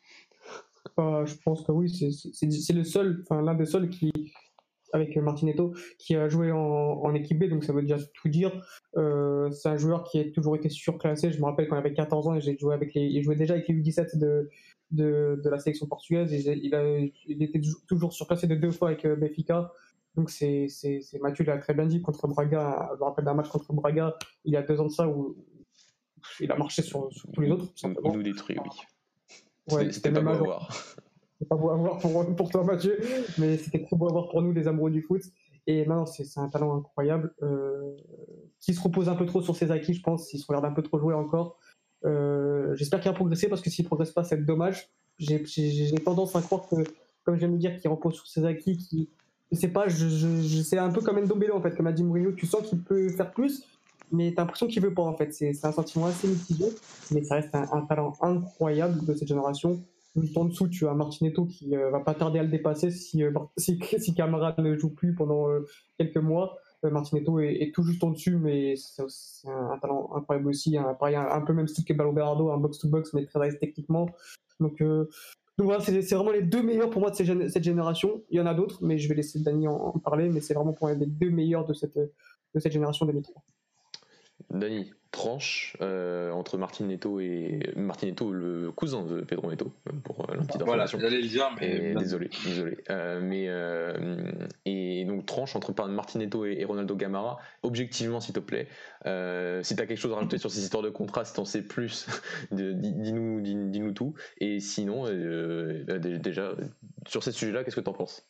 Je 0.97 1.35
pense 1.43 1.63
que 1.63 1.71
oui, 1.71 1.89
c'est 1.89 2.73
le 2.73 2.83
seul, 2.83 3.23
enfin 3.23 3.41
l'un 3.41 3.53
des 3.53 3.65
seuls 3.65 3.89
qui, 3.89 4.11
avec 4.91 5.15
Martinetto, 5.17 5.73
qui 5.97 6.15
a 6.15 6.29
joué 6.29 6.51
en, 6.51 7.13
équipe 7.13 7.39
B, 7.39 7.49
donc 7.49 7.63
ça 7.63 7.73
veut 7.73 7.81
déjà 7.81 7.97
tout 8.13 8.29
dire. 8.29 8.51
c'est 8.93 9.69
un 9.69 9.77
joueur 9.77 10.03
qui 10.03 10.19
a 10.19 10.31
toujours 10.31 10.55
été 10.55 10.69
surclassé. 10.69 11.31
Je 11.31 11.39
me 11.39 11.45
rappelle 11.45 11.67
quand 11.67 11.75
il 11.75 11.79
avait 11.79 11.93
14 11.93 12.27
ans, 12.27 12.39
j'ai 12.39 12.57
joué 12.57 12.73
avec 12.73 12.93
les, 12.93 13.03
il 13.03 13.23
jouait 13.23 13.35
déjà 13.35 13.53
avec 13.53 13.67
les 13.67 13.75
U17 13.75 14.17
de, 14.17 14.49
de, 14.93 15.41
de 15.43 15.49
la 15.49 15.59
sélection 15.59 15.87
portugaise. 15.87 16.31
Il, 16.31 16.75
a, 16.75 16.99
il 17.27 17.43
était 17.43 17.61
toujours 17.87 18.13
surclassé 18.13 18.47
de 18.47 18.55
deux 18.55 18.71
fois 18.71 18.89
avec 18.89 19.05
euh, 19.05 19.15
Benfica. 19.15 19.71
Donc 20.15 20.29
c'est, 20.29 20.67
Mathieu 21.21 21.43
l'a 21.45 21.57
très 21.57 21.73
bien 21.73 21.85
dit 21.85 22.01
contre 22.01 22.27
Braga. 22.27 22.91
Je 22.93 22.99
me 22.99 23.03
rappelle 23.03 23.25
d'un 23.25 23.33
match 23.33 23.49
contre 23.49 23.73
Braga 23.73 24.15
il 24.45 24.53
y 24.53 24.57
a 24.57 24.61
deux 24.61 24.79
ans 24.79 24.85
de 24.85 24.91
ça 24.91 25.07
où 25.07 25.35
il 26.39 26.51
a 26.51 26.55
marché 26.55 26.81
sur, 26.81 27.09
tous 27.33 27.41
les 27.41 27.51
autres. 27.51 27.73
Il 27.83 28.11
nous 28.11 28.23
détruit, 28.23 28.57
oui. 28.63 28.69
Ouais, 29.71 29.91
c'était, 29.91 30.11
pas 30.11 30.21
beau 30.21 30.29
à 30.29 30.33
voir. 30.33 30.71
C'était 30.71 31.49
pas 31.49 31.55
beau 31.55 31.69
à 31.69 31.75
voir 31.75 31.97
pour, 31.99 32.35
pour 32.35 32.49
toi 32.49 32.63
Mathieu, 32.63 32.99
mais 33.37 33.57
c'était 33.57 33.83
très 33.83 33.95
beau 33.95 34.07
à 34.07 34.11
voir 34.11 34.29
pour 34.29 34.41
nous 34.41 34.51
les 34.51 34.67
amoureux 34.67 34.91
du 34.91 35.01
foot. 35.01 35.23
Et 35.65 35.87
c'est, 36.07 36.25
c'est 36.25 36.39
un 36.39 36.49
talent 36.49 36.77
incroyable 36.77 37.33
euh, 37.41 37.95
qui 38.59 38.73
se 38.73 38.81
repose 38.81 39.07
un 39.07 39.15
peu 39.15 39.25
trop 39.25 39.41
sur 39.41 39.55
ses 39.55 39.71
acquis, 39.71 39.93
je 39.93 40.01
pense. 40.01 40.33
Il 40.33 40.39
se 40.39 40.45
regarde 40.45 40.65
un 40.65 40.73
peu 40.73 40.83
trop 40.83 40.99
jouer 40.99 41.13
encore. 41.13 41.57
Euh, 42.05 42.75
j'espère 42.75 42.99
qu'il 42.99 43.09
va 43.09 43.15
progresser 43.15 43.47
parce 43.47 43.61
que 43.61 43.69
s'il 43.69 43.85
ne 43.85 43.87
progresse 43.87 44.11
pas, 44.11 44.23
c'est 44.23 44.43
dommage. 44.45 44.89
J'ai 45.19 45.93
tendance 46.03 46.35
à 46.35 46.41
croire 46.41 46.67
que, 46.67 46.75
comme 47.23 47.35
je 47.35 47.39
viens 47.39 47.49
de 47.49 47.57
dire, 47.57 47.77
qu'il 47.79 47.89
repose 47.89 48.15
sur 48.15 48.27
ses 48.27 48.45
acquis, 48.45 48.77
qui 48.77 49.09
je 49.51 49.59
sais 49.59 49.67
pas, 49.67 49.87
je, 49.87 50.07
je, 50.07 50.61
c'est 50.63 50.79
un 50.79 50.89
peu 50.89 51.01
comme 51.01 51.19
Ndombele 51.19 51.51
en 51.51 51.61
fait, 51.61 51.75
comme 51.75 51.85
a 51.85 51.91
dit 51.91 52.03
Mourinho, 52.03 52.31
tu 52.31 52.47
sens 52.47 52.63
qu'il 52.67 52.81
peut 52.81 53.09
faire 53.09 53.31
plus, 53.31 53.63
mais 54.11 54.31
tu 54.31 54.37
as 54.37 54.41
l'impression 54.41 54.67
qu'il 54.67 54.81
veut 54.81 54.93
pas 54.93 55.03
en 55.03 55.15
fait. 55.15 55.31
C'est 55.31 55.53
un 55.63 55.71
sentiment 55.71 56.07
assez 56.07 56.27
mitigé, 56.27 56.65
mais 57.11 57.23
ça 57.23 57.35
reste 57.35 57.53
un, 57.53 57.81
talent 57.81 58.13
incroyable 58.21 59.05
de 59.05 59.13
cette 59.13 59.27
génération. 59.27 59.83
Juste 60.15 60.37
en 60.37 60.45
dessous, 60.45 60.67
tu 60.67 60.87
as 60.87 60.93
Martinetto 60.93 61.45
qui 61.45 61.75
euh, 61.75 61.89
va 61.89 61.99
pas 61.99 62.13
tarder 62.13 62.39
à 62.39 62.43
le 62.43 62.49
dépasser 62.49 62.91
si, 62.91 63.23
euh, 63.23 63.31
si, 63.57 63.79
si 63.99 64.13
Camara 64.13 64.55
ne 64.57 64.77
joue 64.77 64.89
plus 64.89 65.13
pendant 65.13 65.47
quelques 65.97 66.17
mois. 66.17 66.57
Euh, 66.83 66.89
Martinetto 66.89 67.39
est, 67.39 67.71
tout 67.73 67.83
juste 67.83 68.03
en 68.03 68.11
dessus, 68.11 68.37
mais 68.37 68.75
c'est 68.75 69.47
un, 69.47 69.77
talent 69.79 70.11
incroyable 70.15 70.49
aussi. 70.49 70.77
Un, 70.77 70.97
un, 70.99 71.41
peu 71.41 71.53
même 71.53 71.67
style 71.67 71.85
que 71.85 71.93
Baloberardo, 71.93 72.51
un 72.51 72.57
box-to-box, 72.57 73.13
mais 73.13 73.25
très 73.25 73.57
techniquement. 73.57 74.09
Donc, 74.59 74.81
euh, 74.81 75.09
voilà, 75.57 75.81
c'est 75.81 76.15
vraiment 76.15 76.31
les 76.31 76.41
deux 76.41 76.63
meilleurs 76.63 76.89
pour 76.89 77.01
moi 77.01 77.11
de 77.11 77.15
cette, 77.15 77.63
génération. 77.63 78.23
Il 78.29 78.37
y 78.37 78.41
en 78.41 78.45
a 78.45 78.53
d'autres, 78.53 78.79
mais 78.81 78.97
je 78.97 79.07
vais 79.07 79.15
laisser 79.15 79.39
Dani 79.39 79.67
en, 79.67 79.75
en 79.75 79.99
parler. 79.99 80.29
Mais 80.29 80.41
c'est 80.41 80.53
vraiment 80.53 80.73
pour 80.73 80.87
moi 80.87 80.95
les 80.95 81.05
deux 81.05 81.29
meilleurs 81.29 81.65
de 81.65 81.73
cette, 81.73 81.97
de 81.97 82.59
cette 82.59 82.71
génération 82.71 83.05
2003. 83.05 83.43
Dani, 84.53 84.93
tranche 85.13 85.77
euh, 85.79 86.31
entre 86.31 86.57
Martin 86.57 86.85
Neto 86.85 87.19
et 87.19 87.71
Martin 87.75 88.07
Neto, 88.07 88.31
le 88.31 88.71
cousin 88.71 89.03
de 89.03 89.21
Pedro 89.21 89.49
Neto, 89.49 89.71
pour 90.03 90.21
euh, 90.21 90.35
la 90.35 90.43
petite 90.43 90.63
voilà, 90.63 90.87
j'allais 90.87 91.21
le 91.21 91.27
dire, 91.27 91.49
mais 91.61 91.93
désolé, 91.93 92.29
désolé. 92.43 92.77
Euh, 92.89 93.21
mais 93.21 93.47
et 94.65 95.05
donc 95.05 95.25
tranche 95.25 95.55
entre 95.55 95.71
Martin 95.87 96.19
Neto 96.19 96.45
et, 96.45 96.65
Ronaldo 96.65 96.95
Gamara. 96.95 97.37
Objectivement, 97.61 98.19
s'il 98.19 98.33
te 98.33 98.39
plaît, 98.39 98.67
si 99.61 99.75
tu 99.75 99.81
as 99.81 99.85
quelque 99.85 99.95
chose 99.95 100.11
à 100.11 100.15
rajouter 100.15 100.39
sur 100.39 100.51
ces 100.51 100.61
histoires 100.63 100.83
de 100.83 100.89
contrat, 100.89 101.23
si 101.23 101.33
t'en 101.33 101.45
sais 101.45 101.61
plus, 101.61 102.07
dis-nous, 102.51 103.39
dis-nous 103.41 103.91
tout. 103.93 104.15
Et 104.39 104.59
sinon, 104.59 105.05
déjà 105.85 106.55
sur 107.07 107.23
ces 107.23 107.31
sujets-là, 107.31 107.63
qu'est-ce 107.63 107.75
que 107.75 107.81
tu 107.81 107.89
en 107.89 107.93
penses? 107.93 108.27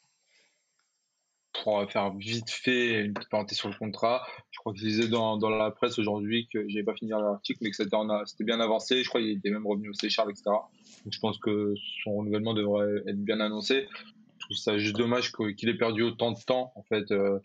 Va 1.71 1.87
faire 1.87 2.13
vite 2.15 2.49
fait 2.49 3.01
une 3.01 3.13
petite 3.13 3.29
parenthèse 3.29 3.57
sur 3.57 3.69
le 3.69 3.75
contrat. 3.75 4.25
Je 4.51 4.59
crois 4.59 4.73
que 4.73 4.79
je 4.79 5.05
dans, 5.07 5.37
la 5.49 5.71
presse 5.71 5.97
aujourd'hui 5.99 6.47
que 6.51 6.67
j'avais 6.67 6.83
pas 6.83 6.93
fini 6.93 7.11
l'article, 7.11 7.59
mais 7.61 7.71
que 7.71 7.75
c'était, 7.75 8.43
bien 8.43 8.59
avancé. 8.59 9.03
Je 9.03 9.09
crois 9.09 9.21
qu'il 9.21 9.31
était 9.31 9.49
même 9.49 9.65
revenu 9.65 9.89
au 9.89 9.93
Seychelles, 9.93 10.29
etc. 10.29 10.51
Je 11.09 11.19
pense 11.19 11.37
que 11.39 11.73
son 12.03 12.17
renouvellement 12.17 12.53
devrait 12.53 13.03
être 13.07 13.23
bien 13.23 13.39
annoncé. 13.39 13.87
Je 14.39 14.45
trouve 14.45 14.57
ça 14.57 14.77
juste 14.77 14.97
dommage 14.97 15.31
qu'il 15.31 15.69
ait 15.69 15.77
perdu 15.77 16.03
autant 16.03 16.31
de 16.31 16.39
temps, 16.39 16.73
en 16.75 16.83
fait, 16.83 17.11
euh, 17.11 17.39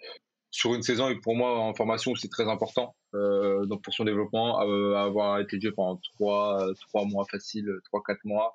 sur 0.51 0.75
une 0.75 0.83
saison. 0.83 1.09
Et 1.09 1.17
pour 1.17 1.37
moi, 1.37 1.59
en 1.59 1.75
formation, 1.75 2.15
c'est 2.15 2.29
très 2.29 2.49
important. 2.49 2.97
Euh, 3.15 3.65
donc 3.67 3.83
pour 3.83 3.95
son 3.95 4.05
développement, 4.05 4.61
euh, 4.63 4.95
avoir 4.95 5.39
été 5.39 5.61
joué 5.61 5.73
pendant 5.73 6.01
trois, 6.15 6.67
trois 6.89 7.05
mois 7.05 7.25
faciles, 7.31 7.73
trois, 7.85 8.03
quatre 8.05 8.25
mois 8.25 8.53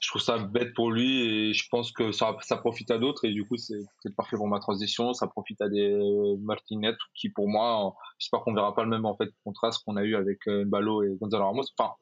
je 0.00 0.08
trouve 0.08 0.22
ça 0.22 0.38
bête 0.38 0.74
pour 0.74 0.90
lui 0.90 1.20
et 1.20 1.52
je 1.52 1.68
pense 1.70 1.92
que 1.92 2.10
ça, 2.10 2.36
ça 2.42 2.56
profite 2.56 2.90
à 2.90 2.98
d'autres 2.98 3.24
et 3.24 3.32
du 3.32 3.46
coup 3.46 3.56
c'est 3.56 3.84
parfait 4.16 4.36
pour 4.36 4.48
ma 4.48 4.58
transition 4.58 5.12
ça 5.12 5.26
profite 5.26 5.60
à 5.60 5.68
des 5.68 6.36
Martinet 6.40 6.94
qui 7.14 7.28
pour 7.28 7.48
moi 7.48 7.94
j'espère 8.18 8.40
qu'on 8.40 8.54
verra 8.54 8.74
pas 8.74 8.82
le 8.82 8.88
même 8.88 9.04
en 9.04 9.16
fait 9.16 9.30
contraste 9.44 9.84
qu'on 9.84 9.96
a 9.96 10.02
eu 10.02 10.16
avec 10.16 10.38
euh, 10.48 10.64
Mbalo 10.64 11.02
et 11.02 11.16
Gonzalo 11.20 11.44
Ramos 11.44 11.64
enfin 11.78 11.92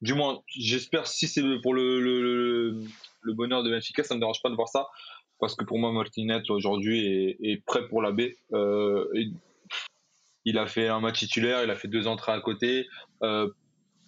du 0.00 0.14
moins, 0.14 0.40
j'espère 0.46 1.06
si 1.06 1.26
c'est 1.26 1.42
pour 1.60 1.74
le, 1.74 2.00
le, 2.00 3.32
bonheur 3.34 3.62
de 3.64 3.70
Benfica, 3.70 4.04
ça 4.04 4.14
me 4.14 4.20
dérange 4.20 4.40
pas 4.42 4.48
de 4.48 4.54
voir 4.54 4.68
ça, 4.68 4.88
parce 5.40 5.56
que 5.56 5.64
pour 5.64 5.78
moi, 5.78 5.92
Martinez 5.92 6.42
aujourd'hui 6.50 7.04
est, 7.06 7.36
est, 7.42 7.64
prêt 7.64 7.86
pour 7.88 8.00
la 8.00 8.12
baie. 8.12 8.36
Euh, 8.52 9.06
il 10.44 10.58
a 10.58 10.66
fait 10.66 10.88
un 10.88 11.00
match 11.00 11.18
titulaire, 11.18 11.64
il 11.64 11.70
a 11.70 11.74
fait 11.74 11.88
deux 11.88 12.06
entrées 12.06 12.32
à 12.32 12.40
côté. 12.40 12.86
Euh, 13.22 13.50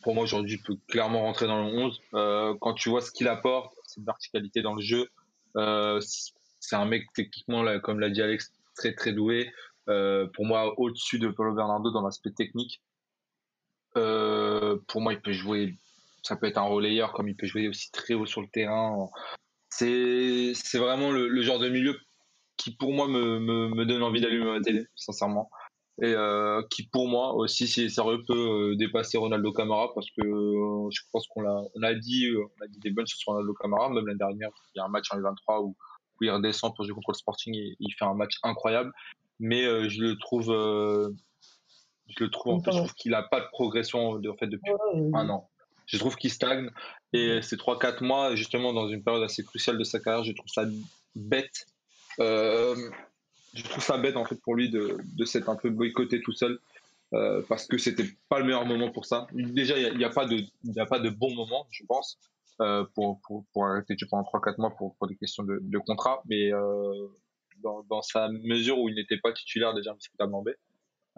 pour 0.02 0.14
moi, 0.14 0.24
aujourd'hui, 0.24 0.58
peut 0.58 0.76
clairement 0.88 1.22
rentrer 1.22 1.46
dans 1.46 1.62
le 1.62 1.78
11. 1.78 2.00
Euh, 2.14 2.54
quand 2.60 2.74
tu 2.74 2.88
vois 2.88 3.00
ce 3.00 3.10
qu'il 3.10 3.28
apporte, 3.28 3.74
cette 3.86 4.04
verticalité 4.04 4.62
dans 4.62 4.74
le 4.74 4.82
jeu, 4.82 5.08
euh, 5.56 6.00
c'est 6.00 6.76
un 6.76 6.84
mec 6.84 7.06
techniquement, 7.14 7.62
là, 7.62 7.78
comme 7.80 8.00
l'a 8.00 8.10
dit 8.10 8.22
Alex, 8.22 8.52
très 8.76 8.94
très 8.94 9.12
doué. 9.12 9.52
Euh, 9.88 10.26
pour 10.34 10.46
moi, 10.46 10.78
au-dessus 10.78 11.18
de 11.18 11.28
Paulo 11.28 11.54
Bernardo 11.54 11.90
dans 11.90 12.02
l'aspect 12.02 12.30
technique. 12.30 12.80
Pour 13.94 15.00
moi, 15.00 15.12
il 15.12 15.20
peut 15.20 15.32
jouer, 15.32 15.76
ça 16.22 16.36
peut 16.36 16.46
être 16.46 16.58
un 16.58 16.62
relayeur, 16.62 17.12
comme 17.12 17.28
il 17.28 17.36
peut 17.36 17.46
jouer 17.46 17.68
aussi 17.68 17.90
très 17.90 18.14
haut 18.14 18.26
sur 18.26 18.40
le 18.40 18.48
terrain. 18.48 19.08
C'est 19.68 20.54
vraiment 20.74 21.10
le, 21.10 21.28
le, 21.28 21.42
genre 21.42 21.58
de 21.58 21.68
milieu 21.68 21.98
qui, 22.56 22.74
pour 22.74 22.92
moi, 22.92 23.08
me, 23.08 23.40
me, 23.40 23.68
me 23.68 23.84
donne 23.84 24.02
envie 24.02 24.20
d'allumer 24.20 24.46
ma 24.46 24.60
télé, 24.60 24.86
sincèrement 24.94 25.50
et 26.00 26.14
euh, 26.14 26.62
qui 26.70 26.84
pour 26.84 27.08
moi 27.08 27.34
aussi 27.34 27.66
si 27.66 27.82
c'est 27.82 27.88
sérieux 27.88 28.22
peut 28.26 28.72
euh, 28.72 28.76
dépasser 28.76 29.18
Ronaldo 29.18 29.52
Camara 29.52 29.92
parce 29.94 30.06
que 30.10 30.22
euh, 30.22 30.88
je 30.90 31.02
pense 31.12 31.26
qu'on 31.28 31.42
l'a 31.42 31.62
on 31.74 31.82
a 31.82 31.94
dit 31.94 32.28
on 32.36 32.64
a 32.64 32.68
dit 32.68 32.78
des 32.80 32.90
bonnes 32.90 33.06
choses 33.06 33.18
sur 33.18 33.32
Ronaldo 33.32 33.52
Camara 33.54 33.90
même 33.90 34.06
l'année 34.06 34.18
dernière 34.18 34.50
il 34.74 34.78
y 34.78 34.80
a 34.80 34.84
un 34.84 34.88
match 34.88 35.12
en 35.12 35.20
23 35.20 35.60
où, 35.60 35.68
où 35.68 36.24
il 36.24 36.30
redescend 36.30 36.74
pour 36.74 36.84
jouer 36.84 36.94
contre 36.94 37.10
le 37.10 37.16
Sporting 37.16 37.54
et 37.54 37.76
il 37.78 37.92
fait 37.92 38.04
un 38.04 38.14
match 38.14 38.38
incroyable. 38.42 38.92
Mais 39.38 39.88
je 39.88 40.02
le 40.02 40.18
trouve 40.18 40.46
je 42.08 42.24
le 42.24 42.30
trouve 42.30 42.54
en 42.54 42.60
fait 42.60 42.72
je 42.72 42.78
trouve 42.78 42.94
qu'il 42.94 43.14
a 43.14 43.22
pas 43.22 43.40
de 43.40 43.46
progression 43.52 44.10
en 44.10 44.36
fait 44.38 44.46
depuis 44.46 44.72
un 45.14 45.28
an. 45.28 45.48
Je 45.86 45.98
trouve 45.98 46.16
qu'il 46.16 46.30
stagne 46.30 46.70
et 47.12 47.42
ces 47.42 47.56
3-4 47.56 48.04
mois 48.04 48.36
justement 48.36 48.72
dans 48.72 48.88
une 48.88 49.02
période 49.02 49.22
assez 49.22 49.44
cruciale 49.44 49.78
de 49.78 49.84
sa 49.84 49.98
carrière 49.98 50.24
je 50.24 50.32
trouve 50.32 50.48
ça 50.48 50.64
bête. 51.14 51.66
Euh, 52.18 52.74
je 53.54 53.62
trouve 53.64 53.82
ça 53.82 53.98
bête 53.98 54.16
en 54.16 54.24
fait 54.24 54.40
pour 54.42 54.54
lui 54.54 54.70
de, 54.70 54.98
de 55.16 55.24
s'être 55.24 55.48
un 55.48 55.56
peu 55.56 55.70
boycotté 55.70 56.20
tout 56.20 56.32
seul 56.32 56.58
euh, 57.12 57.42
parce 57.48 57.66
que 57.66 57.78
c'était 57.78 58.06
pas 58.28 58.38
le 58.38 58.44
meilleur 58.44 58.64
moment 58.66 58.90
pour 58.90 59.04
ça. 59.04 59.26
Déjà, 59.32 59.76
il 59.76 59.98
n'y 59.98 60.04
a, 60.04 60.10
pas 60.10 60.26
de, 60.26 60.44
il 60.62 60.78
a 60.78 60.86
pas 60.86 61.00
de 61.00 61.10
bon 61.10 61.34
moment, 61.34 61.66
je 61.70 61.84
pense, 61.86 62.18
euh, 62.60 62.84
pour, 62.94 63.20
pour, 63.22 63.44
pour, 63.52 63.66
arrêter 63.66 63.96
pendant 64.08 64.22
3-4 64.22 64.60
mois 64.60 64.70
pour, 64.76 64.94
pour 64.96 65.08
des 65.08 65.16
questions 65.16 65.42
de, 65.42 65.58
de 65.60 65.78
contrat, 65.78 66.22
mais 66.26 66.52
euh, 66.52 67.08
dans, 67.62 67.82
dans, 67.84 68.02
sa 68.02 68.28
mesure 68.28 68.78
où 68.78 68.88
il 68.88 68.94
n'était 68.94 69.18
pas 69.18 69.32
titulaire 69.32 69.74
déjà 69.74 69.90
indiscutable 69.90 70.34
en 70.34 70.42
B, 70.42 70.50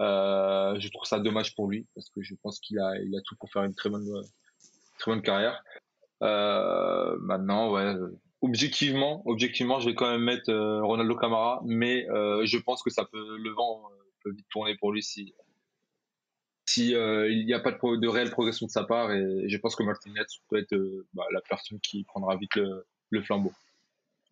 euh, 0.01 0.81
je 0.81 0.89
trouve 0.89 1.05
ça 1.05 1.19
dommage 1.19 1.55
pour 1.55 1.69
lui 1.69 1.87
parce 1.95 2.09
que 2.09 2.23
je 2.23 2.35
pense 2.43 2.59
qu'il 2.59 2.79
a, 2.79 2.97
il 3.03 3.15
a 3.15 3.21
tout 3.23 3.37
pour 3.37 3.51
faire 3.51 3.65
une 3.65 3.75
très 3.75 3.91
bonne, 3.91 4.09
très 4.99 5.11
bonne 5.11 5.23
carrière. 5.23 5.63
Maintenant, 6.21 7.73
ouais, 7.73 7.95
objectivement, 8.43 9.23
objectivement, 9.25 9.81
je 9.81 9.89
vais 9.89 9.95
quand 9.95 10.11
même 10.11 10.23
mettre 10.23 10.51
euh, 10.51 10.85
Ronaldo 10.85 11.17
Camara, 11.17 11.63
mais 11.65 12.09
euh, 12.11 12.45
je 12.45 12.59
pense 12.59 12.83
que 12.83 12.91
ça 12.91 13.05
peut 13.05 13.39
le 13.39 13.51
vent 13.51 13.83
euh, 13.87 13.95
peut 14.23 14.33
vite 14.33 14.47
tourner 14.51 14.77
pour 14.77 14.93
lui 14.93 15.03
si 15.03 15.35
si 16.65 16.93
il 16.93 17.45
n'y 17.45 17.55
a 17.55 17.61
pas 17.61 17.73
de, 17.73 17.97
de, 17.97 18.09
réelle 18.09 18.31
progression 18.31 18.67
de 18.67 18.71
sa 18.71 18.85
part 18.85 19.11
et 19.13 19.49
je 19.49 19.57
pense 19.59 19.75
que 19.75 19.83
Martinez 19.83 20.23
peut 20.49 20.59
être 20.59 20.77
bah, 21.13 21.25
la 21.33 21.41
personne 21.41 21.81
qui 21.81 22.05
prendra 22.05 22.37
vite 22.37 22.55
le, 22.55 22.87
le 23.11 23.23
flambeau 23.23 23.53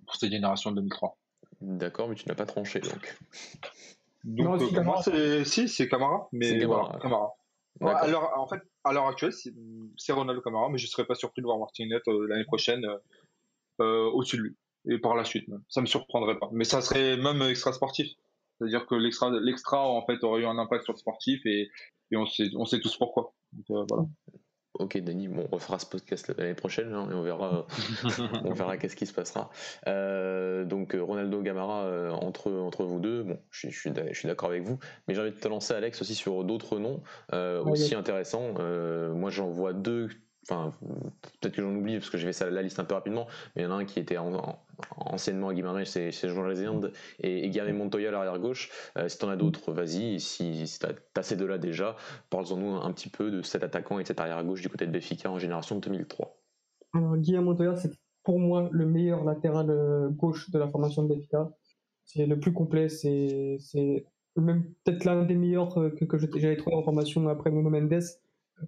pour 0.07 0.15
cette 0.15 0.31
génération 0.31 0.71
de 0.71 0.77
2003. 0.77 1.19
D'accord, 1.61 2.09
mais 2.09 2.15
tu 2.15 2.29
n'as 2.29 2.37
pas 2.37 2.47
tranché 2.47 2.81
donc. 2.81 3.19
Donc 4.25 4.61
non, 4.61 4.73
Camara, 4.73 5.03
c'est 5.03 5.45
si 5.45 5.69
c'est 5.69 5.89
Camara, 5.89 6.29
mais 6.33 6.59
Camara. 6.59 6.99
Camara. 7.01 7.35
alors, 7.81 8.33
en 8.37 8.47
fait, 8.47 8.61
à 8.85 8.93
l'heure 8.93 9.07
actuelle, 9.07 9.33
c'est 9.97 10.13
Ronaldo 10.13 10.41
Camara, 10.41 10.69
mais 10.71 10.79
je 10.79 10.87
serais 10.87 11.05
pas 11.05 11.15
surpris 11.15 11.43
de 11.43 11.47
voir 11.47 11.59
Martinez 11.59 11.99
l'année 12.29 12.45
prochaine 12.45 12.85
euh, 12.85 12.97
au-dessus 13.81 14.37
de 14.37 14.43
lui. 14.43 14.57
Et 14.89 14.99
par 14.99 15.15
la 15.15 15.25
suite, 15.25 15.47
même. 15.49 15.63
ça 15.69 15.81
me 15.81 15.87
surprendrait 15.87 16.39
pas. 16.39 16.49
Mais 16.53 16.65
ça 16.65 16.81
serait 16.81 17.17
même 17.17 17.43
extra 17.43 17.73
sportif. 17.73 18.09
C'est-à-dire 18.59 18.87
que 18.87 18.95
l'extra, 18.95 19.31
l'extra 19.31 19.87
en 19.87 20.05
fait 20.05 20.23
aurait 20.23 20.43
eu 20.43 20.47
un 20.47 20.59
impact 20.59 20.85
sur 20.85 20.93
le 20.93 20.99
sportif 20.99 21.45
et, 21.47 21.71
et 22.11 22.17
on 22.17 22.27
sait, 22.27 22.49
on 22.57 22.65
sait 22.65 22.81
tous 22.81 22.97
pourquoi. 22.97 23.35
Euh, 23.71 23.85
voilà. 23.89 24.05
Ok, 24.75 24.99
Denis, 24.99 25.29
bon, 25.29 25.47
on 25.51 25.57
refera 25.57 25.79
ce 25.79 25.87
podcast 25.87 26.33
l'année 26.39 26.55
prochaine 26.55 26.95
hein, 26.95 27.09
et 27.11 27.15
on 27.15 27.23
verra, 27.23 27.67
on 28.45 28.53
verra 28.53 28.77
qu'est-ce 28.77 28.97
qui 28.97 29.07
se 29.07 29.13
passera. 29.13 29.51
Euh, 29.87 30.65
donc 30.65 30.97
Ronaldo 30.99 31.43
Gamara 31.43 32.15
entre 32.15 32.53
entre 32.53 32.85
vous 32.85 33.01
deux, 33.01 33.25
bon, 33.25 33.39
je, 33.51 33.69
je 33.69 33.79
suis 33.79 33.91
je 33.95 34.19
suis 34.19 34.29
d'accord 34.29 34.51
avec 34.51 34.63
vous, 34.63 34.79
mais 35.07 35.15
j'ai 35.15 35.21
envie 35.21 35.33
de 35.33 35.37
te 35.37 35.49
lancer 35.49 35.75
Alex 35.75 36.01
aussi 36.01 36.15
sur 36.15 36.45
d'autres 36.45 36.79
noms 36.79 37.03
aussi 37.65 37.95
intéressants. 37.95 38.55
moi, 39.15 39.31
j'en 39.31 39.51
vois 39.51 39.73
deux 39.73 40.09
enfin 40.43 40.73
peut-être 41.41 41.55
que 41.55 41.63
j'en 41.63 41.75
oublie 41.75 41.99
parce 41.99 42.11
que 42.11 42.19
j'ai 42.19 42.27
fait 42.27 42.33
ça 42.33 42.49
la 42.49 42.63
liste 42.63 42.79
un 42.79 42.85
peu 42.85 42.95
rapidement 42.95 43.27
mais 43.55 43.63
il 43.63 43.65
y 43.65 43.69
en 43.69 43.73
a 43.73 43.75
un 43.75 43.85
qui 43.85 43.99
était 43.99 44.17
anciennement 44.97 45.49
à 45.49 45.55
Guimarães 45.55 45.85
c'est 45.85 46.11
Jean 46.11 46.45
Lézinde 46.45 46.93
et, 47.23 47.47
et 47.47 47.73
Montoya 47.73 48.09
à 48.09 48.13
l'arrière 48.13 48.39
gauche. 48.39 48.71
Euh, 48.97 49.09
si 49.09 49.19
t'en 49.19 49.29
as 49.29 49.37
d'autres 49.37 49.73
vas-y 49.73 50.19
si, 50.21 50.67
si 50.67 50.79
t'as 50.79 51.23
ces 51.23 51.37
deux 51.37 51.47
là 51.47 51.59
déjà 51.59 51.97
parle-en-nous 52.31 52.77
un, 52.77 52.93
petit 52.93 53.11
peu 53.11 53.31
de 53.31 53.43
cet 53.43 53.63
attaquant 53.63 53.99
et 53.99 54.03
de 54.03 54.09
cet 54.09 54.21
arrière 54.21 54.43
gauche 54.45 54.63
du 54.63 54.69
côté 54.69 54.87
de 54.87 54.93
Béfica 54.93 55.31
en 55.31 55.39
génération 55.39 55.79
2003 55.79 56.37
alors 56.95 57.17
Guillaume 57.17 57.45
Montoya 57.45 57.77
c'est 57.77 57.93
pour 58.23 58.39
moi 58.39 58.69
le 58.73 58.87
meilleur 58.87 59.25
latéral 59.25 59.71
euh, 59.71 60.09
gauche 60.09 60.51
de 60.51 60.59
la 60.59 60.69
formation 60.69 61.03
de 61.03 61.15
Béfica 61.15 61.51
c'est 62.05 62.27
le 62.27 62.41
plus 62.41 62.53
complet 62.53 62.89
c'est 62.89 63.59
peut-être 64.35 65.05
l'un 65.05 65.25
des 65.25 65.35
meilleurs 65.35 65.77
euh, 65.79 65.91
que, 65.91 66.05
que 66.05 66.39
j'avais 66.39 66.57
trouvé 66.57 66.77
en 66.77 66.83
formation 66.83 67.29
après 67.29 67.51
Nuno 67.51 67.71
Mendes 67.71 68.03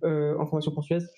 euh, 0.05 0.37
en 0.39 0.47
formation 0.47 0.73
portugaise 0.73 1.11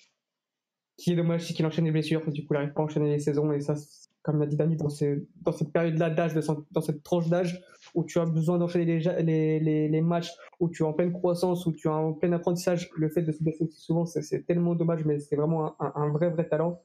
qui 0.97 1.13
est 1.13 1.17
dommage, 1.17 1.47
c'est 1.47 1.55
qu'il 1.55 1.67
enchaîne 1.67 1.85
les 1.85 1.91
blessures, 1.91 2.21
du 2.31 2.45
coup, 2.45 2.55
il 2.55 2.55
n'arrive 2.55 2.73
pas 2.73 2.83
à 2.83 2.85
enchaîner 2.85 3.11
les 3.11 3.19
saisons. 3.19 3.51
Et 3.53 3.61
ça, 3.61 3.75
comme 4.23 4.39
l'a 4.39 4.47
dit 4.47 4.57
Dani, 4.57 4.77
dans, 4.77 4.89
cette 4.89 5.73
période-là 5.73 6.11
d'âge, 6.11 6.35
dans 6.35 6.81
cette 6.81 7.03
tranche 7.03 7.29
d'âge, 7.29 7.61
où 7.95 8.05
tu 8.05 8.19
as 8.19 8.25
besoin 8.25 8.59
d'enchaîner 8.59 9.01
les, 9.23 10.01
matchs, 10.01 10.33
où 10.61 10.69
tu 10.69 10.83
es 10.83 10.87
en 10.87 10.93
pleine 10.93 11.13
croissance, 11.13 11.67
où 11.67 11.73
tu 11.73 11.89
es 11.89 11.91
en 11.91 12.13
plein 12.13 12.33
apprentissage, 12.33 12.91
le 12.97 13.09
fait 13.09 13.23
de 13.23 13.33
se 13.33 13.43
blesser 13.43 13.69
souvent, 13.71 14.07
c'est 14.07 14.47
tellement 14.47 14.75
dommage, 14.75 15.05
mais 15.05 15.19
c'est 15.19 15.37
vraiment 15.37 15.77
un, 15.81 16.09
vrai, 16.11 16.31
vrai 16.31 16.49
talent. 16.49 16.81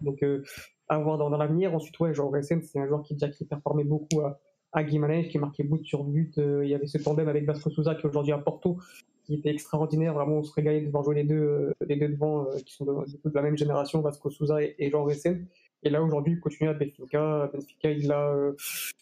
Donc, 0.00 0.22
euh, 0.22 0.42
à 0.88 0.98
voir 0.98 1.18
dans, 1.18 1.30
l'avenir. 1.30 1.74
Ensuite, 1.74 1.98
ouais, 2.00 2.12
genre 2.12 2.32
Resen, 2.32 2.62
c'est 2.62 2.78
un 2.78 2.86
joueur 2.86 3.02
qui 3.02 3.14
déjà 3.14 3.28
qui 3.28 3.44
performait 3.44 3.84
beaucoup 3.84 4.20
à, 4.20 4.38
à 4.72 4.84
Guimarães, 4.84 5.28
qui 5.28 5.38
marquait 5.38 5.64
but 5.64 5.84
sur 5.84 6.04
but. 6.04 6.36
Euh, 6.38 6.64
il 6.64 6.70
y 6.70 6.74
avait 6.74 6.86
ce 6.86 6.98
tandem 6.98 7.28
avec 7.28 7.46
Vasco 7.46 7.70
Souza 7.70 7.94
qui 7.94 8.02
est 8.02 8.06
aujourd'hui 8.06 8.32
à 8.32 8.38
Porto, 8.38 8.78
qui 9.26 9.34
était 9.34 9.50
extraordinaire. 9.50 10.14
Vraiment, 10.14 10.36
on 10.36 10.42
se 10.42 10.52
régalait 10.52 10.80
de 10.80 10.90
voir 10.90 11.02
jouer 11.02 11.16
les 11.16 11.24
deux, 11.24 11.34
euh, 11.34 11.74
les 11.86 11.96
deux 11.96 12.08
devant, 12.08 12.46
euh, 12.46 12.58
qui 12.64 12.72
sont 12.72 12.84
de, 12.84 12.92
de, 12.92 13.34
la 13.34 13.42
même 13.42 13.56
génération, 13.56 14.00
Vasco 14.00 14.30
Souza 14.30 14.62
et, 14.62 14.90
Jean 14.90 15.04
Ressen. 15.04 15.46
Et 15.82 15.90
là, 15.90 16.02
aujourd'hui, 16.02 16.34
il 16.34 16.40
continue 16.40 16.70
à 16.70 16.74
Benfica. 16.74 17.50
Benfica, 17.52 17.90
il 17.90 18.10
a. 18.10 18.30
Euh... 18.30 18.52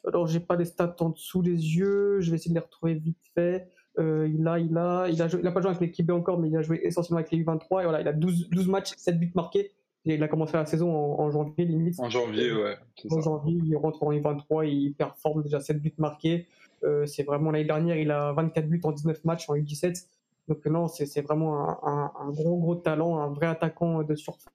Alors, 0.07 0.27
j'ai 0.27 0.41
pas 0.41 0.57
les 0.57 0.65
stats 0.65 0.97
en 1.01 1.11
dessous 1.11 1.43
des 1.43 1.51
yeux. 1.51 2.21
Je 2.21 2.31
vais 2.31 2.37
essayer 2.37 2.51
de 2.51 2.59
les 2.59 2.65
retrouver 2.65 2.95
vite 2.95 3.19
fait. 3.35 3.69
Euh, 3.99 4.29
il 4.29 4.47
a, 4.49 4.59
il 4.59 4.77
a, 4.77 5.07
il 5.09 5.23
a, 5.23 5.29
joué, 5.29 5.41
il 5.41 5.47
a 5.47 5.53
pas 5.53 5.61
joué 5.61 5.71
avec 5.71 5.81
l'équipe 5.81 6.07
B 6.07 6.11
encore, 6.11 6.41
mais 6.41 6.49
il 6.49 6.57
a 6.57 6.63
joué 6.63 6.81
essentiellement 6.83 7.21
avec 7.21 7.31
les 7.31 7.45
U23. 7.45 7.83
Et 7.83 7.85
voilà, 7.85 8.01
il 8.01 8.09
a 8.09 8.13
12, 8.13 8.49
12 8.51 8.69
matchs, 8.69 8.93
7 8.97 9.19
buts 9.19 9.33
marqués. 9.35 9.71
Et 10.07 10.17
il 10.17 10.23
a 10.23 10.29
commencé 10.29 10.55
la 10.55 10.67
saison 10.67 10.95
en, 10.95 11.21
en 11.21 11.31
janvier, 11.31 11.65
limite. 11.65 11.99
En 11.99 12.11
janvier, 12.11 12.53
ouais. 12.53 12.77
En 13.11 13.17
ça. 13.17 13.21
janvier, 13.21 13.59
il 13.65 13.77
rentre 13.77 14.03
en 14.03 14.13
U23, 14.13 14.69
il 14.69 14.95
performe 14.95 15.43
déjà 15.43 15.61
7 15.61 15.81
buts 15.81 15.95
marqués. 15.97 16.47
Euh, 16.85 17.07
c'est 17.07 17.23
vraiment 17.23 17.51
l'année 17.51 17.65
dernière, 17.65 17.97
il 17.97 18.11
a 18.11 18.33
24 18.33 18.69
buts 18.69 18.81
en 18.85 18.93
19 18.93 19.25
matchs 19.25 19.49
en 19.49 19.55
U17. 19.55 20.07
Donc 20.49 20.65
non, 20.67 20.89
c'est 20.89 21.23
vraiment 21.23 21.87
un, 21.87 22.13
un, 22.21 22.31
gros 22.31 22.59
gros 22.59 22.75
talent, 22.75 23.19
un 23.19 23.33
vrai 23.33 23.47
attaquant 23.47 24.03
de 24.03 24.15
surface 24.15 24.51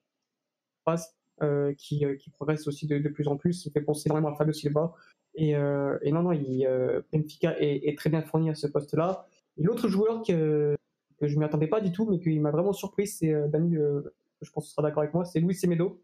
euh, 1.42 1.74
qui, 1.76 2.04
euh, 2.04 2.14
qui, 2.16 2.30
progresse 2.30 2.68
aussi 2.68 2.86
de, 2.86 2.98
de, 2.98 3.08
plus 3.08 3.26
en 3.26 3.36
plus. 3.36 3.66
Il 3.66 3.72
fait 3.72 3.80
penser 3.80 4.08
vraiment 4.08 4.28
à 4.28 4.34
Fabio 4.34 4.52
Silva. 4.52 4.94
Et, 5.34 5.56
euh, 5.56 5.98
et 6.02 6.12
non, 6.12 6.22
non, 6.22 6.32
il, 6.32 6.66
euh, 6.66 7.02
Benfica 7.12 7.60
est, 7.60 7.88
est, 7.88 7.96
très 7.96 8.10
bien 8.10 8.22
fourni 8.22 8.50
à 8.50 8.54
ce 8.54 8.66
poste-là. 8.66 9.26
Et 9.56 9.62
l'autre 9.62 9.88
joueur 9.88 10.22
que, 10.22 10.76
que 11.18 11.28
je 11.28 11.34
ne 11.34 11.40
m'y 11.40 11.44
attendais 11.44 11.66
pas 11.66 11.80
du 11.80 11.92
tout, 11.92 12.08
mais 12.08 12.20
qui 12.20 12.38
m'a 12.38 12.50
vraiment 12.50 12.72
surpris, 12.72 13.06
c'est 13.06 13.32
euh, 13.32 13.48
Dani, 13.48 13.74
je 13.74 14.50
pense 14.52 14.64
que 14.64 14.68
tu 14.68 14.74
seras 14.74 14.82
d'accord 14.82 15.02
avec 15.02 15.14
moi, 15.14 15.24
c'est 15.24 15.40
Louis 15.40 15.54
Semedo. 15.54 16.00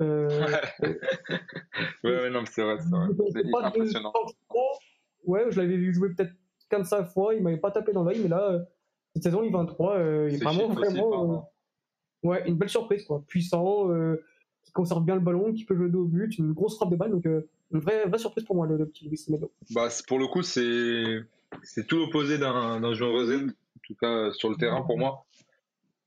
Euh, 0.00 0.28
ouais, 0.82 0.96
ouais, 2.04 2.30
non, 2.30 2.44
c'est 2.50 2.62
vrai, 2.62 2.78
c'est 2.80 2.90
vrai. 2.90 3.08
C'est 3.32 3.64
impressionnant. 3.64 4.12
Ouais, 5.28 5.44
je 5.50 5.60
l'avais 5.60 5.76
vu 5.76 5.92
jouer 5.92 6.08
peut-être 6.08 6.32
15 6.70 7.12
fois, 7.12 7.34
il 7.34 7.42
m'avait 7.42 7.58
pas 7.58 7.70
tapé 7.70 7.92
dans 7.92 8.02
l'œil, 8.02 8.20
mais 8.20 8.28
là, 8.28 8.66
cette 9.14 9.22
saison, 9.22 9.42
il 9.42 9.52
23, 9.52 9.96
euh, 9.96 10.28
il 10.30 10.36
est 10.36 10.44
vraiment, 10.44 10.68
vraiment 10.68 11.46
euh, 12.24 12.28
ouais, 12.28 12.48
une 12.48 12.56
belle 12.56 12.68
surprise, 12.68 13.04
quoi. 13.04 13.22
Puissant, 13.26 13.90
euh, 13.90 14.22
qui 14.62 14.72
conserve 14.72 15.04
bien 15.04 15.14
le 15.14 15.20
ballon, 15.20 15.52
qui 15.52 15.64
peut 15.64 15.76
jouer 15.76 15.94
au 15.94 16.04
but, 16.04 16.36
une 16.38 16.52
grosse 16.52 16.76
frappe 16.76 16.90
de 16.90 16.96
balle, 16.96 17.10
donc 17.10 17.26
euh, 17.26 17.48
une 17.72 17.80
vraie, 17.80 18.06
vraie 18.06 18.18
surprise 18.18 18.44
pour 18.44 18.56
moi, 18.56 18.66
le, 18.66 18.76
le 18.76 18.86
petit 18.86 19.08
Luis 19.08 19.18
Semedo. 19.18 19.50
Bah, 19.70 19.88
pour 20.06 20.18
le 20.18 20.26
coup, 20.26 20.42
c'est 20.42 21.20
c'est 21.62 21.86
tout 21.86 21.96
l'opposé 21.98 22.38
d'un 22.38 22.92
joueur 22.94 23.12
Rosen, 23.12 23.50
en 23.50 23.80
tout 23.82 23.94
cas 23.94 24.30
sur 24.32 24.50
le 24.50 24.56
terrain 24.56 24.82
pour 24.82 24.98
moi. 24.98 25.24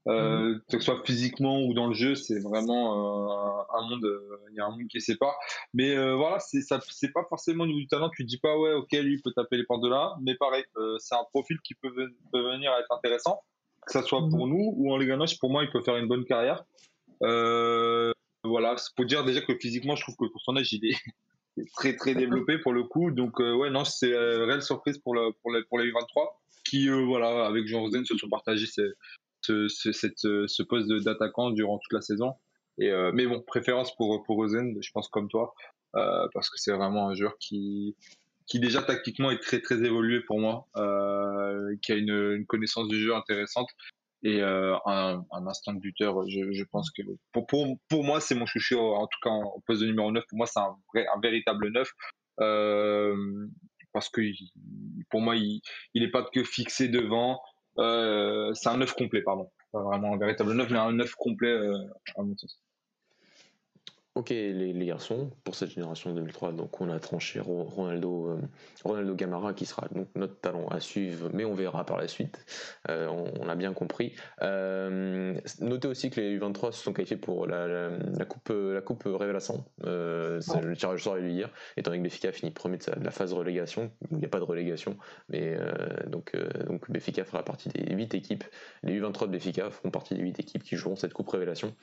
Euh, 0.08 0.58
que 0.68 0.80
ce 0.80 0.86
soit 0.86 1.04
physiquement 1.06 1.62
ou 1.62 1.74
dans 1.76 1.88
le 1.88 1.94
jeu, 1.94 2.16
c'est 2.16 2.40
vraiment 2.40 3.60
euh, 3.60 3.64
un 3.78 3.88
monde, 3.88 4.04
euh, 4.04 4.38
il 4.50 4.56
y 4.56 4.60
a 4.60 4.66
un 4.66 4.72
monde 4.72 4.88
qui 4.88 5.00
sépare. 5.00 5.36
Mais 5.74 5.96
euh, 5.96 6.16
voilà, 6.16 6.40
c'est 6.40 6.62
ça, 6.62 6.80
c'est 6.90 7.12
pas 7.12 7.24
forcément 7.30 7.68
du 7.68 7.88
talent. 7.88 8.10
Tu 8.16 8.24
dis 8.24 8.40
pas 8.40 8.58
ouais, 8.58 8.74
ok, 8.74 8.92
lui 8.94 9.16
il 9.16 9.22
peut 9.22 9.32
taper 9.36 9.58
les 9.58 9.66
portes 9.66 9.84
de 9.84 9.90
là, 9.90 10.16
mais 10.22 10.36
pareil, 10.36 10.64
euh, 10.78 10.96
c'est 11.00 11.16
un 11.16 11.26
profil 11.32 11.58
qui 11.64 11.76
peut, 11.76 11.92
peut, 12.32 12.52
venir 12.52 12.72
à 12.72 12.80
être 12.80 12.92
intéressant, 12.92 13.42
que 13.86 13.92
ça 13.92 14.02
soit 14.02 14.28
pour 14.30 14.48
nous 14.48 14.74
ou 14.76 14.92
en 14.92 14.98
Ligue 14.98 15.12
1 15.12 15.20
Pour 15.40 15.52
moi, 15.52 15.64
il 15.64 15.70
peut 15.70 15.82
faire 15.82 15.98
une 15.98 16.08
bonne 16.08 16.26
carrière. 16.26 16.64
voilà, 17.22 18.78
c'est 18.78 18.96
pour 18.96 19.06
dire 19.06 19.24
déjà 19.24 19.42
que 19.42 19.56
physiquement, 19.56 19.96
je 19.96 20.02
trouve 20.02 20.16
que 20.16 20.32
pour 20.32 20.42
son 20.42 20.58
âge, 20.58 20.74
il 20.74 20.84
est, 20.86 20.98
très 21.76 21.96
très 21.96 22.16
développé 22.16 22.58
pour 22.58 22.74
le 22.74 22.84
coup. 22.84 23.12
Donc 23.12 23.38
ouais, 23.38 23.70
non, 23.70 23.86
c'est 23.86 24.10
une 24.10 24.44
réelle 24.44 24.64
surprise 24.64 24.98
pour 24.98 25.14
le 25.14 25.32
pour 25.42 25.52
les 25.52 25.64
pour 25.66 25.78
les 25.78 25.92
U23 25.92 26.28
qui 26.64 26.90
voilà 26.90 27.46
avec 27.46 27.68
Jean 27.68 27.82
Rosen 27.82 28.06
se 28.06 28.18
sont 28.18 28.30
partagés 28.30 28.68
ce, 29.42 29.68
ce, 29.68 29.92
cette, 29.92 30.20
ce 30.20 30.64
poste 30.64 30.90
d'attaquant 30.90 31.52
durant 31.52 31.78
toute 31.80 31.94
la 31.94 32.02
saison. 32.02 32.34
Et 32.78 32.92
mais 33.14 33.28
bon, 33.28 33.42
préférence 33.42 33.96
pour 33.96 34.24
pour 34.24 34.38
Rosen, 34.38 34.76
je 34.82 34.92
pense 34.92 35.08
comme 35.10 35.28
toi, 35.28 35.54
parce 35.94 36.50
que 36.50 36.58
c'est 36.58 36.72
vraiment 36.72 37.10
un 37.10 37.14
joueur 37.14 37.38
qui 37.40 37.96
qui 38.52 38.60
déjà 38.60 38.82
tactiquement 38.82 39.32
est 39.32 39.40
très 39.40 39.62
très 39.62 39.82
évolué 39.82 40.20
pour 40.20 40.38
moi, 40.38 40.68
euh, 40.76 41.74
qui 41.82 41.94
a 41.94 41.96
une, 41.96 42.36
une, 42.36 42.46
connaissance 42.46 42.90
du 42.90 43.00
jeu 43.00 43.16
intéressante 43.16 43.70
et 44.24 44.42
euh, 44.42 44.76
un, 44.86 45.24
un, 45.32 45.48
instinct 45.48 45.74
de 45.74 45.80
buteur. 45.80 46.28
Je, 46.28 46.52
je 46.52 46.64
pense 46.66 46.92
que 46.92 47.02
pour, 47.32 47.48
pour, 47.48 47.78
pour 47.88 48.04
moi 48.04 48.20
c'est 48.20 48.36
mon 48.36 48.46
chouchou 48.46 48.78
en 48.78 49.08
tout 49.08 49.20
cas 49.24 49.30
en 49.30 49.62
poste 49.66 49.82
de 49.82 49.88
numéro 49.88 50.12
9 50.12 50.26
pour 50.28 50.38
moi 50.38 50.48
c'est 50.48 50.60
un, 50.60 50.76
vrai, 50.94 51.06
un 51.16 51.20
véritable 51.22 51.70
9 51.70 51.90
euh, 52.42 53.16
parce 53.94 54.10
que 54.10 54.22
pour 55.10 55.22
moi 55.22 55.38
il 55.38 55.62
il 55.94 56.04
est 56.04 56.12
pas 56.12 56.24
que 56.24 56.44
fixé 56.44 56.90
devant. 56.90 57.42
Euh, 57.78 58.54
c'est 58.54 58.70
un 58.70 58.78
9 58.78 58.94
complet 58.94 59.22
pardon, 59.22 59.50
pas 59.72 59.82
vraiment 59.82 60.14
un 60.14 60.18
véritable 60.18 60.54
9 60.54 60.70
mais 60.70 60.80
un 60.80 60.92
9 60.92 61.16
complet 61.16 61.56
à 62.18 62.22
mon 62.22 62.36
sens. 62.38 62.62
Ok 64.14 64.32
les, 64.32 64.74
les, 64.74 64.86
garçons, 64.86 65.32
pour 65.46 65.56
cette 65.56 65.70
génération 65.70 66.14
2003, 66.14 66.52
donc 66.52 66.82
on 66.82 66.90
a 66.90 67.00
tranché 67.00 67.40
Ronaldo, 67.40 68.28
euh, 68.28 68.42
Ronaldo 68.84 69.16
Gamara 69.16 69.54
qui 69.54 69.66
sera 69.66 69.88
donc 69.96 70.10
notre 70.16 70.38
talent 70.38 70.68
à 70.68 70.82
suivre, 70.82 71.30
mais 71.32 71.46
on 71.46 71.54
verra 71.54 71.86
par 71.86 71.98
la 71.98 72.10
suite, 72.10 72.46
euh, 72.90 73.08
on, 73.08 73.48
a 73.48 73.56
bien 73.56 73.72
compris. 73.72 74.14
Euh, 74.42 75.34
notez 75.62 75.88
aussi 75.88 76.10
que 76.10 76.20
les 76.20 76.38
U23 76.38 76.74
se 76.74 76.84
sont 76.84 76.92
qualifiés 76.92 77.16
pour 77.16 77.48
la, 77.48 77.68
la, 77.68 78.26
coupe, 78.26 78.52
la 78.52 78.82
coupe 78.82 79.04
Révélation, 79.06 79.64
euh, 79.86 80.42
le 80.62 80.76
tirage 80.76 81.04
sort 81.04 81.18
est 81.18 81.32
hier, 81.32 81.50
étant 81.78 81.92
donné 81.92 82.00
que 82.00 82.04
Béfica 82.04 82.34
finit 82.34 82.52
premier 82.52 82.80
de, 82.80 82.84
la 83.02 83.12
phase 83.12 83.30
de 83.30 83.36
relégation, 83.36 83.94
il 84.12 84.18
n'y 84.18 84.26
a 84.26 84.30
pas 84.30 84.40
de 84.40 84.44
relégation, 84.44 84.98
mais 85.30 85.58
donc, 86.08 86.36
donc 86.68 86.92
Béfica 86.92 87.24
fera 87.24 87.46
partie 87.46 87.70
des 87.70 87.96
8 87.96 88.14
équipes, 88.14 88.44
les 88.84 89.00
U23 89.00 89.28
de 89.28 89.32
Béfica 89.32 89.70
feront 89.70 89.90
partie 89.90 90.16
des 90.16 90.22
8 90.22 90.38
équipes 90.42 90.64
qui 90.64 90.76
joueront 90.76 90.98
cette 90.98 91.14
coupe 91.14 91.30
Révélation 91.30 91.74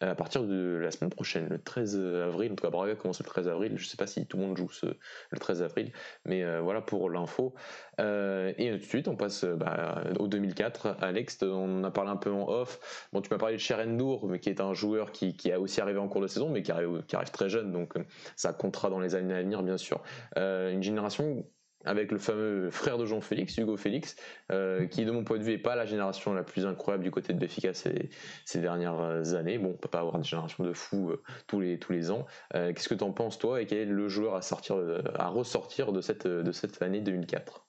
à 0.00 0.14
partir 0.14 0.44
de 0.44 0.78
la 0.82 0.90
semaine 0.90 1.10
prochaine, 1.10 1.48
le 1.48 1.58
13 1.58 1.77
avril. 1.78 2.52
En 2.52 2.54
tout 2.54 2.64
cas, 2.64 2.70
Braga 2.70 2.94
commence 2.94 3.20
le 3.20 3.26
13 3.26 3.48
avril. 3.48 3.72
Je 3.76 3.86
sais 3.86 3.96
pas 3.96 4.06
si 4.06 4.26
tout 4.26 4.36
le 4.36 4.44
monde 4.44 4.56
joue 4.56 4.70
ce, 4.70 4.86
le 4.86 5.38
13 5.38 5.62
avril, 5.62 5.92
mais 6.24 6.44
euh, 6.44 6.60
voilà 6.60 6.80
pour 6.80 7.10
l'info. 7.10 7.54
Euh, 8.00 8.52
et 8.58 8.70
tout 8.72 8.78
de 8.78 8.82
suite, 8.82 9.08
on 9.08 9.16
passe 9.16 9.44
bah, 9.44 10.02
au 10.18 10.28
2004. 10.28 10.96
Alex, 11.00 11.38
on 11.42 11.80
en 11.80 11.84
a 11.84 11.90
parlé 11.90 12.10
un 12.10 12.16
peu 12.16 12.30
en 12.30 12.48
off. 12.48 13.08
Bon, 13.12 13.20
tu 13.20 13.30
m'as 13.30 13.38
parlé 13.38 13.56
de 13.56 13.60
Cherendour, 13.60 14.26
mais 14.28 14.38
qui 14.38 14.50
est 14.50 14.60
un 14.60 14.74
joueur 14.74 15.12
qui, 15.12 15.52
a 15.52 15.60
aussi 15.60 15.80
arrivé 15.80 15.98
en 15.98 16.08
cours 16.08 16.20
de 16.20 16.26
saison, 16.26 16.50
mais 16.50 16.62
qui 16.62 16.72
arrive, 16.72 17.02
qui 17.06 17.16
arrive 17.16 17.30
très 17.30 17.48
jeune, 17.48 17.72
donc 17.72 17.94
ça 18.36 18.52
comptera 18.52 18.90
dans 18.90 19.00
les 19.00 19.14
années 19.14 19.34
à 19.34 19.42
venir, 19.42 19.62
bien 19.62 19.76
sûr. 19.78 20.02
Euh, 20.36 20.72
une 20.72 20.82
génération 20.82 21.44
avec 21.84 22.10
le 22.10 22.18
fameux 22.18 22.70
frère 22.70 22.98
de 22.98 23.06
Jean 23.06 23.20
Félix, 23.20 23.56
Hugo 23.56 23.76
Félix, 23.76 24.16
euh, 24.50 24.86
qui 24.86 25.04
de 25.04 25.10
mon 25.10 25.24
point 25.24 25.38
de 25.38 25.44
vue 25.44 25.52
n'est 25.52 25.58
pas 25.58 25.76
la 25.76 25.86
génération 25.86 26.34
la 26.34 26.42
plus 26.42 26.66
incroyable 26.66 27.04
du 27.04 27.10
côté 27.10 27.32
de 27.32 27.38
Béfica 27.38 27.72
ces, 27.72 28.10
ces 28.44 28.60
dernières 28.60 29.34
années. 29.34 29.58
Bon, 29.58 29.70
on 29.70 29.74
peut 29.74 29.88
pas 29.88 30.00
avoir 30.00 30.16
une 30.16 30.24
génération 30.24 30.64
de 30.64 30.72
fous 30.72 31.10
euh, 31.10 31.22
tous, 31.46 31.60
les, 31.60 31.78
tous 31.78 31.92
les 31.92 32.10
ans. 32.10 32.26
Euh, 32.54 32.72
qu'est-ce 32.72 32.88
que 32.88 32.94
tu 32.94 33.04
en 33.04 33.12
penses 33.12 33.38
toi 33.38 33.62
et 33.62 33.66
quel 33.66 33.78
est 33.78 33.84
le 33.84 34.08
joueur 34.08 34.34
à, 34.34 34.42
sortir, 34.42 34.76
à 35.14 35.28
ressortir 35.28 35.92
de 35.92 36.00
cette, 36.00 36.26
de 36.26 36.52
cette 36.52 36.82
année 36.82 37.00
2004 37.00 37.66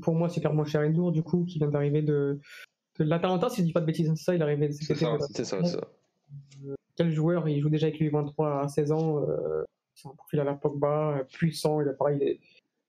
Pour 0.00 0.14
moi, 0.14 0.28
c'est 0.28 0.40
clairement 0.40 0.64
Cherendour, 0.64 1.12
du 1.12 1.22
coup, 1.22 1.44
qui 1.44 1.58
vient 1.58 1.68
d'arriver 1.68 2.02
de, 2.02 2.40
de 2.98 3.04
l'Atalanta, 3.04 3.50
si 3.50 3.60
je 3.60 3.66
dis 3.66 3.72
pas 3.72 3.80
de 3.80 3.86
bêtises, 3.86 4.10
c'est 4.16 4.24
ça, 4.24 4.34
il 4.34 4.40
est 4.40 4.44
arrivé 4.44 4.72
C'est 4.72 4.94
ça, 4.94 5.16
c'est 5.34 5.44
ça, 5.44 5.62
ça. 5.62 5.80
Quel 6.96 7.12
joueur 7.12 7.48
Il 7.48 7.60
joue 7.60 7.70
déjà 7.70 7.86
avec 7.86 7.98
lui 7.98 8.08
23 8.08 8.62
à 8.62 8.68
16 8.68 8.92
ans. 8.92 9.26
c'est 9.94 10.08
un 10.08 10.14
profil 10.14 10.40
à 10.40 10.44
la 10.44 10.54
Pogba, 10.54 11.22
puissant, 11.30 11.82
il 11.82 11.88
a 11.88 11.92
pareil 11.92 12.40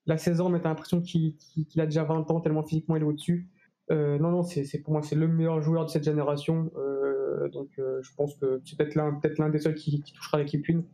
la 0.06 0.18
saison, 0.18 0.48
mais 0.48 0.60
t'as 0.60 0.68
l'impression 0.68 1.00
qu'il 1.00 1.36
a 1.78 1.86
déjà 1.86 2.04
20 2.04 2.30
ans, 2.30 2.40
tellement 2.40 2.62
physiquement 2.62 2.96
il 2.96 3.02
est 3.02 3.06
au-dessus. 3.06 3.48
Euh, 3.90 4.18
non, 4.18 4.30
non, 4.30 4.42
c'est 4.42 4.78
pour 4.82 4.92
moi 4.92 5.02
c'est 5.02 5.16
le 5.16 5.28
meilleur 5.28 5.60
joueur 5.60 5.84
de 5.84 5.90
cette 5.90 6.04
génération. 6.04 6.70
Euh, 6.76 7.48
donc 7.48 7.68
euh, 7.78 8.00
je 8.02 8.10
pense 8.16 8.34
que 8.36 8.60
c'est 8.64 8.76
peut-être 8.76 8.94
l'un 8.94 9.14
peut 9.14 9.34
l'un 9.38 9.48
des 9.48 9.58
seuls 9.58 9.74
qui, 9.74 10.02
touchera 10.02 10.38
l'équipe 10.38 10.68
une 10.68 10.84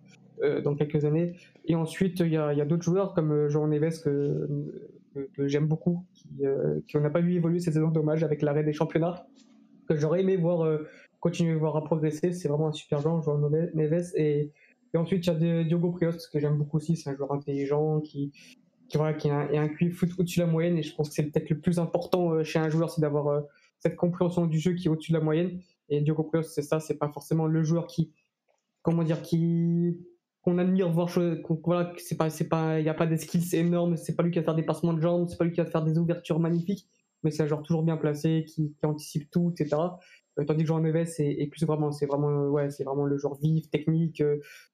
dans 0.62 0.76
quelques 0.76 1.04
années. 1.04 1.36
Et 1.64 1.74
ensuite 1.74 2.20
il 2.20 2.28
y 2.28 2.36
a, 2.36 2.64
d'autres 2.64 2.84
joueurs 2.84 3.12
comme 3.12 3.48
Jean 3.48 3.66
Neves 3.66 4.00
que, 4.04 4.46
j'aime 5.38 5.66
beaucoup, 5.66 6.04
qui, 6.14 6.28
qui 6.86 6.96
on 6.96 7.00
n'a 7.00 7.10
pas 7.10 7.20
vu 7.20 7.34
évoluer 7.34 7.58
cette 7.58 7.74
saison, 7.74 7.88
dommage 7.88 8.22
avec 8.22 8.42
l'arrêt 8.42 8.62
des 8.62 8.72
championnats, 8.72 9.26
que 9.88 9.96
j'aurais 9.96 10.20
aimé 10.20 10.36
voir 10.36 10.78
continuer 11.18 11.56
voir 11.56 11.76
à 11.76 11.82
progresser. 11.82 12.32
C'est 12.32 12.46
vraiment 12.46 12.68
un 12.68 12.72
super 12.72 13.00
joueur, 13.00 13.20
Jean 13.20 13.50
Neves. 13.74 14.12
Et, 14.14 14.52
et 14.94 14.96
ensuite 14.96 15.26
il 15.26 15.44
y 15.44 15.50
a 15.50 15.64
Diogo 15.64 15.90
Prios 15.90 16.12
que 16.32 16.38
j'aime 16.38 16.56
beaucoup 16.56 16.76
aussi, 16.76 16.96
c'est 16.96 17.10
un 17.10 17.16
joueur 17.16 17.32
intelligent 17.32 18.00
qui 18.00 18.30
qui, 18.88 18.96
voilà, 18.96 19.16
a, 19.16 19.60
un 19.60 19.68
QI 19.68 19.90
foot 19.90 20.10
au-dessus 20.18 20.40
de 20.40 20.44
la 20.44 20.50
moyenne. 20.50 20.78
Et 20.78 20.82
je 20.82 20.94
pense 20.94 21.10
que 21.10 21.14
c'est 21.14 21.24
peut-être 21.24 21.50
le 21.50 21.60
plus 21.60 21.78
important 21.78 22.32
euh, 22.32 22.44
chez 22.44 22.58
un 22.58 22.68
joueur, 22.68 22.90
c'est 22.90 23.00
d'avoir 23.00 23.28
euh, 23.28 23.40
cette 23.78 23.96
compréhension 23.96 24.46
du 24.46 24.58
jeu 24.58 24.72
qui 24.72 24.88
est 24.88 24.90
au-dessus 24.90 25.12
de 25.12 25.18
la 25.18 25.24
moyenne. 25.24 25.60
Et 25.88 26.00
Diogo 26.00 26.24
Prios, 26.24 26.42
c'est 26.42 26.62
ça, 26.62 26.80
c'est 26.80 26.98
pas 26.98 27.08
forcément 27.08 27.46
le 27.46 27.62
joueur 27.62 27.86
qui, 27.86 28.12
comment 28.82 29.02
dire, 29.02 29.22
qui 29.22 29.98
qu'on 30.42 30.58
admire 30.58 30.88
voir 30.90 31.10
voilà 31.64 31.92
c'est 31.98 32.16
pas 32.16 32.30
c'est 32.30 32.48
pas 32.48 32.78
il 32.78 32.86
y 32.86 32.88
a 32.88 32.94
pas 32.94 33.06
des 33.06 33.16
skills 33.16 33.56
énormes 33.56 33.96
c'est 33.96 34.14
pas 34.14 34.22
lui 34.22 34.30
qui 34.30 34.38
va 34.38 34.44
faire 34.44 34.54
des 34.54 34.62
passements 34.62 34.92
de 34.92 35.00
jambes 35.00 35.26
c'est 35.28 35.36
pas 35.36 35.44
lui 35.44 35.50
qui 35.50 35.60
va 35.60 35.66
faire 35.66 35.82
des 35.82 35.98
ouvertures 35.98 36.38
magnifiques 36.38 36.86
mais 37.24 37.32
c'est 37.32 37.42
un 37.42 37.48
joueur 37.48 37.62
toujours 37.64 37.82
bien 37.82 37.96
placé 37.96 38.44
qui, 38.46 38.72
anticipe 38.84 39.28
tout 39.32 39.52
etc 39.52 39.82
euh, 40.38 40.44
tandis 40.44 40.62
que 40.62 40.68
Jean 40.68 40.78
Neves 40.78 41.08
est, 41.18 41.50
plus 41.50 41.66
vraiment 41.66 41.90
c'est 41.90 42.06
vraiment 42.06 42.46
ouais 42.50 42.70
c'est 42.70 42.84
vraiment 42.84 43.04
le 43.04 43.18
joueur 43.18 43.34
vif 43.34 43.68
technique 43.68 44.22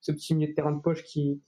ce 0.02 0.12
petit 0.12 0.34
milieu 0.34 0.48
de 0.48 0.52
terrain 0.52 0.72
de 0.72 0.82
poche 0.82 1.02
qui, 1.02 1.40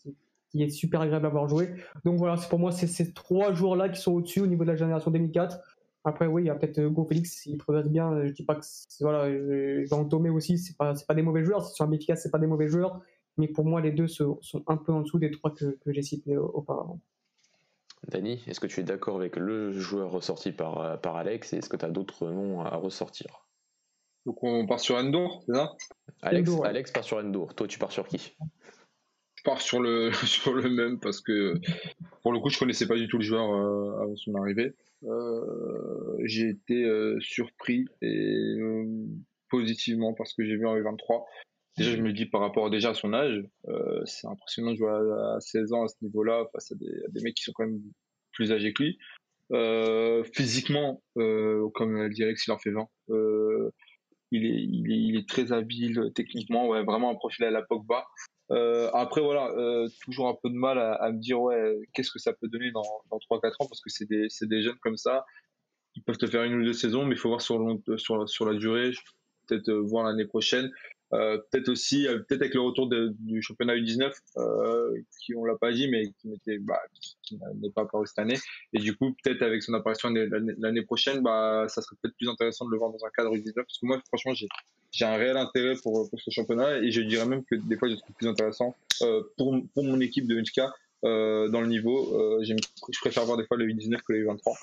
qui 0.50 0.62
est 0.62 0.70
super 0.70 1.00
agréable 1.00 1.26
à 1.26 1.28
avoir 1.28 1.48
joué. 1.48 1.70
Donc 2.04 2.18
voilà, 2.18 2.36
c'est 2.36 2.48
pour 2.48 2.58
moi, 2.58 2.72
c'est 2.72 2.86
ces 2.86 3.12
trois 3.12 3.52
joueurs-là 3.52 3.88
qui 3.88 4.00
sont 4.00 4.12
au-dessus 4.12 4.40
au 4.40 4.46
niveau 4.46 4.64
de 4.64 4.70
la 4.70 4.76
génération 4.76 5.10
2004. 5.10 5.58
Après, 6.04 6.26
oui, 6.26 6.44
il 6.44 6.46
y 6.46 6.50
a 6.50 6.54
peut-être 6.54 6.78
Hugo 6.78 7.04
Félix, 7.04 7.46
il 7.46 7.58
progresse 7.58 7.88
bien. 7.88 8.24
Je 8.24 8.32
dis 8.32 8.44
pas 8.44 8.54
que, 8.54 8.64
voilà, 9.00 9.84
Jean 9.86 10.04
Tomé 10.04 10.30
aussi, 10.30 10.56
c'est 10.56 10.76
pas, 10.76 10.94
pas 11.06 11.14
des 11.14 11.22
mauvais 11.22 11.44
joueurs. 11.44 11.64
C'est 11.64 11.74
sur 11.74 11.84
un 11.84 11.90
efficace, 11.90 12.22
c'est 12.22 12.30
pas 12.30 12.38
des 12.38 12.46
mauvais 12.46 12.68
joueurs. 12.68 13.00
Mais 13.38 13.48
pour 13.48 13.64
moi, 13.64 13.80
les 13.80 13.90
deux 13.90 14.06
sont, 14.06 14.38
un 14.68 14.76
peu 14.76 14.92
en 14.92 15.00
dessous 15.00 15.18
des 15.18 15.30
trois 15.30 15.52
que, 15.52 15.76
j'ai 15.86 16.02
cités 16.02 16.36
auparavant. 16.36 17.00
Dany, 18.08 18.40
est-ce 18.46 18.60
que 18.60 18.68
tu 18.68 18.80
es 18.80 18.84
d'accord 18.84 19.16
avec 19.16 19.34
le 19.34 19.72
joueur 19.72 20.12
ressorti 20.12 20.52
par, 20.52 21.00
par 21.00 21.16
Alex 21.16 21.52
et 21.52 21.56
est-ce 21.56 21.68
que 21.68 21.76
tu 21.76 21.84
as 21.84 21.90
d'autres 21.90 22.30
noms 22.30 22.60
à 22.60 22.76
ressortir? 22.76 23.46
Donc 24.26 24.42
on 24.42 24.66
part 24.66 24.80
sur 24.80 24.96
Endur, 24.96 25.40
c'est 25.46 25.54
ça? 25.54 25.72
Alex, 26.22 26.50
Alex 26.64 26.90
part 26.90 27.04
sur 27.04 27.18
Endur. 27.18 27.54
Toi, 27.54 27.66
tu 27.68 27.78
pars 27.78 27.92
sur 27.92 28.06
qui? 28.06 28.36
Pars 29.46 29.60
sur 29.60 29.80
le, 29.80 30.10
sur 30.26 30.52
le 30.52 30.68
même 30.68 30.98
parce 30.98 31.20
que 31.20 31.54
pour 32.22 32.32
le 32.32 32.40
coup, 32.40 32.50
je 32.50 32.58
connaissais 32.58 32.88
pas 32.88 32.96
du 32.96 33.06
tout 33.08 33.18
le 33.18 33.24
joueur 33.24 33.48
euh, 33.48 34.02
avant 34.02 34.16
son 34.16 34.34
arrivée. 34.34 34.74
Euh, 35.04 36.16
j'ai 36.24 36.48
été 36.48 36.84
euh, 36.84 37.16
surpris 37.20 37.86
et 38.02 38.56
positivement 39.48 40.12
parce 40.12 40.34
que 40.34 40.44
j'ai 40.44 40.56
vu 40.56 40.66
en 40.66 40.76
U23. 40.76 41.24
Déjà, 41.78 41.94
je 41.94 42.02
me 42.02 42.12
dis 42.12 42.26
par 42.26 42.40
rapport 42.40 42.68
déjà 42.70 42.90
à 42.90 42.94
son 42.94 43.12
âge, 43.12 43.44
c'est 44.06 44.26
impressionnant 44.26 44.72
de 44.72 44.76
jouer 44.76 44.90
à, 44.90 45.38
16 45.40 45.72
ans 45.74 45.84
à 45.84 45.88
ce 45.88 45.96
niveau-là 46.00 46.46
face 46.52 46.72
à 46.72 46.74
des, 46.74 47.20
mecs 47.22 47.34
qui 47.34 47.44
sont 47.44 47.52
quand 47.54 47.66
même 47.66 47.80
plus 48.32 48.50
âgés 48.50 48.72
que 48.72 48.82
lui. 48.82 48.98
physiquement, 50.32 51.02
comme 51.14 52.08
dirait 52.08 52.34
qu'il 52.34 52.52
en 52.52 52.58
fait 52.58 52.70
20, 52.70 52.88
il 54.32 54.46
est, 54.46 54.62
il, 54.62 54.90
est, 54.90 55.18
il, 55.18 55.26
très 55.26 55.52
habile 55.52 56.10
techniquement, 56.14 56.68
vraiment 56.82 57.10
un 57.10 57.14
profil 57.14 57.44
à 57.44 57.50
la 57.50 57.62
Pogba. 57.62 58.06
Euh, 58.52 58.90
après 58.92 59.20
voilà, 59.20 59.50
euh, 59.56 59.88
toujours 60.04 60.28
un 60.28 60.36
peu 60.40 60.48
de 60.48 60.54
mal 60.54 60.78
à, 60.78 61.10
me 61.10 61.18
dire 61.18 61.40
ouais, 61.40 61.74
qu'est-ce 61.92 62.12
que 62.12 62.20
ça 62.20 62.32
peut 62.32 62.48
donner 62.48 62.70
dans, 62.70 62.84
dans 63.10 63.18
3-4 63.18 63.54
ans 63.58 63.66
parce 63.66 63.80
que 63.80 63.90
c'est 63.90 64.08
des, 64.08 64.28
des 64.42 64.62
jeunes 64.62 64.78
comme 64.80 64.96
ça, 64.96 65.24
ils 65.96 66.02
peuvent 66.02 66.18
te 66.18 66.26
faire 66.26 66.44
une 66.44 66.54
ou 66.54 66.64
deux 66.64 66.72
saisons, 66.72 67.04
mais 67.04 67.14
il 67.14 67.18
faut 67.18 67.28
voir 67.28 67.40
sur, 67.40 67.58
long, 67.58 67.82
sur, 67.96 68.28
sur 68.28 68.46
la 68.46 68.54
durée, 68.54 68.92
peut-être 69.46 69.68
euh, 69.68 69.80
voir 69.80 70.04
l'année 70.04 70.26
prochaine. 70.26 70.70
Euh, 71.12 71.38
peut-être 71.50 71.68
aussi, 71.68 72.06
euh, 72.08 72.18
peut-être 72.18 72.42
avec 72.42 72.54
le 72.54 72.60
retour 72.60 72.88
du 72.88 73.40
championnat 73.40 73.76
U19, 73.76 74.12
euh, 74.38 74.92
qui 75.20 75.34
on 75.36 75.44
l'a 75.44 75.56
pas 75.56 75.72
dit, 75.72 75.88
mais 75.88 76.10
qui 76.18 76.28
n'était, 76.28 76.58
bah, 76.58 76.80
n'est 77.54 77.70
pas 77.70 77.82
apparu 77.82 78.06
cette 78.06 78.18
année. 78.18 78.38
Et 78.72 78.78
du 78.78 78.96
coup, 78.96 79.14
peut-être 79.22 79.42
avec 79.42 79.62
son 79.62 79.72
apparition 79.74 80.08
l'année 80.10 80.82
prochaine, 80.82 81.22
bah, 81.22 81.66
ça 81.68 81.80
serait 81.80 81.96
peut-être 82.02 82.16
plus 82.16 82.28
intéressant 82.28 82.66
de 82.66 82.72
le 82.72 82.78
voir 82.78 82.90
dans 82.90 83.04
un 83.04 83.10
cadre 83.10 83.34
U19, 83.36 83.54
parce 83.54 83.78
que 83.78 83.86
moi, 83.86 84.00
franchement, 84.08 84.34
j'ai, 84.34 84.48
j'ai 84.96 85.04
un 85.04 85.16
réel 85.16 85.36
intérêt 85.36 85.74
pour, 85.82 86.08
ce 86.16 86.30
championnat, 86.30 86.78
et 86.78 86.90
je 86.90 87.02
dirais 87.02 87.26
même 87.26 87.44
que 87.44 87.54
des 87.54 87.76
fois, 87.76 87.88
je 87.88 87.96
trouve 87.96 88.16
plus 88.16 88.28
intéressant 88.28 88.74
euh, 89.02 89.22
pour, 89.36 89.54
pour 89.74 89.84
mon 89.84 90.00
équipe 90.00 90.26
de 90.26 90.38
Unska 90.38 90.72
euh, 91.04 91.48
dans 91.48 91.60
le 91.60 91.66
niveau. 91.66 92.14
Euh, 92.16 92.42
je 92.42 92.54
préfère 93.00 93.26
voir 93.26 93.36
des 93.36 93.44
fois 93.44 93.58
le 93.58 93.66
U19 93.66 93.98
que 93.98 94.12
le 94.14 94.26
U23 94.26 94.56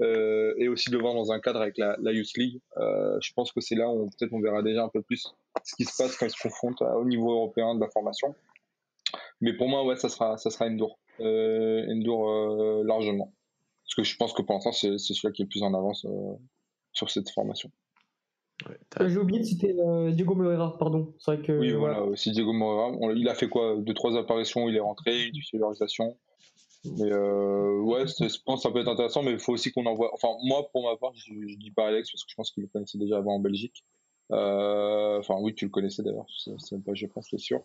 euh, 0.00 0.54
et 0.56 0.68
aussi 0.68 0.90
de 0.90 0.96
le 0.96 1.02
voir 1.02 1.14
dans 1.14 1.32
un 1.32 1.40
cadre 1.40 1.60
avec 1.60 1.76
la, 1.78 1.96
Youth 2.12 2.36
League. 2.36 2.60
Je 2.76 3.32
pense 3.34 3.50
que 3.50 3.60
c'est 3.60 3.74
là 3.74 3.88
où 3.90 4.08
peut-être 4.10 4.32
on 4.32 4.40
verra 4.40 4.62
déjà 4.62 4.84
un 4.84 4.88
peu 4.88 5.02
plus 5.02 5.34
ce 5.64 5.74
qui 5.74 5.84
se 5.84 5.96
passe 6.00 6.16
quand 6.16 6.26
ils 6.26 6.30
se 6.30 6.40
confrontent 6.40 6.82
au 6.82 7.04
niveau 7.04 7.32
européen 7.32 7.74
de 7.74 7.80
la 7.80 7.88
formation. 7.88 8.36
Mais 9.40 9.52
pour 9.54 9.68
moi, 9.68 9.84
ouais, 9.84 9.96
ça 9.96 10.08
sera, 10.08 10.38
ça 10.38 10.50
sera 10.50 10.68
largement. 12.84 13.32
Parce 13.84 13.94
que 13.96 14.04
je 14.04 14.16
pense 14.16 14.32
que 14.32 14.42
pour 14.42 14.54
l'instant, 14.54 14.72
c'est 14.72 14.96
celui 14.98 15.32
qui 15.34 15.42
est 15.42 15.46
le 15.46 15.48
plus 15.48 15.64
en 15.64 15.74
avance 15.74 16.06
sur 16.92 17.10
cette 17.10 17.28
formation. 17.30 17.70
J'ai 19.00 19.18
oublié 19.18 19.40
de 19.40 19.44
citer 19.44 19.74
Diego 20.12 20.34
Moreira, 20.34 20.76
pardon. 20.78 21.14
Vrai 21.26 21.40
que, 21.40 21.52
oui, 21.52 21.72
voilà, 21.72 22.02
aussi 22.02 22.30
Diego 22.32 22.52
Moreira. 22.52 23.12
il 23.14 23.28
a 23.28 23.34
fait 23.34 23.48
quoi? 23.48 23.76
Deux, 23.78 23.94
trois 23.94 24.16
apparitions, 24.16 24.68
il 24.68 24.76
est 24.76 24.80
rentré, 24.80 25.26
une 25.26 25.32
titularisation. 25.32 26.16
Mais 26.84 27.12
ouais, 27.14 28.06
je 28.06 28.42
pense 28.44 28.62
que 28.62 28.68
ça 28.68 28.70
peut 28.72 28.80
être 28.80 28.88
intéressant, 28.88 29.22
mais 29.22 29.32
il 29.32 29.38
faut 29.38 29.52
aussi 29.52 29.72
qu'on 29.72 29.86
envoie. 29.86 30.10
Enfin, 30.14 30.28
moi, 30.44 30.68
pour 30.72 30.84
ma 30.84 30.96
part, 30.96 31.12
je, 31.14 31.32
ne 31.32 31.56
dis 31.56 31.70
pas 31.70 31.86
Alex 31.86 32.10
parce 32.10 32.24
que 32.24 32.30
je 32.30 32.34
pense 32.34 32.50
qu'il 32.50 32.62
le 32.62 32.68
connaissait 32.68 32.98
déjà 32.98 33.18
avant 33.18 33.34
en 33.36 33.40
Belgique. 33.40 33.84
Enfin, 34.30 35.36
oui, 35.40 35.54
tu 35.54 35.64
le 35.66 35.70
connaissais 35.70 36.02
d'ailleurs, 36.02 36.26
c'est 36.38 36.72
même 36.72 36.82
pas, 36.82 36.94
je 36.94 37.06
pense, 37.06 37.28
c'est 37.30 37.38
sûr. 37.38 37.60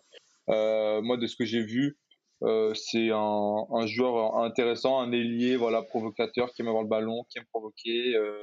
moi, 0.46 1.16
de 1.16 1.26
ce 1.26 1.36
que 1.36 1.44
j'ai 1.44 1.62
vu, 1.62 1.98
euh, 2.42 2.72
c'est 2.74 3.10
un, 3.10 3.66
un, 3.70 3.86
joueur 3.86 4.36
intéressant, 4.36 5.00
un 5.00 5.10
ailier, 5.10 5.56
voilà, 5.56 5.82
provocateur, 5.82 6.52
qui 6.52 6.62
aime 6.62 6.68
avoir 6.68 6.84
le 6.84 6.88
ballon, 6.88 7.24
qui 7.28 7.38
aime 7.38 7.46
provoquer. 7.46 8.14
Euh, 8.14 8.38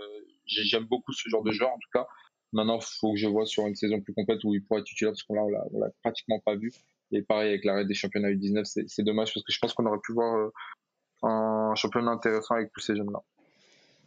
J'aime 0.45 0.83
beaucoup 0.83 1.11
ce 1.11 1.27
genre 1.27 1.43
de 1.43 1.51
joueur, 1.51 1.71
en 1.71 1.79
tout 1.79 1.89
cas. 1.91 2.07
Maintenant, 2.53 2.79
il 2.79 2.99
faut 2.99 3.13
que 3.13 3.19
je 3.19 3.27
vois 3.27 3.45
sur 3.45 3.67
une 3.67 3.75
saison 3.75 3.99
plus 4.01 4.13
complète 4.13 4.43
où 4.43 4.53
il 4.53 4.63
pourrait 4.63 4.81
être 4.81 4.87
titulaire, 4.87 5.11
parce 5.11 5.23
qu'on 5.23 5.49
l'a, 5.49 5.89
pratiquement 6.01 6.39
pas 6.39 6.55
vu. 6.55 6.71
Et 7.11 7.21
pareil 7.21 7.49
avec 7.49 7.65
l'arrêt 7.65 7.85
des 7.85 7.93
championnats 7.93 8.29
U19, 8.29 8.85
c'est, 8.87 9.03
dommage, 9.03 9.33
parce 9.33 9.45
que 9.45 9.51
je 9.51 9.59
pense 9.59 9.73
qu'on 9.73 9.85
aurait 9.85 9.99
pu 10.01 10.13
voir 10.13 10.35
euh, 10.35 10.51
un 11.23 11.75
championnat 11.75 12.11
intéressant 12.11 12.55
avec 12.55 12.71
tous 12.71 12.81
ces 12.81 12.95
jeunes-là. 12.95 13.21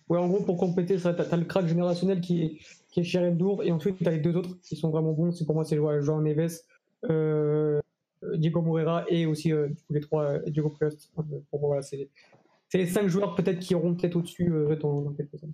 Ouais, 0.09 0.19
en 0.19 0.29
gros, 0.29 0.43
pour 0.43 0.57
compléter 0.57 0.99
ça, 0.99 1.13
tu 1.13 1.21
as, 1.21 1.37
le 1.37 1.45
crack 1.45 1.67
générationnel 1.67 2.21
qui 2.21 2.43
est, 2.43 2.59
qui 2.91 3.01
est 3.01 3.15
et 3.15 3.73
ensuite 3.73 3.99
tu 3.99 4.09
as 4.09 4.11
les 4.11 4.19
deux 4.19 4.35
autres 4.37 4.59
qui 4.63 4.77
sont 4.77 4.91
vraiment 4.91 5.13
bons. 5.13 5.33
C'est 5.33 5.45
pour 5.45 5.55
moi, 5.55 5.65
c'est 5.65 5.77
Joao 5.77 6.23
Neves, 6.23 6.61
euh, 7.05 7.81
Diego 8.35 8.63
Moreira 8.63 9.05
et 9.09 9.27
aussi 9.27 9.53
euh, 9.53 9.69
les 9.91 10.01
trois 10.01 10.39
Diego. 10.47 10.75
Pour 11.51 11.61
moi, 11.61 11.83
c'est 11.83 12.09
les 12.73 12.87
cinq 12.87 13.09
joueurs 13.09 13.35
peut-être 13.35 13.59
qui 13.59 13.75
auront 13.75 13.95
peut-être 13.95 14.17
au-dessus 14.17 14.51
dans, 14.81 15.03
dans 15.03 15.13
quelques 15.13 15.43
années 15.43 15.53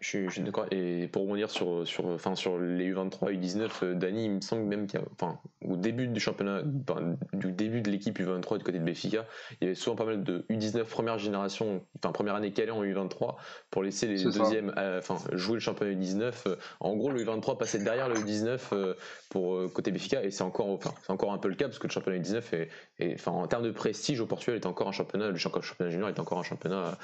je, 0.00 0.28
suis, 0.28 0.42
d'accord. 0.42 0.66
Et 0.70 1.08
pour 1.08 1.26
revenir 1.26 1.50
sur, 1.50 1.86
sur, 1.86 2.06
enfin, 2.06 2.34
sur 2.34 2.58
les 2.58 2.92
U23, 2.92 3.32
U19, 3.32 3.94
Dani, 3.94 4.26
il 4.26 4.30
me 4.32 4.40
semble 4.40 4.64
même 4.64 4.86
qu'au 4.86 5.76
début 5.76 6.06
du 6.08 6.20
championnat, 6.20 6.62
du 7.32 7.52
début 7.52 7.80
de 7.80 7.90
l'équipe 7.90 8.18
U23 8.18 8.58
du 8.58 8.64
côté 8.64 8.78
de 8.78 8.84
Béfica, 8.84 9.26
il 9.60 9.64
y 9.64 9.66
avait 9.66 9.74
souvent 9.74 9.96
pas 9.96 10.04
mal 10.04 10.22
de 10.22 10.44
U19 10.50 10.84
première 10.84 11.18
génération, 11.18 11.82
enfin 11.98 12.12
première 12.12 12.34
année 12.34 12.52
calée 12.52 12.70
en 12.70 12.84
U23 12.84 13.36
pour 13.70 13.82
laisser 13.82 14.06
les 14.06 14.22
deuxièmes, 14.22 14.72
enfin 14.76 15.16
jouer 15.32 15.54
le 15.54 15.60
championnat 15.60 15.92
U19. 15.92 16.56
En 16.80 16.96
gros, 16.96 17.10
le 17.10 17.24
U23 17.24 17.56
passait 17.56 17.78
derrière 17.78 18.08
le 18.08 18.16
U19 18.16 18.94
pour 19.30 19.72
côté 19.72 19.92
Béfica 19.92 20.22
et 20.22 20.30
c'est 20.30 20.42
encore, 20.42 20.68
enfin, 20.68 20.92
c'est 21.02 21.12
encore 21.12 21.32
un 21.32 21.38
peu 21.38 21.48
le 21.48 21.54
cas 21.54 21.66
parce 21.66 21.78
que 21.78 21.86
le 21.86 21.92
championnat 21.92 22.18
U19 22.18 22.68
est, 22.98 23.14
enfin, 23.14 23.32
en 23.32 23.46
termes 23.46 23.64
de 23.64 23.70
prestige 23.70 24.20
au 24.20 24.26
Portugal 24.26 24.56
est 24.56 24.66
encore 24.66 24.88
un 24.88 24.92
championnat, 24.92 25.30
le 25.30 25.36
championnat 25.36 25.90
junior 25.90 26.08
est 26.08 26.20
encore 26.20 26.38
un 26.38 26.42
championnat 26.42 26.98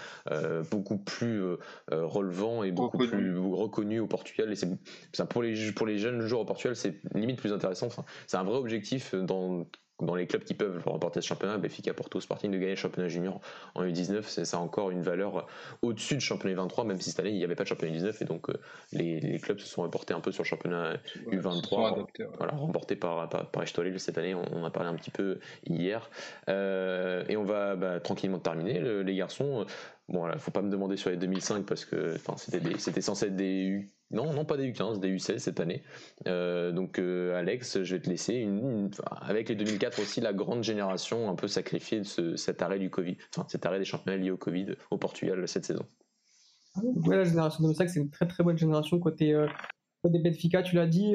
beaucoup 0.71 0.99
plus 0.99 1.43
relevant 1.91 2.66
beaucoup 2.73 2.99
plus 2.99 3.39
reconnu 3.39 4.01
au 4.01 4.07
Portugal. 4.07 4.53
Et 4.53 4.57
c'est 4.57 4.69
pour 5.29 5.43
les, 5.43 5.73
pour 5.73 5.87
les 5.87 5.99
jeunes 5.99 6.21
joueurs 6.23 6.43
au 6.43 6.47
Portugal, 6.47 6.77
c'est 6.77 7.01
limite 7.15 7.39
plus 7.39 7.53
intéressant. 7.53 7.89
c'est 8.27 8.37
un 8.37 8.45
vrai 8.45 8.57
objectif 8.57 9.15
dans 9.15 9.67
dans 10.01 10.15
les 10.15 10.27
clubs 10.27 10.45
qui 10.45 10.55
peuvent 10.55 10.83
remporter 10.87 11.21
ce 11.23 11.27
championnat, 11.27 11.57
Benfica, 11.57 11.95
Porto, 11.95 12.21
Sporting, 12.21 12.51
de 12.51 12.59
gagner 12.59 12.71
le 12.71 12.77
championnat 12.77 13.09
junior 13.09 13.41
en 13.75 13.85
U19, 13.85 14.23
c'est 14.27 14.45
ça 14.45 14.59
encore 14.59 14.91
une 14.91 15.03
valeur 15.03 15.47
au-dessus 15.83 16.17
du 16.17 16.21
championnat 16.21 16.63
U23, 16.63 16.87
même 16.87 17.01
si 17.01 17.11
cette 17.11 17.21
année 17.21 17.31
il 17.31 17.37
n'y 17.37 17.45
avait 17.45 17.55
pas 17.55 17.65
de 17.65 17.69
championnat 17.69 17.97
U19 17.97 18.17
et 18.21 18.25
donc 18.27 18.51
euh, 18.51 18.55
les, 18.93 19.21
les, 19.21 19.39
clubs 19.39 19.59
se 19.59 19.67
sont 19.67 19.83
reportés 19.83 20.13
un 20.13 20.21
peu 20.21 20.33
sur 20.33 20.43
le 20.43 20.49
championnat 20.49 20.97
U23, 21.31 22.07
voilà, 22.37 22.53
remporté 22.53 22.97
par, 22.97 23.29
par, 23.29 23.51
par 23.51 23.65
cette 23.67 24.19
année, 24.19 24.35
on, 24.35 24.45
on, 24.53 24.65
a 24.65 24.71
parlé 24.71 24.89
un 24.89 24.95
petit 24.95 25.11
peu 25.11 25.39
hier. 25.67 26.11
Euh, 26.49 27.25
et 27.29 27.37
on 27.37 27.45
va 27.45 27.77
bah, 27.77 28.01
tranquillement 28.01 28.39
terminer, 28.39 28.81
les 29.03 29.17
garçons. 29.17 29.67
Bon, 30.09 30.21
voilà, 30.21 30.39
faut 30.39 30.53
pas 30.53 30.63
me 30.63 30.71
demander 30.71 30.97
sur 30.97 31.11
les 31.11 31.17
2005 31.17 31.67
parce 31.67 31.85
que 31.85 32.15
c'était 32.37 32.79
c'était 32.79 33.01
censé 33.01 33.27
être 33.27 33.35
des 33.35 33.65
U, 33.65 33.93
non, 34.13 34.33
non 34.33 34.45
pas 34.45 34.57
des 34.57 34.71
U15, 34.71 35.01
des 35.01 35.17
U16 35.17 35.39
cette 35.39 35.59
année. 35.59 35.83
Euh, 36.29 36.71
donc 36.71 37.01
euh, 37.01 37.37
Alex, 37.37 37.83
je 37.83 37.97
vais 37.97 38.01
te 38.01 38.09
laisser 38.09 38.35
une, 38.35 38.89
avec 39.21 39.49
les 39.49 39.57
2004 39.57 40.01
aussi 40.01 40.21
la 40.21 40.33
grande 40.33 40.63
génération 40.63 41.29
un 41.29 41.35
peu 41.35 41.49
sacrifiée 41.49 42.03
de 42.03 42.37
cet 42.37 42.63
arrêt 42.63 42.79
du 42.79 42.89
Covid, 42.89 43.17
enfin 43.37 43.47
cet 43.49 43.67
arrêt 43.67 43.81
des 43.81 43.85
championnats 43.85 44.17
liés 44.17 44.31
au 44.31 44.37
Covid 44.37 44.77
au 44.93 44.97
Portugal 44.97 45.47
cette 45.49 45.65
saison. 45.65 45.85
Ouais, 46.77 47.17
la 47.17 47.25
génération 47.25 47.63
2005 47.63 47.89
c'est 47.89 48.01
une 48.01 48.11
très 48.11 48.29
très 48.29 48.45
bonne 48.45 48.59
génération 48.59 49.01
côté 49.01 49.35
euh, 49.35 49.49
côté 50.05 50.21
Benfica, 50.21 50.63
tu 50.63 50.77
l'as 50.77 50.87
dit. 50.87 51.15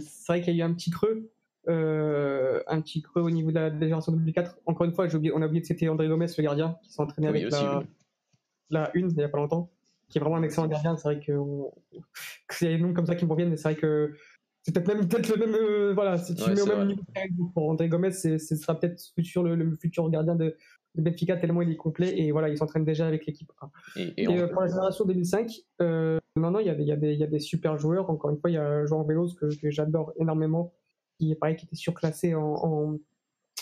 c'est 0.00 0.26
vrai 0.28 0.42
qu'il 0.42 0.54
y 0.54 0.62
a 0.62 0.64
eu 0.64 0.68
un 0.68 0.74
petit 0.74 0.90
creux. 0.90 1.32
un 1.66 2.80
petit 2.82 3.02
creux 3.02 3.22
au 3.22 3.30
niveau 3.30 3.50
de 3.50 3.56
la, 3.56 3.70
génération 3.80 4.12
2004. 4.12 4.60
Encore 4.66 4.86
une 4.86 4.92
fois, 4.92 5.12
oublié, 5.12 5.32
on 5.34 5.42
a 5.42 5.46
oublié 5.46 5.60
de 5.60 5.66
citer 5.66 5.88
André 5.88 6.06
Gomez, 6.06 6.26
le 6.36 6.44
gardien, 6.44 6.76
qui 6.84 6.92
s'est 6.92 7.02
entraîné 7.02 7.26
avec 7.26 7.50
la, 7.50 7.82
la 8.70 8.90
une 8.94 9.10
il 9.10 9.16
n'y 9.16 9.22
a 9.22 9.28
pas 9.28 9.38
longtemps, 9.38 9.70
qui 10.08 10.18
est 10.18 10.20
vraiment 10.20 10.36
un 10.36 10.42
excellent 10.42 10.66
gardien. 10.66 10.96
C'est 10.96 11.14
vrai 11.14 11.20
que 11.20 11.32
c'est 12.50 12.66
des 12.66 12.78
noms 12.78 12.92
comme 12.92 13.06
ça 13.06 13.14
qui 13.14 13.24
me 13.24 13.30
reviennent, 13.30 13.50
mais 13.50 13.56
c'est 13.56 13.72
vrai 13.72 13.76
que 13.76 14.14
c'est 14.62 14.72
peut-être 14.72 14.88
même 14.88 15.08
peut-être 15.08 15.28
le 15.28 15.46
même. 15.46 15.54
Euh, 15.54 15.92
voilà, 15.94 16.18
si 16.18 16.34
tu 16.34 16.50
mets 16.50 16.60
au 16.60 16.66
même 16.66 16.88
niveau 16.88 17.50
pour 17.54 17.70
André 17.70 17.88
Gomez, 17.88 18.12
ce 18.12 18.38
sera 18.38 18.78
peut-être 18.78 19.02
futur, 19.14 19.42
le, 19.42 19.74
futur 19.76 20.10
gardien 20.10 20.34
de, 20.34 20.56
de, 20.94 21.02
Benfica 21.02 21.36
tellement 21.36 21.62
il 21.62 21.70
est 21.70 21.76
complet 21.76 22.18
et 22.20 22.32
voilà, 22.32 22.48
il 22.48 22.58
s'entraîne 22.58 22.84
déjà 22.84 23.06
avec 23.06 23.26
l'équipe. 23.26 23.50
Et, 23.96 24.28
euh, 24.28 24.48
pour 24.48 24.62
la 24.62 24.68
génération 24.68 25.04
2005, 25.04 25.52
euh, 25.80 26.18
non, 26.36 26.50
non, 26.50 26.60
il 26.60 26.66
y, 26.66 26.70
a 26.70 26.74
des, 26.74 26.82
il, 26.82 26.88
y 26.88 26.92
a 26.92 26.96
des, 26.96 27.12
il 27.12 27.18
y 27.18 27.24
a 27.24 27.28
des 27.28 27.40
super 27.40 27.78
joueurs. 27.78 28.10
Encore 28.10 28.30
une 28.30 28.38
fois, 28.38 28.50
il 28.50 28.54
y 28.54 28.58
a 28.58 28.84
Jean 28.84 29.02
Velos 29.04 29.34
que, 29.40 29.46
que 29.58 29.70
j'adore 29.70 30.12
énormément, 30.16 30.74
qui 31.18 31.32
est 31.32 31.34
pareil, 31.34 31.56
qui 31.56 31.64
était 31.64 31.76
surclassé 31.76 32.34
en, 32.34 32.42
en, 32.42 32.98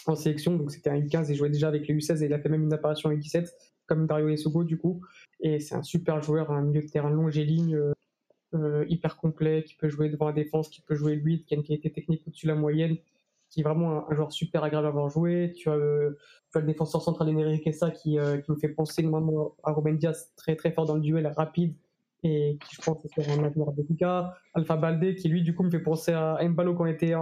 en 0.07 0.15
sélection. 0.17 0.57
Donc 0.57 0.71
c'était 0.73 0.91
un 0.91 0.99
U15 0.99 1.31
et 1.31 1.35
jouait 1.35 1.51
déjà 1.51 1.69
avec 1.69 1.87
les 1.87 1.95
U16 1.95 2.23
et 2.23 2.27
il 2.27 2.33
a 2.33 2.39
fait 2.39 2.49
même 2.49 2.65
une 2.65 2.73
apparition 2.73 3.11
en 3.11 3.13
U17 3.13 3.49
comme 3.87 4.07
Dario 4.07 4.29
Esogo 4.29 4.65
du 4.65 4.79
coup. 4.79 5.01
Et 5.41 5.61
c'est 5.61 5.75
un 5.75 5.83
super 5.83 6.23
joueur, 6.23 6.51
un 6.51 6.63
milieu 6.63 6.83
de 6.83 6.89
terrain 6.89 7.11
long 7.11 7.29
et 7.29 7.45
ligne, 7.45 7.75
euh, 7.75 7.93
euh, 8.55 8.85
hyper 8.89 9.17
complet, 9.17 9.65
qui 9.65 9.75
peut 9.75 9.89
jouer 9.89 10.09
devant 10.09 10.27
la 10.27 10.33
défense, 10.33 10.69
qui 10.69 10.81
peut 10.81 10.95
jouer 10.95 11.17
lui, 11.17 11.45
qui 11.45 11.55
a 11.55 11.57
une 11.57 11.63
qualité 11.63 11.91
technique 11.91 12.23
au-dessus 12.27 12.47
de 12.47 12.53
la 12.53 12.59
moyenne, 12.59 12.97
qui 13.51 13.61
est 13.61 13.63
vraiment 13.63 14.11
un, 14.11 14.15
joueur 14.15 14.33
super 14.33 14.65
agréable 14.65 14.87
à 14.87 14.91
avoir 14.91 15.09
joué. 15.11 15.53
Tu 15.57 15.69
as, 15.69 15.75
euh, 15.75 16.17
tu 16.53 16.59
as 16.59 16.61
le 16.61 16.67
défenseur 16.67 17.03
central 17.03 17.29
Enrique 17.29 17.65
Kessa 17.65 17.91
qui, 17.91 18.19
qui 18.45 18.51
me 18.51 18.57
fait 18.57 18.69
penser 18.69 19.03
normalement 19.03 19.55
à 19.63 19.73
Ruben 19.73 19.97
Diaz, 19.97 20.33
très 20.37 20.57
très 20.57 20.73
fort 20.73 20.87
dans 20.87 20.95
le 20.95 21.01
duel, 21.01 21.27
rapide, 21.37 21.75
et 22.23 22.59
qui 22.67 22.77
je 22.77 22.83
pense 22.83 22.99
sera 23.15 23.33
un 23.33 23.45
avenir 23.45 23.67
cas 23.99 24.35
Alpha 24.55 24.77
Balde 24.77 25.15
qui 25.17 25.29
lui 25.29 25.43
du 25.43 25.55
coup 25.55 25.63
me 25.63 25.71
fait 25.71 25.81
penser 25.81 26.13
à 26.13 26.39
Mbalo 26.43 26.75
quand 26.75 26.87
il 26.87 26.95
était 26.95 27.15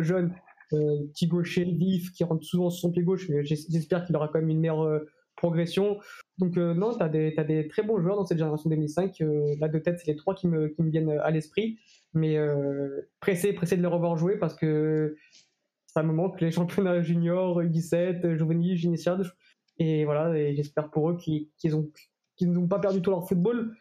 jeune, 0.00 0.34
petit 0.70 1.26
gaucher 1.26 1.64
vif 1.64 2.12
qui 2.12 2.22
rentre 2.22 2.44
souvent 2.44 2.70
sur 2.70 2.80
son 2.80 2.92
pied 2.92 3.02
gauche. 3.02 3.28
J'espère 3.42 4.04
qu'il 4.04 4.14
aura 4.14 4.28
quand 4.28 4.40
même 4.40 4.50
une 4.50 4.60
meilleure 4.60 5.02
progression. 5.42 5.98
Donc 6.38 6.56
euh, 6.56 6.72
non, 6.72 6.94
tu 6.96 7.02
as, 7.02 7.06
as, 7.06 7.44
des 7.44 7.68
très 7.68 7.82
bons 7.82 8.00
joueurs 8.00 8.16
dans 8.16 8.24
cette 8.24 8.38
génération 8.38 8.70
2005. 8.70 9.20
Euh, 9.20 9.56
là, 9.58 9.68
de 9.68 9.78
tête, 9.78 9.98
c'est 9.98 10.06
les 10.06 10.16
trois 10.16 10.34
qui 10.34 10.46
me, 10.46 10.68
qui 10.68 10.82
me 10.82 10.90
viennent 10.90 11.10
à 11.10 11.30
l'esprit. 11.30 11.78
Mais 12.14 12.36
euh, 12.36 13.08
pressé, 13.20 13.52
pressé 13.52 13.76
de 13.76 13.82
les 13.82 13.88
revoir 13.88 14.16
jouer 14.16 14.36
parce 14.38 14.54
que 14.54 15.16
ça 15.86 16.02
me 16.02 16.12
manque 16.12 16.40
les 16.40 16.50
championnats 16.58 17.02
juniors, 17.02 17.60
U17, 17.60 18.36
juvenile, 18.36 18.82
initial. 18.84 19.22
Et 19.78 20.04
voilà, 20.04 20.36
et 20.38 20.54
j'espère 20.54 20.90
pour 20.90 21.10
eux 21.10 21.16
qu'ils 21.16 21.76
ont 21.76 21.90
qu'ils 22.36 22.52
n'ont 22.52 22.68
pas 22.68 22.78
perdu 22.78 23.02
tout 23.02 23.10
leur 23.10 23.26
football. 23.26 23.74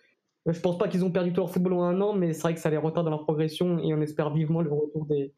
Je 0.48 0.60
pense 0.60 0.78
pas 0.78 0.88
qu'ils 0.88 1.06
ont 1.06 1.12
perdu 1.12 1.32
tout 1.32 1.42
leur 1.42 1.52
football 1.52 1.74
en 1.74 1.84
un 1.84 2.02
an, 2.02 2.14
mais 2.14 2.34
c'est 2.34 2.42
vrai 2.42 2.56
que 2.56 2.60
ça 2.60 2.72
les 2.72 2.78
retarde 2.78 3.06
dans 3.06 3.12
leur 3.12 3.24
progression 3.24 3.78
et 3.80 3.94
on 3.94 4.02
espère 4.02 4.34
vivement 4.34 4.62
le 4.62 4.72
retour 4.72 5.06
des, 5.06 5.36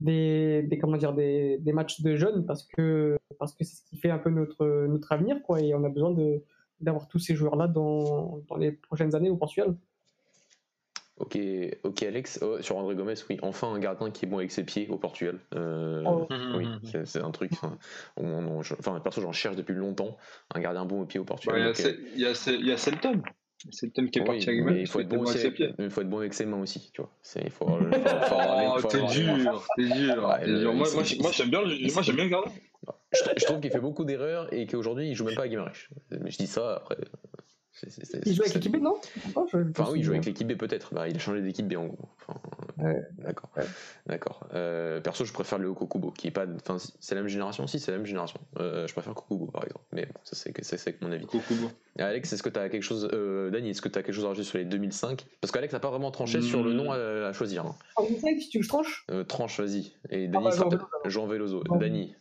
des, 0.00 0.62
des, 0.62 0.78
comment 0.78 0.96
dire, 0.96 1.12
des, 1.12 1.58
des, 1.58 1.72
matchs 1.72 2.00
de 2.00 2.14
jeunes 2.16 2.46
parce 2.46 2.64
que 2.64 3.18
parce 3.38 3.54
que 3.54 3.64
c'est 3.64 3.76
ce 3.76 3.82
qui 3.84 3.96
fait 3.96 4.10
un 4.10 4.18
peu 4.18 4.30
notre, 4.30 4.86
notre 4.86 5.12
avenir 5.12 5.42
quoi, 5.42 5.60
et 5.60 5.74
on 5.74 5.84
a 5.84 5.88
besoin 5.88 6.10
de, 6.12 6.42
d'avoir 6.80 7.08
tous 7.08 7.18
ces 7.18 7.34
joueurs-là 7.34 7.68
dans, 7.68 8.40
dans 8.48 8.56
les 8.56 8.72
prochaines 8.72 9.14
années 9.14 9.30
au 9.30 9.36
Portugal. 9.36 9.74
Ok, 11.18 11.36
ok 11.82 12.02
Alex, 12.04 12.38
oh, 12.42 12.62
sur 12.62 12.76
André 12.76 12.94
Gomes, 12.94 13.12
oui, 13.28 13.38
enfin 13.42 13.72
un 13.72 13.80
gardien 13.80 14.10
qui 14.10 14.24
est 14.24 14.28
bon 14.28 14.38
avec 14.38 14.52
ses 14.52 14.64
pieds 14.64 14.88
au 14.88 14.98
Portugal. 14.98 15.40
Euh, 15.54 16.04
oh. 16.06 16.28
Oui, 16.54 16.66
c'est 17.04 17.20
un 17.20 17.32
truc. 17.32 17.50
Enfin, 17.52 17.76
enfin 18.78 19.00
perso, 19.00 19.20
j'en 19.20 19.32
cherche 19.32 19.56
depuis 19.56 19.74
longtemps 19.74 20.16
un 20.54 20.60
gardien 20.60 20.84
bon 20.84 21.02
au 21.02 21.06
pied 21.06 21.18
au 21.18 21.24
Portugal. 21.24 21.72
Il 22.14 22.20
y, 22.20 22.26
a, 22.26 22.32
il 22.46 22.66
y 22.66 22.72
a 22.72 22.76
Selton. 22.76 23.22
C'est 23.70 23.86
le 23.86 23.92
thème 23.92 24.10
qui 24.10 24.20
est 24.20 24.24
parti 24.24 24.48
avec 24.48 24.64
mais 24.64 24.80
il 24.80 24.86
faut, 24.86 25.00
être 25.00 25.08
bon 25.08 25.22
aussi 25.22 25.38
avec, 25.38 25.58
il 25.58 25.90
faut 25.90 26.00
être 26.00 26.08
bon 26.08 26.18
avec 26.18 26.32
ses 26.32 26.46
mains 26.46 26.60
aussi, 26.60 26.90
tu 26.92 27.00
vois. 27.00 27.10
Il 27.42 27.50
faut, 27.50 27.66
oh, 27.68 28.82
t'es 28.88 29.02
dur, 29.06 29.66
t'es 29.76 29.84
dur. 29.84 30.38
Moi, 30.74 30.86
moi, 30.94 31.32
j'aime 31.32 31.50
bien, 31.50 31.62
moi, 31.62 32.02
j'aime 32.02 32.16
bien 32.16 32.24
le 32.24 32.30
gardien. 32.30 32.52
Je, 33.12 33.44
trouve 33.44 33.60
qu'il 33.60 33.70
fait 33.70 33.80
beaucoup 33.80 34.04
d'erreurs 34.04 34.52
et 34.52 34.66
qu'aujourd'hui, 34.66 35.08
il 35.08 35.14
joue 35.14 35.24
même 35.24 35.34
pas 35.34 35.44
à 35.44 35.48
Guimarães. 35.48 35.72
Je 36.10 36.36
dis 36.36 36.46
ça 36.46 36.76
après 36.76 36.96
il 38.26 38.34
joue 38.34 38.42
avec 38.42 38.54
l'équipe 38.54 38.72
B, 38.72 38.80
non? 38.80 38.96
Enfin, 39.34 39.90
oui, 39.90 40.00
il 40.00 40.04
joue 40.04 40.12
avec 40.12 40.24
l'équipe 40.24 40.46
B 40.46 40.56
peut-être. 40.56 40.94
Bah, 40.94 41.08
il 41.08 41.16
a 41.16 41.18
changé 41.18 41.42
d'équipe 41.42 41.66
B 41.66 41.76
en 41.76 41.86
gros. 41.86 42.08
D'accord. 43.18 43.50
D'accord. 44.06 44.46
Euh, 44.54 45.00
perso, 45.00 45.24
je 45.24 45.32
préfère 45.32 45.58
le 45.58 45.72
Kokubo, 45.72 46.10
qui 46.10 46.28
est 46.28 46.30
pas. 46.30 46.46
Enfin, 46.46 46.76
c'est 47.00 47.14
la 47.14 47.22
même 47.22 47.28
génération 47.28 47.66
Si, 47.66 47.80
c'est 47.80 47.90
la 47.90 47.98
même 47.98 48.06
génération. 48.06 48.38
Euh, 48.58 48.86
je 48.86 48.92
préfère 48.92 49.14
Kokubo 49.14 49.46
par 49.46 49.64
exemple. 49.64 49.84
Mais 49.92 50.06
bon, 50.06 50.20
ça, 50.24 50.36
c'est, 50.36 50.52
c'est, 50.62 51.02
mon 51.02 51.12
avis. 51.12 51.26
Kokubo. 51.26 51.70
Alex, 51.98 52.32
est-ce 52.32 52.42
que 52.42 52.48
tu 52.48 52.58
as 52.58 52.68
quelque 52.68 52.82
chose. 52.82 53.08
Euh, 53.12 53.50
Dani, 53.50 53.70
est-ce 53.70 53.82
que 53.82 53.88
tu 53.88 53.98
as 53.98 54.02
quelque 54.02 54.14
chose 54.14 54.24
à 54.24 54.28
rajouter 54.28 54.46
sur 54.46 54.58
les 54.58 54.64
2005 54.64 55.26
Parce 55.40 55.50
qu'Alex 55.50 55.72
n'a 55.72 55.80
pas 55.80 55.90
vraiment 55.90 56.10
tranché 56.10 56.40
sur 56.42 56.62
le 56.62 56.72
nom 56.72 56.92
à, 56.92 57.32
choisir. 57.32 57.66
Hein. 57.66 57.74
En 57.96 58.04
2005, 58.04 58.38
tu 58.38 58.58
veux 58.58 58.60
que 58.60 58.64
je 58.64 58.68
tranche 58.68 59.06
Tranche, 59.26 59.60
vas-y. 59.60 59.92
Et 60.10 60.28
Dani 60.28 60.46
ah, 60.50 60.64
bah, 60.64 60.78
Jean 61.06 61.26
Veloso. 61.26 61.62
Dani. 61.64 62.14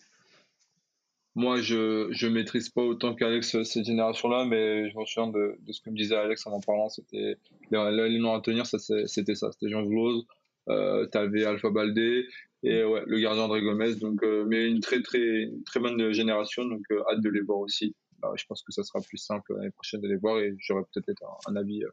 Moi, 1.37 1.61
je 1.61 2.07
je 2.09 2.27
maîtrise 2.27 2.69
pas 2.69 2.81
autant 2.81 3.13
qu'Alex 3.13 3.61
cette 3.61 3.85
génération-là, 3.85 4.45
mais 4.45 4.89
je 4.89 4.97
me 4.97 5.05
souviens 5.05 5.29
de, 5.29 5.55
de 5.59 5.71
ce 5.71 5.81
que 5.81 5.91
me 5.91 5.95
disait 5.95 6.15
Alex 6.15 6.47
en 6.47 6.51
en 6.51 6.61
parlant. 6.61 6.89
C'était 6.89 7.37
les, 7.69 7.77
à 7.77 8.41
tenir, 8.41 8.65
c'était 8.65 9.35
ça. 9.35 9.51
C'était 9.51 9.69
Jean 9.69 9.85
Vlose, 9.85 10.25
euh, 10.67 11.05
t'avais 11.05 11.45
Alpha 11.45 11.69
Baldé 11.69 12.25
et 12.63 12.83
ouais, 12.83 13.03
le 13.05 13.19
gardien 13.19 13.43
André 13.43 13.61
Gomez. 13.61 13.97
Donc, 13.97 14.23
euh, 14.23 14.45
mais 14.47 14.67
une 14.67 14.79
très, 14.79 15.03
très, 15.03 15.51
très 15.63 15.79
bonne 15.79 16.11
génération. 16.11 16.65
Donc, 16.65 16.81
euh, 16.89 17.03
hâte 17.11 17.21
de 17.21 17.29
les 17.29 17.41
voir 17.41 17.59
aussi. 17.59 17.95
Bah, 18.17 18.33
je 18.35 18.43
pense 18.47 18.63
que 18.63 18.71
ça 18.71 18.81
sera 18.81 18.99
plus 19.01 19.19
simple 19.19 19.53
l'année 19.55 19.69
prochaine 19.69 20.01
de 20.01 20.07
les 20.07 20.17
voir 20.17 20.39
et 20.39 20.55
j'aurai 20.57 20.81
peut-être 20.91 21.21
un, 21.23 21.51
un, 21.51 21.55
avis 21.55 21.83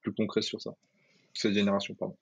plus 0.00 0.14
concret 0.14 0.42
sur 0.42 0.60
ça. 0.60 0.70
Cette 1.34 1.54
génération, 1.54 1.96
pardon. 1.96 2.16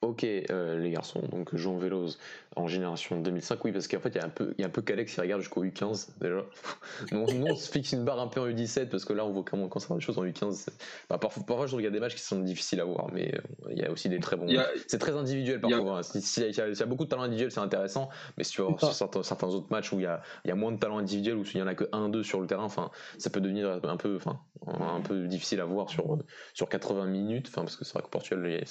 Ok, 0.00 0.22
euh, 0.24 0.78
les 0.78 0.92
garçons, 0.92 1.20
donc 1.32 1.56
Jean 1.56 1.76
Veloz 1.76 2.18
en 2.54 2.68
génération 2.68 3.20
2005, 3.20 3.64
oui, 3.64 3.72
parce 3.72 3.88
qu'en 3.88 3.98
fait, 3.98 4.10
il 4.10 4.16
y 4.16 4.20
a 4.20 4.24
un 4.24 4.28
peu, 4.28 4.54
il 4.56 4.60
y 4.60 4.64
a 4.64 4.68
un 4.68 4.70
peu 4.70 4.80
Calex 4.80 5.12
qui 5.12 5.20
regarde 5.20 5.40
jusqu'au 5.40 5.64
U15 5.64 6.10
déjà. 6.20 6.44
nous, 7.12 7.26
on 7.46 7.56
se 7.56 7.68
fixe 7.68 7.90
une 7.92 8.04
barre 8.04 8.20
un 8.20 8.28
peu 8.28 8.40
en 8.40 8.46
U17 8.46 8.90
parce 8.90 9.04
que 9.04 9.12
là, 9.12 9.24
on 9.24 9.30
voit 9.30 9.42
comment 9.42 9.66
quand 9.66 9.80
ça 9.80 9.92
des 9.94 10.00
choses 10.00 10.16
en 10.18 10.24
U15. 10.24 10.68
Bah, 11.10 11.18
parfois, 11.18 11.42
parfois, 11.44 11.66
je 11.66 11.74
regarde 11.74 11.94
des 11.94 12.00
matchs 12.00 12.14
qui 12.14 12.22
sont 12.22 12.38
difficiles 12.38 12.80
à 12.80 12.84
voir, 12.84 13.08
mais 13.12 13.34
euh, 13.34 13.70
il 13.70 13.78
y 13.78 13.84
a 13.84 13.90
aussi 13.90 14.08
des 14.08 14.20
très 14.20 14.36
bons. 14.36 14.46
C'est 14.86 14.98
très 14.98 15.16
individuel 15.16 15.60
parfois. 15.60 16.04
S'il 16.04 16.44
y, 16.44 16.60
a 16.60 16.86
beaucoup 16.86 17.04
de 17.04 17.08
talent 17.08 17.22
individuel, 17.22 17.50
c'est 17.50 17.58
intéressant, 17.58 18.08
mais 18.36 18.44
si 18.44 18.52
tu 18.52 18.62
vois 18.62 18.76
certains, 18.92 19.24
certains, 19.24 19.48
autres 19.48 19.70
matchs 19.70 19.92
où 19.92 19.98
il 19.98 20.04
y 20.04 20.06
a, 20.06 20.22
il 20.44 20.48
y 20.48 20.52
a 20.52 20.54
moins 20.54 20.70
de 20.70 20.78
talent 20.78 20.98
individuel, 20.98 21.36
où 21.36 21.42
il 21.42 21.58
y 21.58 21.62
en 21.62 21.66
a 21.66 21.74
que 21.74 21.84
1-2 21.84 22.22
sur 22.22 22.40
le 22.40 22.46
terrain, 22.46 22.64
enfin, 22.64 22.90
ça 23.18 23.30
peut 23.30 23.40
devenir 23.40 23.80
un 23.82 23.96
peu, 23.96 24.14
enfin, 24.14 24.38
un 24.66 25.00
peu 25.00 25.26
difficile 25.26 25.60
à 25.60 25.64
voir 25.64 25.90
sur, 25.90 26.18
sur 26.54 26.68
80 26.68 27.06
minutes, 27.06 27.48
enfin, 27.48 27.62
parce 27.62 27.74
que 27.74 27.84
c'est 27.84 27.94
vrai 27.94 28.02
que 28.02 28.08
Portugal, 28.08 28.64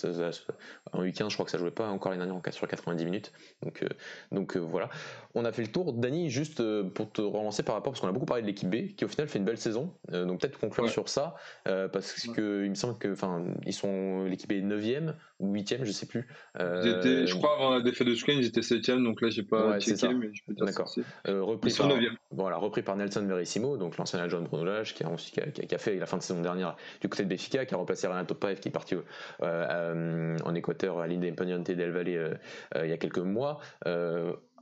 en 0.93 1.03
U15, 1.03 1.16
je 1.27 1.33
crois 1.33 1.45
que 1.45 1.51
ça 1.51 1.57
jouait 1.57 1.71
pas 1.71 1.87
encore 1.87 2.11
les 2.11 2.17
dernières 2.17 2.35
en 2.35 2.41
4 2.41 2.53
sur 2.53 2.67
90 2.67 3.05
minutes. 3.05 3.31
Donc, 3.63 3.83
euh, 3.83 3.87
donc 4.31 4.55
euh, 4.55 4.59
voilà. 4.59 4.89
On 5.35 5.45
a 5.45 5.51
fait 5.51 5.63
le 5.63 5.69
tour. 5.69 5.93
Dany, 5.93 6.29
juste 6.29 6.59
euh, 6.59 6.83
pour 6.83 7.11
te 7.11 7.21
relancer 7.21 7.63
par 7.63 7.75
rapport, 7.75 7.93
parce 7.93 8.01
qu'on 8.01 8.07
a 8.07 8.11
beaucoup 8.11 8.25
parlé 8.25 8.43
de 8.43 8.47
l'équipe 8.47 8.69
B, 8.69 8.95
qui 8.95 9.05
au 9.05 9.07
final 9.07 9.27
fait 9.27 9.39
une 9.39 9.45
belle 9.45 9.57
saison. 9.57 9.93
donc 10.11 10.41
peut-être 10.41 10.59
conclure 10.59 10.89
sur 10.89 11.09
ça, 11.09 11.35
parce 11.63 12.27
que 12.27 12.63
il 12.65 12.69
me 12.69 12.75
semble 12.75 12.97
que, 12.97 13.11
enfin, 13.11 13.43
ils 13.65 13.73
sont 13.73 14.25
l'équipe 14.25 14.51
est 14.51 14.61
9e 14.61 15.13
ou 15.39 15.53
8e, 15.53 15.83
je 15.83 15.91
sais 15.91 16.05
plus. 16.05 16.27
je 16.55 17.33
crois 17.35 17.55
avant 17.55 17.71
la 17.71 17.81
défaite 17.81 18.07
de 18.07 18.15
Sky, 18.15 18.33
ils 18.37 18.45
étaient 18.45 18.61
7e, 18.61 19.03
donc 19.03 19.21
là 19.21 19.29
j'ai 19.29 19.43
pas 19.43 19.69
ouais, 19.69 19.79
checké, 19.79 20.13
mais 20.13 20.29
je 20.33 20.43
peux 20.45 20.53
dire 20.53 20.65
D'accord. 20.65 20.91
repris 21.25 21.73
par, 21.73 21.87
9e. 21.87 22.15
Voilà, 22.31 22.57
repris 22.57 22.81
par 22.81 22.95
Nelson 22.95 23.25
Verissimo, 23.25 23.77
donc 23.77 23.97
l'ancien 23.97 24.19
adjoint 24.19 24.41
de 24.41 24.47
Bruno 24.47 24.83
qui 24.83 25.03
a, 25.03 25.09
aussi, 25.09 25.31
qui 25.31 25.75
a, 25.75 25.77
fait 25.77 25.95
la 25.95 26.05
fin 26.05 26.17
de 26.17 26.23
saison 26.23 26.41
dernière 26.41 26.75
du 27.01 27.09
côté 27.09 27.23
de 27.23 27.29
Béfica, 27.29 27.65
qui 27.65 27.73
a 27.73 27.77
remplacé 27.77 28.07
Renato 28.07 28.35
Paev 28.35 28.59
qui 28.59 28.69
est 28.69 28.71
parti 28.71 28.95
en 29.41 30.55
Équateur 30.55 30.99
à 30.99 31.07
l'Independiente 31.07 31.69
del 31.71 31.91
Valle 31.91 32.07
euh, 32.09 32.33
euh, 32.75 32.85
il 32.85 32.89
y 32.89 32.93
a 32.93 32.97
quelques 32.97 33.17
mois. 33.19 33.59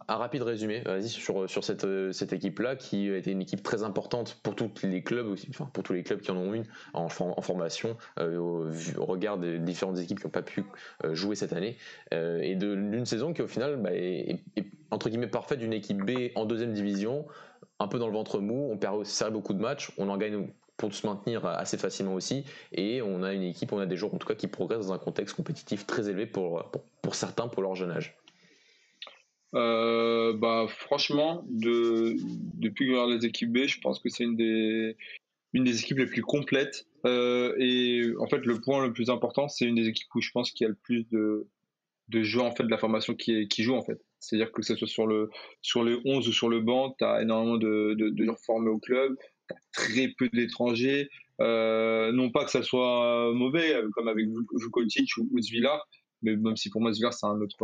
Euh, 0.09 0.13
un 0.13 0.17
rapide 0.17 0.43
résumé, 0.43 0.83
sur, 1.01 1.49
sur 1.49 1.63
cette, 1.63 2.33
équipe-là, 2.33 2.75
qui 2.75 3.09
a 3.09 3.17
été 3.17 3.31
une 3.31 3.41
équipe 3.41 3.63
très 3.63 3.83
importante 3.83 4.39
pour 4.43 4.55
tous 4.55 4.71
les 4.83 5.03
clubs 5.03 5.35
enfin 5.49 5.69
pour 5.73 5.83
tous 5.83 5.93
les 5.93 6.03
clubs 6.03 6.21
qui 6.21 6.31
en 6.31 6.37
ont 6.37 6.53
une 6.53 6.65
en, 6.93 7.09
formation, 7.09 7.97
au, 8.19 8.69
regard 8.99 9.37
des 9.37 9.59
différentes 9.59 9.99
équipes 9.99 10.19
qui 10.19 10.25
n'ont 10.25 10.31
pas 10.31 10.41
pu 10.41 10.63
jouer 11.11 11.35
cette 11.35 11.53
année, 11.53 11.77
et 12.11 12.55
d'une 12.55 13.05
saison 13.05 13.33
qui 13.33 13.41
au 13.41 13.47
final 13.47 13.77
bah, 13.77 13.89
est, 13.93 14.39
entre 14.91 15.09
guillemets 15.09 15.27
parfaite 15.27 15.59
d'une 15.59 15.73
équipe 15.73 16.03
B 16.03 16.31
en 16.35 16.45
deuxième 16.45 16.73
division, 16.73 17.25
un 17.79 17.87
peu 17.87 17.99
dans 17.99 18.07
le 18.07 18.13
ventre 18.13 18.39
mou, 18.39 18.69
on 18.71 18.77
perd 18.77 18.95
aussi 18.95 19.23
beaucoup 19.31 19.53
de 19.53 19.61
matchs, 19.61 19.91
on 19.97 20.09
en 20.09 20.17
gagne 20.17 20.47
pour 20.77 20.93
se 20.93 21.07
maintenir 21.07 21.45
assez 21.45 21.77
facilement 21.77 22.13
aussi. 22.13 22.45
Et 22.71 23.01
on 23.01 23.23
a 23.23 23.33
une 23.33 23.43
équipe, 23.43 23.71
on 23.71 23.79
a 23.79 23.85
des 23.85 23.95
joueurs 23.95 24.13
en 24.13 24.17
tout 24.17 24.27
cas 24.27 24.35
qui 24.35 24.47
progressent 24.47 24.87
dans 24.87 24.93
un 24.93 24.97
contexte 24.97 25.35
compétitif 25.35 25.85
très 25.85 26.09
élevé 26.09 26.25
pour, 26.25 26.63
certains 27.11 27.47
pour 27.47 27.61
leur 27.61 27.75
jeune 27.75 27.91
âge. 27.91 28.17
Euh, 29.55 30.33
bah, 30.33 30.65
franchement, 30.67 31.45
de, 31.49 32.15
depuis 32.57 32.85
que 32.85 32.91
je 32.91 32.97
regarde 32.97 33.21
les 33.21 33.25
équipes 33.25 33.53
B, 33.53 33.65
je 33.67 33.79
pense 33.79 33.99
que 33.99 34.09
c'est 34.09 34.25
une 34.25 34.35
des, 34.35 34.97
une 35.53 35.63
des 35.63 35.79
équipes 35.79 35.99
les 35.99 36.07
plus 36.07 36.21
complètes. 36.21 36.87
Euh, 37.05 37.55
et 37.57 38.11
en 38.19 38.27
fait, 38.27 38.45
le 38.45 38.59
point 38.59 38.85
le 38.85 38.91
plus 38.91 39.09
important, 39.09 39.47
c'est 39.47 39.65
une 39.65 39.75
des 39.75 39.87
équipes 39.87 40.13
où 40.15 40.21
je 40.21 40.31
pense 40.31 40.51
qu'il 40.51 40.65
y 40.65 40.67
a 40.67 40.69
le 40.69 40.77
plus 40.83 41.07
de, 41.09 41.47
de 42.09 42.23
joueurs 42.23 42.45
en 42.45 42.51
fait, 42.51 42.63
de 42.63 42.69
la 42.69 42.77
formation 42.77 43.15
qui, 43.15 43.47
qui 43.47 43.63
jouent. 43.63 43.75
En 43.75 43.83
fait. 43.83 43.99
C'est-à-dire 44.19 44.51
que 44.51 44.61
ce 44.61 44.75
soit 44.75 44.87
sur 44.87 45.07
le, 45.07 45.29
sur 45.61 45.83
le 45.83 46.01
11 46.03 46.27
ou 46.27 46.33
sur 46.33 46.49
le 46.49 46.59
banc, 46.59 46.95
tu 46.97 47.05
as 47.05 47.21
énormément 47.21 47.57
de, 47.57 47.95
de, 47.97 48.09
de 48.09 48.31
formés 48.45 48.69
au 48.69 48.79
club 48.79 49.15
très 49.71 50.09
peu 50.17 50.27
d'étrangers. 50.33 51.09
Euh, 51.41 52.11
non 52.11 52.31
pas 52.31 52.45
que 52.45 52.51
ça 52.51 52.63
soit 52.63 53.31
mauvais, 53.33 53.75
comme 53.93 54.07
avec 54.07 54.25
Vukotic 54.53 55.17
ou, 55.17 55.29
ou 55.31 55.41
Zvila, 55.41 55.81
mais 56.25 56.35
même 56.35 56.57
si 56.57 56.69
pour 56.69 56.81
moi 56.81 56.91
c'est 56.93 57.25
un 57.25 57.39
autre, 57.39 57.55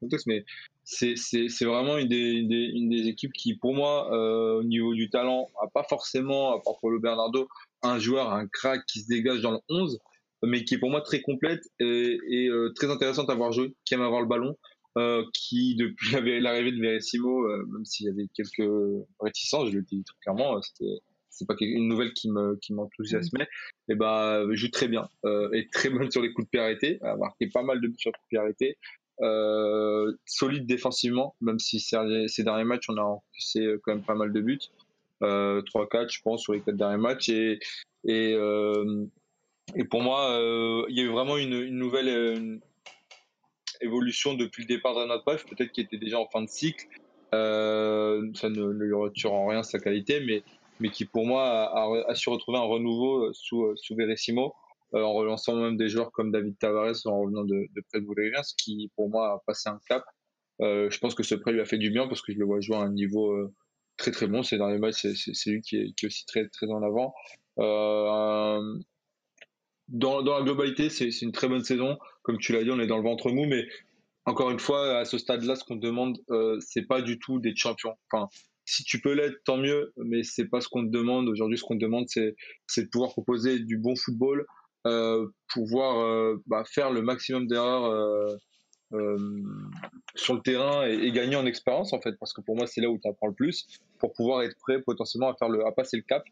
contexte, 0.00 0.26
mais 0.26 0.44
c'est 0.84 1.64
vraiment 1.64 1.96
une 1.96 2.08
des, 2.08 2.32
une 2.32 2.90
des, 2.90 3.08
équipes 3.08 3.32
qui, 3.32 3.54
pour 3.54 3.74
moi, 3.74 4.12
euh, 4.12 4.60
au 4.60 4.64
niveau 4.64 4.94
du 4.94 5.08
talent, 5.08 5.48
a 5.62 5.68
pas 5.68 5.84
forcément, 5.84 6.54
à 6.54 6.60
part 6.60 6.78
pour 6.80 6.90
le 6.90 6.98
Bernardo, 6.98 7.48
un 7.82 7.98
joueur, 7.98 8.32
un 8.32 8.46
crack 8.46 8.84
qui 8.86 9.00
se 9.00 9.08
dégage 9.08 9.40
dans 9.40 9.52
le 9.52 9.60
11, 9.68 9.98
mais 10.42 10.64
qui 10.64 10.74
est 10.74 10.78
pour 10.78 10.90
moi 10.90 11.00
très 11.00 11.20
complète 11.20 11.62
et, 11.80 12.48
euh, 12.48 12.72
très 12.74 12.90
intéressante 12.90 13.30
à 13.30 13.34
voir 13.34 13.52
jouer, 13.52 13.74
qui 13.84 13.94
aime 13.94 14.02
avoir 14.02 14.20
le 14.20 14.28
ballon. 14.28 14.56
Euh, 14.96 15.22
qui 15.32 15.76
depuis 15.76 16.10
l'arrivée 16.40 16.72
de 16.72 16.80
Verissimo, 16.80 17.46
même 17.46 17.84
s'il 17.84 18.06
y 18.06 18.08
avait 18.08 18.26
quelques 18.34 18.68
réticences, 19.20 19.70
je 19.70 19.76
le 19.76 19.82
dis 19.82 20.02
très 20.02 20.16
clairement, 20.22 20.60
c'était 20.60 20.98
c'est 21.38 21.46
pas 21.46 21.54
une 21.60 21.88
nouvelle 21.88 22.12
qui 22.12 22.30
me 22.30 22.56
qui 22.56 22.72
m'enthousiasmait. 22.72 23.48
Et 23.88 23.94
bah 23.94 24.42
joue 24.52 24.68
très 24.68 24.88
bien 24.88 25.08
euh, 25.24 25.50
est 25.52 25.72
très 25.72 25.90
bonne 25.90 26.10
sur 26.10 26.22
les 26.22 26.32
coups 26.32 26.46
de 26.46 26.50
pied 26.50 26.60
arrêtés 26.60 26.98
a 27.02 27.16
marqué 27.16 27.48
pas 27.48 27.62
mal 27.62 27.80
de 27.80 27.88
buts 27.88 27.96
sur 27.98 28.10
les 28.10 28.12
coups 28.12 28.24
de 28.24 28.28
pied 28.28 28.38
arrêtés. 28.38 28.78
Euh, 29.20 30.12
solide 30.26 30.66
défensivement 30.66 31.34
même 31.40 31.58
si 31.58 31.80
ces 31.80 32.44
derniers 32.44 32.64
matchs 32.64 32.88
on 32.88 32.96
a 32.96 33.02
encaissé 33.02 33.66
quand 33.82 33.94
même 33.94 34.04
pas 34.04 34.14
mal 34.14 34.32
de 34.32 34.40
buts. 34.40 34.58
Euh, 35.22 35.62
3-4 35.62 36.12
je 36.12 36.20
pense 36.22 36.42
sur 36.42 36.52
les 36.52 36.60
quatre 36.60 36.76
derniers 36.76 37.02
matchs. 37.02 37.28
Et 37.28 37.58
et, 38.04 38.32
euh, 38.34 39.04
et 39.74 39.84
pour 39.84 40.02
moi 40.02 40.30
euh, 40.32 40.84
il 40.88 40.96
y 40.96 41.00
a 41.00 41.04
eu 41.04 41.08
vraiment 41.08 41.36
une, 41.36 41.54
une 41.54 41.78
nouvelle 41.78 42.60
évolution 43.80 44.34
depuis 44.34 44.62
le 44.62 44.68
départ 44.68 44.94
de 44.94 45.04
notre 45.04 45.24
peut-être 45.24 45.72
qu'il 45.72 45.84
était 45.84 45.98
déjà 45.98 46.18
en 46.18 46.26
fin 46.26 46.42
de 46.42 46.48
cycle. 46.48 46.86
Euh, 47.34 48.30
ça 48.34 48.48
ne, 48.48 48.72
ne, 48.72 48.84
lui 48.84 48.94
retire 48.94 49.32
en 49.32 49.46
rien 49.46 49.62
sa 49.62 49.78
qualité, 49.78 50.20
mais 50.20 50.42
mais 50.80 50.90
qui 50.90 51.04
pour 51.04 51.26
moi 51.26 51.72
a, 52.08 52.14
su 52.14 52.28
retrouver 52.30 52.58
un 52.58 52.62
renouveau 52.62 53.26
euh, 53.26 53.32
sous, 53.32 53.64
euh, 53.64 53.74
sous 53.76 53.94
Verissimo, 53.94 54.54
euh, 54.94 55.02
en 55.02 55.12
relançant 55.12 55.56
même 55.56 55.76
des 55.76 55.88
joueurs 55.88 56.12
comme 56.12 56.30
David 56.30 56.58
Tavares 56.58 57.06
en 57.06 57.20
revenant 57.20 57.44
de, 57.44 57.66
de 57.74 57.82
près 57.88 58.00
de 58.00 58.06
ce 58.42 58.54
qui 58.56 58.90
pour 58.96 59.10
moi 59.10 59.34
a 59.34 59.42
passé 59.46 59.68
un 59.68 59.80
cap. 59.88 60.04
Je 60.60 60.98
pense 60.98 61.14
que 61.14 61.22
ce 61.22 61.34
prêt 61.34 61.52
lui 61.52 61.60
a 61.60 61.64
fait 61.64 61.78
du 61.78 61.90
bien 61.90 62.08
parce 62.08 62.22
que 62.22 62.32
je 62.32 62.38
le 62.38 62.44
vois 62.44 62.60
jouer 62.60 62.76
à 62.76 62.80
un 62.80 62.92
niveau 62.92 63.48
très 63.96 64.10
très 64.10 64.26
bon. 64.26 64.42
Dans 64.52 64.68
les 64.68 64.78
matchs, 64.78 65.06
c'est 65.14 65.50
lui 65.50 65.60
qui 65.60 65.76
est, 65.76 65.92
qui 65.94 66.06
aussi 66.06 66.26
très 66.26 66.48
très 66.48 66.66
en 66.66 66.82
avant. 66.82 67.14
Dans, 69.88 70.22
dans 70.22 70.38
la 70.38 70.42
globalité, 70.42 70.90
c'est 70.90 71.10
une 71.22 71.32
très 71.32 71.48
bonne 71.48 71.62
saison. 71.62 71.96
Comme 72.22 72.38
tu 72.38 72.52
l'as 72.52 72.64
dit, 72.64 72.70
on 72.70 72.80
est 72.80 72.88
dans 72.88 72.96
le 72.96 73.04
ventre 73.04 73.30
mou, 73.30 73.46
mais 73.46 73.68
encore 74.24 74.50
une 74.50 74.58
fois, 74.58 74.98
à 74.98 75.04
ce 75.04 75.16
stade-là, 75.16 75.54
ce 75.54 75.62
qu'on 75.62 75.76
demande, 75.76 76.18
c'est 76.58 76.88
pas 76.88 77.02
du 77.02 77.20
tout 77.20 77.38
d'être 77.38 77.56
champion. 77.56 77.94
Enfin, 78.10 78.28
si 78.68 78.84
tu 78.84 79.00
peux 79.00 79.14
l'être, 79.14 79.42
tant 79.44 79.56
mieux, 79.56 79.94
mais 79.96 80.22
c'est 80.22 80.44
pas 80.44 80.60
ce 80.60 80.68
qu'on 80.68 80.84
te 80.84 80.90
demande. 80.90 81.26
Aujourd'hui, 81.26 81.56
ce 81.56 81.64
qu'on 81.64 81.78
te 81.78 81.82
demande, 81.82 82.04
c'est, 82.08 82.36
de 82.76 82.88
pouvoir 82.88 83.12
proposer 83.12 83.60
du 83.60 83.78
bon 83.78 83.96
football, 83.96 84.46
euh, 84.86 85.26
pouvoir 85.50 86.00
euh, 86.00 86.36
bah, 86.46 86.64
faire 86.66 86.90
le 86.90 87.00
maximum 87.00 87.46
d'erreurs 87.46 87.86
euh, 88.92 89.42
sur 90.14 90.34
le 90.34 90.42
terrain 90.42 90.86
et, 90.86 91.10
gagner 91.12 91.36
en 91.36 91.46
expérience, 91.46 91.94
en 91.94 92.00
fait, 92.02 92.12
parce 92.20 92.34
que 92.34 92.42
pour 92.42 92.56
moi, 92.56 92.66
c'est 92.66 92.82
là 92.82 92.90
où 92.90 92.98
tu 93.02 93.08
apprends 93.08 93.28
le 93.28 93.32
plus, 93.32 93.66
pour 93.98 94.12
pouvoir 94.12 94.42
être 94.42 94.56
prêt 94.58 94.82
potentiellement 94.82 95.30
à, 95.30 95.34
faire 95.34 95.48
le, 95.48 95.60
passer 95.74 95.96
le 95.96 96.02
cap. 96.02 96.22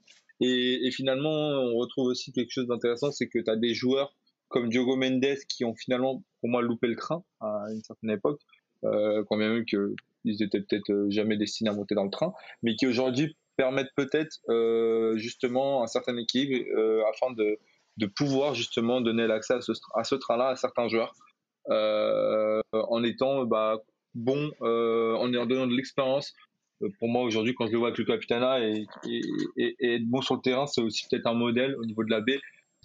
Et, 0.41 0.87
et 0.87 0.91
finalement, 0.91 1.31
on 1.31 1.75
retrouve 1.77 2.09
aussi 2.09 2.33
quelque 2.33 2.51
chose 2.51 2.67
d'intéressant, 2.67 3.13
c'est 3.13 3.29
que 3.29 3.39
tu 3.39 3.51
as 3.51 3.57
des 3.57 3.73
joueurs 3.73 4.15
comme 4.49 4.69
Diogo 4.69 4.97
Mendes 4.97 5.39
qui 5.49 5.65
ont 5.65 5.75
finalement, 5.75 6.23
pour 6.41 6.51
moi, 6.51 6.61
loupé 6.61 6.87
le 6.87 6.97
train 6.97 7.25
à 7.41 7.65
une 7.73 7.83
certaine 7.83 8.11
époque, 8.11 8.43
quand 8.83 9.37
même 9.37 9.65
que 9.65 9.97
ils 10.27 10.43
étaient 10.43 10.61
peut-être 10.61 10.91
euh, 10.91 11.07
jamais 11.09 11.37
destinés 11.37 11.71
à 11.71 11.73
monter 11.73 11.95
dans 11.95 12.05
le 12.05 12.11
train, 12.11 12.35
mais 12.63 12.75
qui 12.75 12.87
aujourd'hui 12.87 13.37
permettent 13.57 13.95
peut-être 13.97 14.39
euh, 14.51 15.17
justement 15.17 15.83
à 15.83 15.87
certaines 15.87 16.19
équipes 16.19 16.67
euh, 16.77 17.03
afin 17.09 17.33
de, 17.33 17.59
de 17.97 18.07
pouvoir 18.07 18.55
justement 18.55 19.01
donner 19.01 19.27
l'accès 19.27 19.55
à 19.55 19.61
ce, 19.63 19.73
ce 19.73 20.15
train-là 20.15 20.49
à 20.49 20.57
certains 20.57 20.89
joueurs 20.89 21.15
en 21.69 23.03
étant 23.03 23.45
bah, 23.45 23.79
bon, 24.15 24.53
en 24.61 25.29
donnant 25.29 25.67
de 25.67 25.75
l'expérience. 25.75 26.33
Pour 27.01 27.09
moi 27.09 27.23
aujourd'hui, 27.23 27.55
quand 27.57 27.67
je 27.67 27.73
le 27.73 27.79
vois 27.79 27.89
avec 27.89 27.99
le 27.99 28.05
Capitana 28.05 28.61
et, 28.61 28.87
être 29.81 30.05
bon 30.05 30.21
sur 30.21 30.37
le 30.37 30.43
terrain, 30.43 30.69
c'est 30.69 30.81
aussi 30.81 31.07
peut-être 31.11 31.27
un 31.27 31.35
modèle 31.35 31.75
au 31.81 31.85
niveau 31.85 32.05
de 32.05 32.11
la 32.11 32.21
baie, 32.21 32.39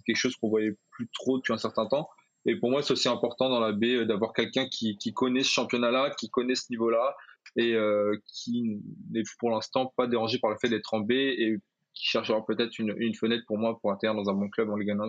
quelque 0.03 0.15
chose 0.15 0.35
qu'on 0.37 0.49
voyait 0.49 0.75
plus 0.89 1.07
trop 1.13 1.37
depuis 1.37 1.53
un 1.53 1.59
certain 1.59 1.85
temps. 1.85 2.09
Et 2.45 2.55
pour 2.55 2.71
moi, 2.71 2.81
c'est 2.81 2.93
aussi 2.93 3.07
important 3.07 3.49
dans 3.49 3.59
la 3.59 3.71
baie 3.71 4.03
d'avoir 4.07 4.33
quelqu'un 4.33 4.67
qui 4.67 5.13
connaît 5.13 5.43
ce 5.43 5.51
championnat-là, 5.51 6.15
qui 6.17 6.31
connaît 6.31 6.55
ce 6.55 6.71
niveau-là, 6.71 7.15
et 7.55 7.73
euh, 7.73 8.17
qui 8.25 8.81
n'est 9.11 9.23
pour 9.39 9.49
l'instant 9.49 9.93
pas 9.95 10.07
dérangé 10.07 10.39
par 10.39 10.51
le 10.51 10.57
fait 10.57 10.69
d'être 10.69 10.93
en 10.93 10.99
B 10.99 11.11
et 11.11 11.57
qui 11.93 12.05
cherchera 12.05 12.45
peut-être 12.45 12.79
une, 12.79 13.13
fenêtre 13.15 13.43
pour 13.45 13.57
moi 13.57 13.77
pour 13.79 13.91
atterrir 13.91 14.15
dans 14.15 14.29
un 14.29 14.33
bon 14.33 14.49
club 14.49 14.69
en 14.69 14.77
Ligue 14.77 14.91
1. 14.91 15.07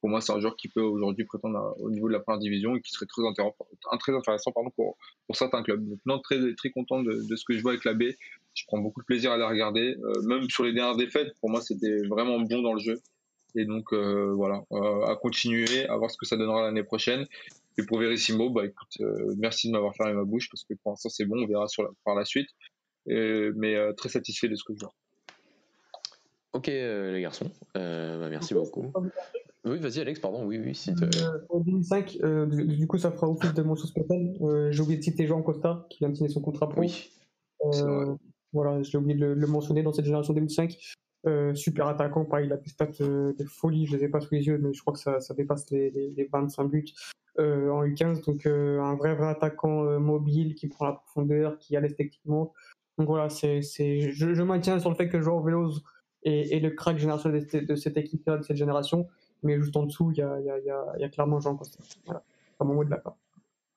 Pour 0.00 0.10
moi, 0.10 0.20
c'est 0.20 0.32
un 0.32 0.40
joueur 0.40 0.56
qui 0.56 0.68
peut 0.68 0.82
aujourd'hui 0.82 1.24
prétendre 1.24 1.74
au 1.80 1.90
niveau 1.90 2.08
de 2.08 2.12
la 2.12 2.20
première 2.20 2.40
division 2.40 2.76
et 2.76 2.82
qui 2.82 2.92
serait 2.92 3.06
très 3.06 3.22
intéressant, 3.26 4.52
pour, 4.52 4.96
certains 5.32 5.62
clubs. 5.62 5.88
Maintenant, 5.88 6.18
très, 6.18 6.54
très 6.54 6.70
content 6.70 7.02
de, 7.02 7.22
ce 7.34 7.44
que 7.44 7.54
je 7.54 7.62
vois 7.62 7.72
avec 7.72 7.84
la 7.84 7.94
B. 7.94 8.04
Je 8.54 8.64
prends 8.66 8.78
beaucoup 8.78 9.00
de 9.00 9.06
plaisir 9.06 9.32
à 9.32 9.36
la 9.36 9.48
regarder. 9.48 9.96
Euh, 10.02 10.22
même 10.22 10.48
sur 10.50 10.64
les 10.64 10.72
dernières 10.72 10.96
défaites, 10.96 11.32
pour 11.40 11.50
moi, 11.50 11.60
c'était 11.60 12.06
vraiment 12.08 12.40
bon 12.40 12.60
dans 12.62 12.74
le 12.74 12.80
jeu. 12.80 13.00
Et 13.54 13.64
donc 13.64 13.94
voilà, 13.94 14.62
à 15.06 15.16
continuer, 15.16 15.86
à 15.86 15.96
voir 15.96 16.10
ce 16.10 16.18
que 16.18 16.26
ça 16.26 16.36
donnera 16.36 16.62
l'année 16.62 16.82
prochaine. 16.82 17.26
Et 17.78 17.84
pour 17.84 17.98
Verissimo, 17.98 18.50
bah 18.50 18.64
écoute, 18.64 18.98
merci 19.36 19.68
de 19.68 19.72
m'avoir 19.72 19.94
fermé 19.94 20.14
ma 20.14 20.24
bouche 20.24 20.48
parce 20.50 20.64
que 20.64 20.74
pour 20.82 20.92
l'instant 20.92 21.08
c'est 21.08 21.24
bon, 21.26 21.42
on 21.42 21.46
verra 21.46 21.68
sur 21.68 21.92
par 22.04 22.14
la 22.14 22.24
suite. 22.24 22.48
mais 23.06 23.76
très 23.96 24.08
satisfait 24.08 24.48
de 24.48 24.54
ce 24.54 24.64
que 24.64 24.74
je 24.74 24.80
vois. 24.80 24.94
Ok 26.54 26.68
les 26.68 27.20
garçons, 27.20 27.50
bah, 27.74 28.28
merci 28.30 28.54
beaucoup. 28.54 28.92
Oui, 29.66 29.80
vas-y 29.80 30.00
Alex, 30.00 30.20
pardon, 30.20 30.46
oui, 30.46 30.60
oui. 30.64 30.74
Si 30.76 30.92
en 31.50 31.60
2005, 31.60 32.18
du, 32.48 32.86
coup, 32.86 32.98
ça 32.98 33.10
fera 33.10 33.28
office 33.28 33.52
de 33.52 33.62
mention 33.62 33.88
spéciale. 33.88 34.32
J'ai 34.70 34.80
oublié 34.80 34.98
de 34.98 35.02
citer 35.02 35.26
Jean 35.26 35.42
Costa, 35.42 35.86
qui 35.90 35.98
vient 35.98 36.08
de 36.08 36.14
signer 36.14 36.30
son 36.30 36.40
contrat 36.40 36.68
pro. 36.68 36.80
Oui. 36.80 37.10
voilà, 38.52 38.80
j'ai 38.82 38.96
oublié 38.96 39.18
de 39.18 39.26
le, 39.26 39.46
mentionner 39.48 39.82
dans 39.82 39.92
cette 39.92 40.04
génération 40.04 40.32
2005. 40.34 40.78
Super 41.54 41.86
attaquant, 41.88 42.24
pareil, 42.24 42.46
il 42.46 42.52
a 42.52 42.56
des 42.56 42.68
stats 42.68 42.86
de 43.00 43.44
folie, 43.44 43.86
je 43.86 43.92
ne 43.92 43.98
les 43.98 44.04
ai 44.04 44.08
pas 44.08 44.20
sous 44.20 44.34
les 44.34 44.46
yeux, 44.46 44.58
mais 44.58 44.72
je 44.72 44.80
crois 44.80 44.94
que 44.94 44.98
ça, 45.00 45.34
dépasse 45.34 45.70
les, 45.70 45.90
les, 45.90 46.28
25 46.32 46.64
buts 46.64 46.92
en 47.38 47.84
U15. 47.84 48.24
Donc, 48.24 48.46
un 48.46 48.94
vrai, 48.94 49.14
vrai 49.14 49.28
attaquant 49.28 49.98
mobile 49.98 50.54
qui 50.54 50.68
prend 50.68 50.86
la 50.86 50.92
profondeur, 50.92 51.58
qui 51.58 51.76
a 51.76 51.82
techniquement. 51.82 52.52
Donc 52.98 53.08
voilà, 53.08 53.28
c'est, 53.28 53.60
je, 53.60 54.34
je, 54.34 54.42
maintiens 54.42 54.78
sur 54.78 54.90
le 54.90 54.96
fait 54.96 55.08
que 55.08 55.20
Jean 55.20 55.40
Veloz 55.40 55.82
est, 56.22 56.62
le 56.62 56.70
crack 56.70 56.98
générationnel 56.98 57.46
de, 57.46 57.74
cette 57.76 57.96
équipe-là, 57.96 58.38
de 58.38 58.42
cette 58.42 58.56
génération 58.56 59.06
mais 59.42 59.60
juste 59.60 59.76
en 59.76 59.84
dessous, 59.84 60.10
il 60.12 60.18
y 60.18 60.22
a, 60.22 60.38
y, 60.40 61.00
y 61.00 61.04
a, 61.04 61.08
clairement 61.08 61.40
Jean 61.40 61.56
Costa. 61.56 61.78
Voilà, 62.04 62.22
c'est 62.58 62.64
mon 62.64 62.74
mot 62.74 62.84
de 62.84 62.90
la 62.90 62.98
part. 62.98 63.16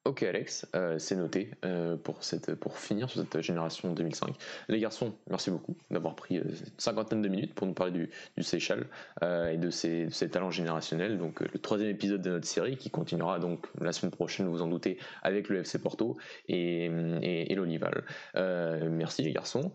Ok 0.06 0.24
Alex, 0.24 0.66
euh, 0.76 0.97
c'est 0.97 1.18
noté 1.18 1.52
euh, 1.66 1.97
pour, 1.97 2.24
cette, 2.24 2.56
pour 2.56 2.78
finir 2.78 3.10
sur 3.10 3.20
cette 3.20 3.41
génération 3.41 3.93
2005. 3.93 4.34
Les 4.70 4.80
garçons, 4.80 5.14
merci 5.30 5.52
beaucoup 5.52 5.76
d'avoir 5.91 6.16
pris 6.16 6.38
euh, 6.38 6.43
une 6.43 6.56
cinquantaine 6.78 7.22
de 7.22 7.28
minutes 7.28 7.54
pour 7.54 7.68
nous 7.68 7.74
parler 7.74 7.91
du, 7.91 8.10
Seychelles 8.41 8.86
et 9.22 9.58
de 9.58 9.70
ses, 9.70 10.10
talents 10.32 10.52
générationnels. 10.52 11.18
Donc 11.18 11.41
le 11.41 11.60
troisième 11.60 11.89
épisode 11.89 12.22
de 12.22 12.30
notre 12.30 12.47
série 12.47 12.78
qui 12.78 12.89
continuera 12.89 13.39
donc 13.39 13.68
la 13.82 13.91
semaine 13.91 14.12
prochaine, 14.12 14.47
vous 14.47 14.62
en 14.62 14.68
doutez, 14.68 14.97
avec 15.22 15.50
le 15.50 15.60
FC 15.60 15.80
Porto 15.80 16.18
et, 16.47 16.86
et, 16.86 17.54
l'Olival. 17.54 18.06
merci 18.36 19.22
les 19.24 19.34
garçons. 19.34 19.74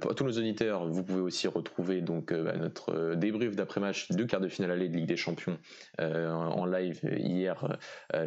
pour 0.00 0.14
tous 0.14 0.24
nos 0.24 0.32
auditeurs, 0.32 0.86
vous 0.86 1.02
pouvez 1.02 1.22
aussi 1.22 1.48
retrouver 1.48 2.02
donc 2.02 2.34
bah, 2.34 2.56
notre 2.56 3.14
débrief 3.14 3.56
d'après-match 3.56 4.10
de 4.10 4.24
quart 4.24 4.40
de 4.40 4.48
finale 4.48 4.72
aller 4.72 4.88
de 4.90 4.96
Ligue 4.96 5.06
des 5.06 5.16
Champions 5.16 5.58
en 5.98 6.66
live 6.66 7.00
hier 7.16 7.78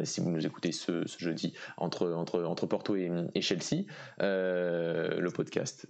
si 0.02 0.20
vous 0.20 0.30
nous 0.30 0.44
écoutez 0.44 0.72
ce 0.72 1.19
jeudi 1.20 1.54
entre, 1.76 2.12
entre, 2.12 2.66
Porto 2.66 2.96
et, 2.96 3.40
Chelsea. 3.40 3.84
Euh, 4.20 5.20
le 5.20 5.30
podcast 5.30 5.86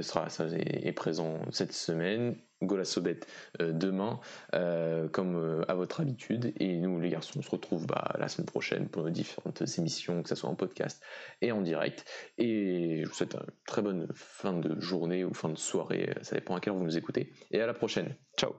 sera, 0.00 0.26
est, 0.52 0.92
présent 0.92 1.40
cette 1.50 1.72
semaine. 1.72 2.36
Gola 2.60 2.84
Sobet 2.84 3.20
euh, 3.62 3.70
demain, 3.70 4.18
euh, 4.52 5.08
comme 5.08 5.64
à 5.68 5.74
votre 5.74 6.00
habitude. 6.00 6.52
Et 6.58 6.76
nous, 6.76 6.98
les 6.98 7.08
garçons, 7.08 7.38
on 7.38 7.42
se 7.42 7.50
retrouve 7.50 7.86
bah, 7.86 8.16
la 8.18 8.26
semaine 8.26 8.46
prochaine 8.46 8.88
pour 8.88 9.04
nos 9.04 9.10
différentes 9.10 9.62
émissions, 9.78 10.24
que 10.24 10.28
ce 10.28 10.34
soit 10.34 10.50
en 10.50 10.56
podcast 10.56 11.00
et 11.40 11.52
en 11.52 11.62
direct. 11.62 12.04
Et 12.36 13.02
je 13.04 13.08
vous 13.08 13.14
souhaite 13.14 13.34
une 13.34 13.46
très 13.64 13.82
bonne 13.82 14.08
fin 14.12 14.54
de 14.54 14.80
journée 14.80 15.24
ou 15.24 15.32
fin 15.34 15.50
de 15.50 15.58
soirée, 15.58 16.12
ça 16.22 16.34
dépend 16.34 16.56
à 16.56 16.60
quelle 16.60 16.72
heure 16.72 16.78
vous 16.78 16.84
nous 16.84 16.98
écoutez. 16.98 17.32
Et 17.52 17.60
à 17.60 17.66
la 17.66 17.74
prochaine. 17.74 18.16
Ciao. 18.36 18.54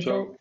Ciao. 0.00 0.36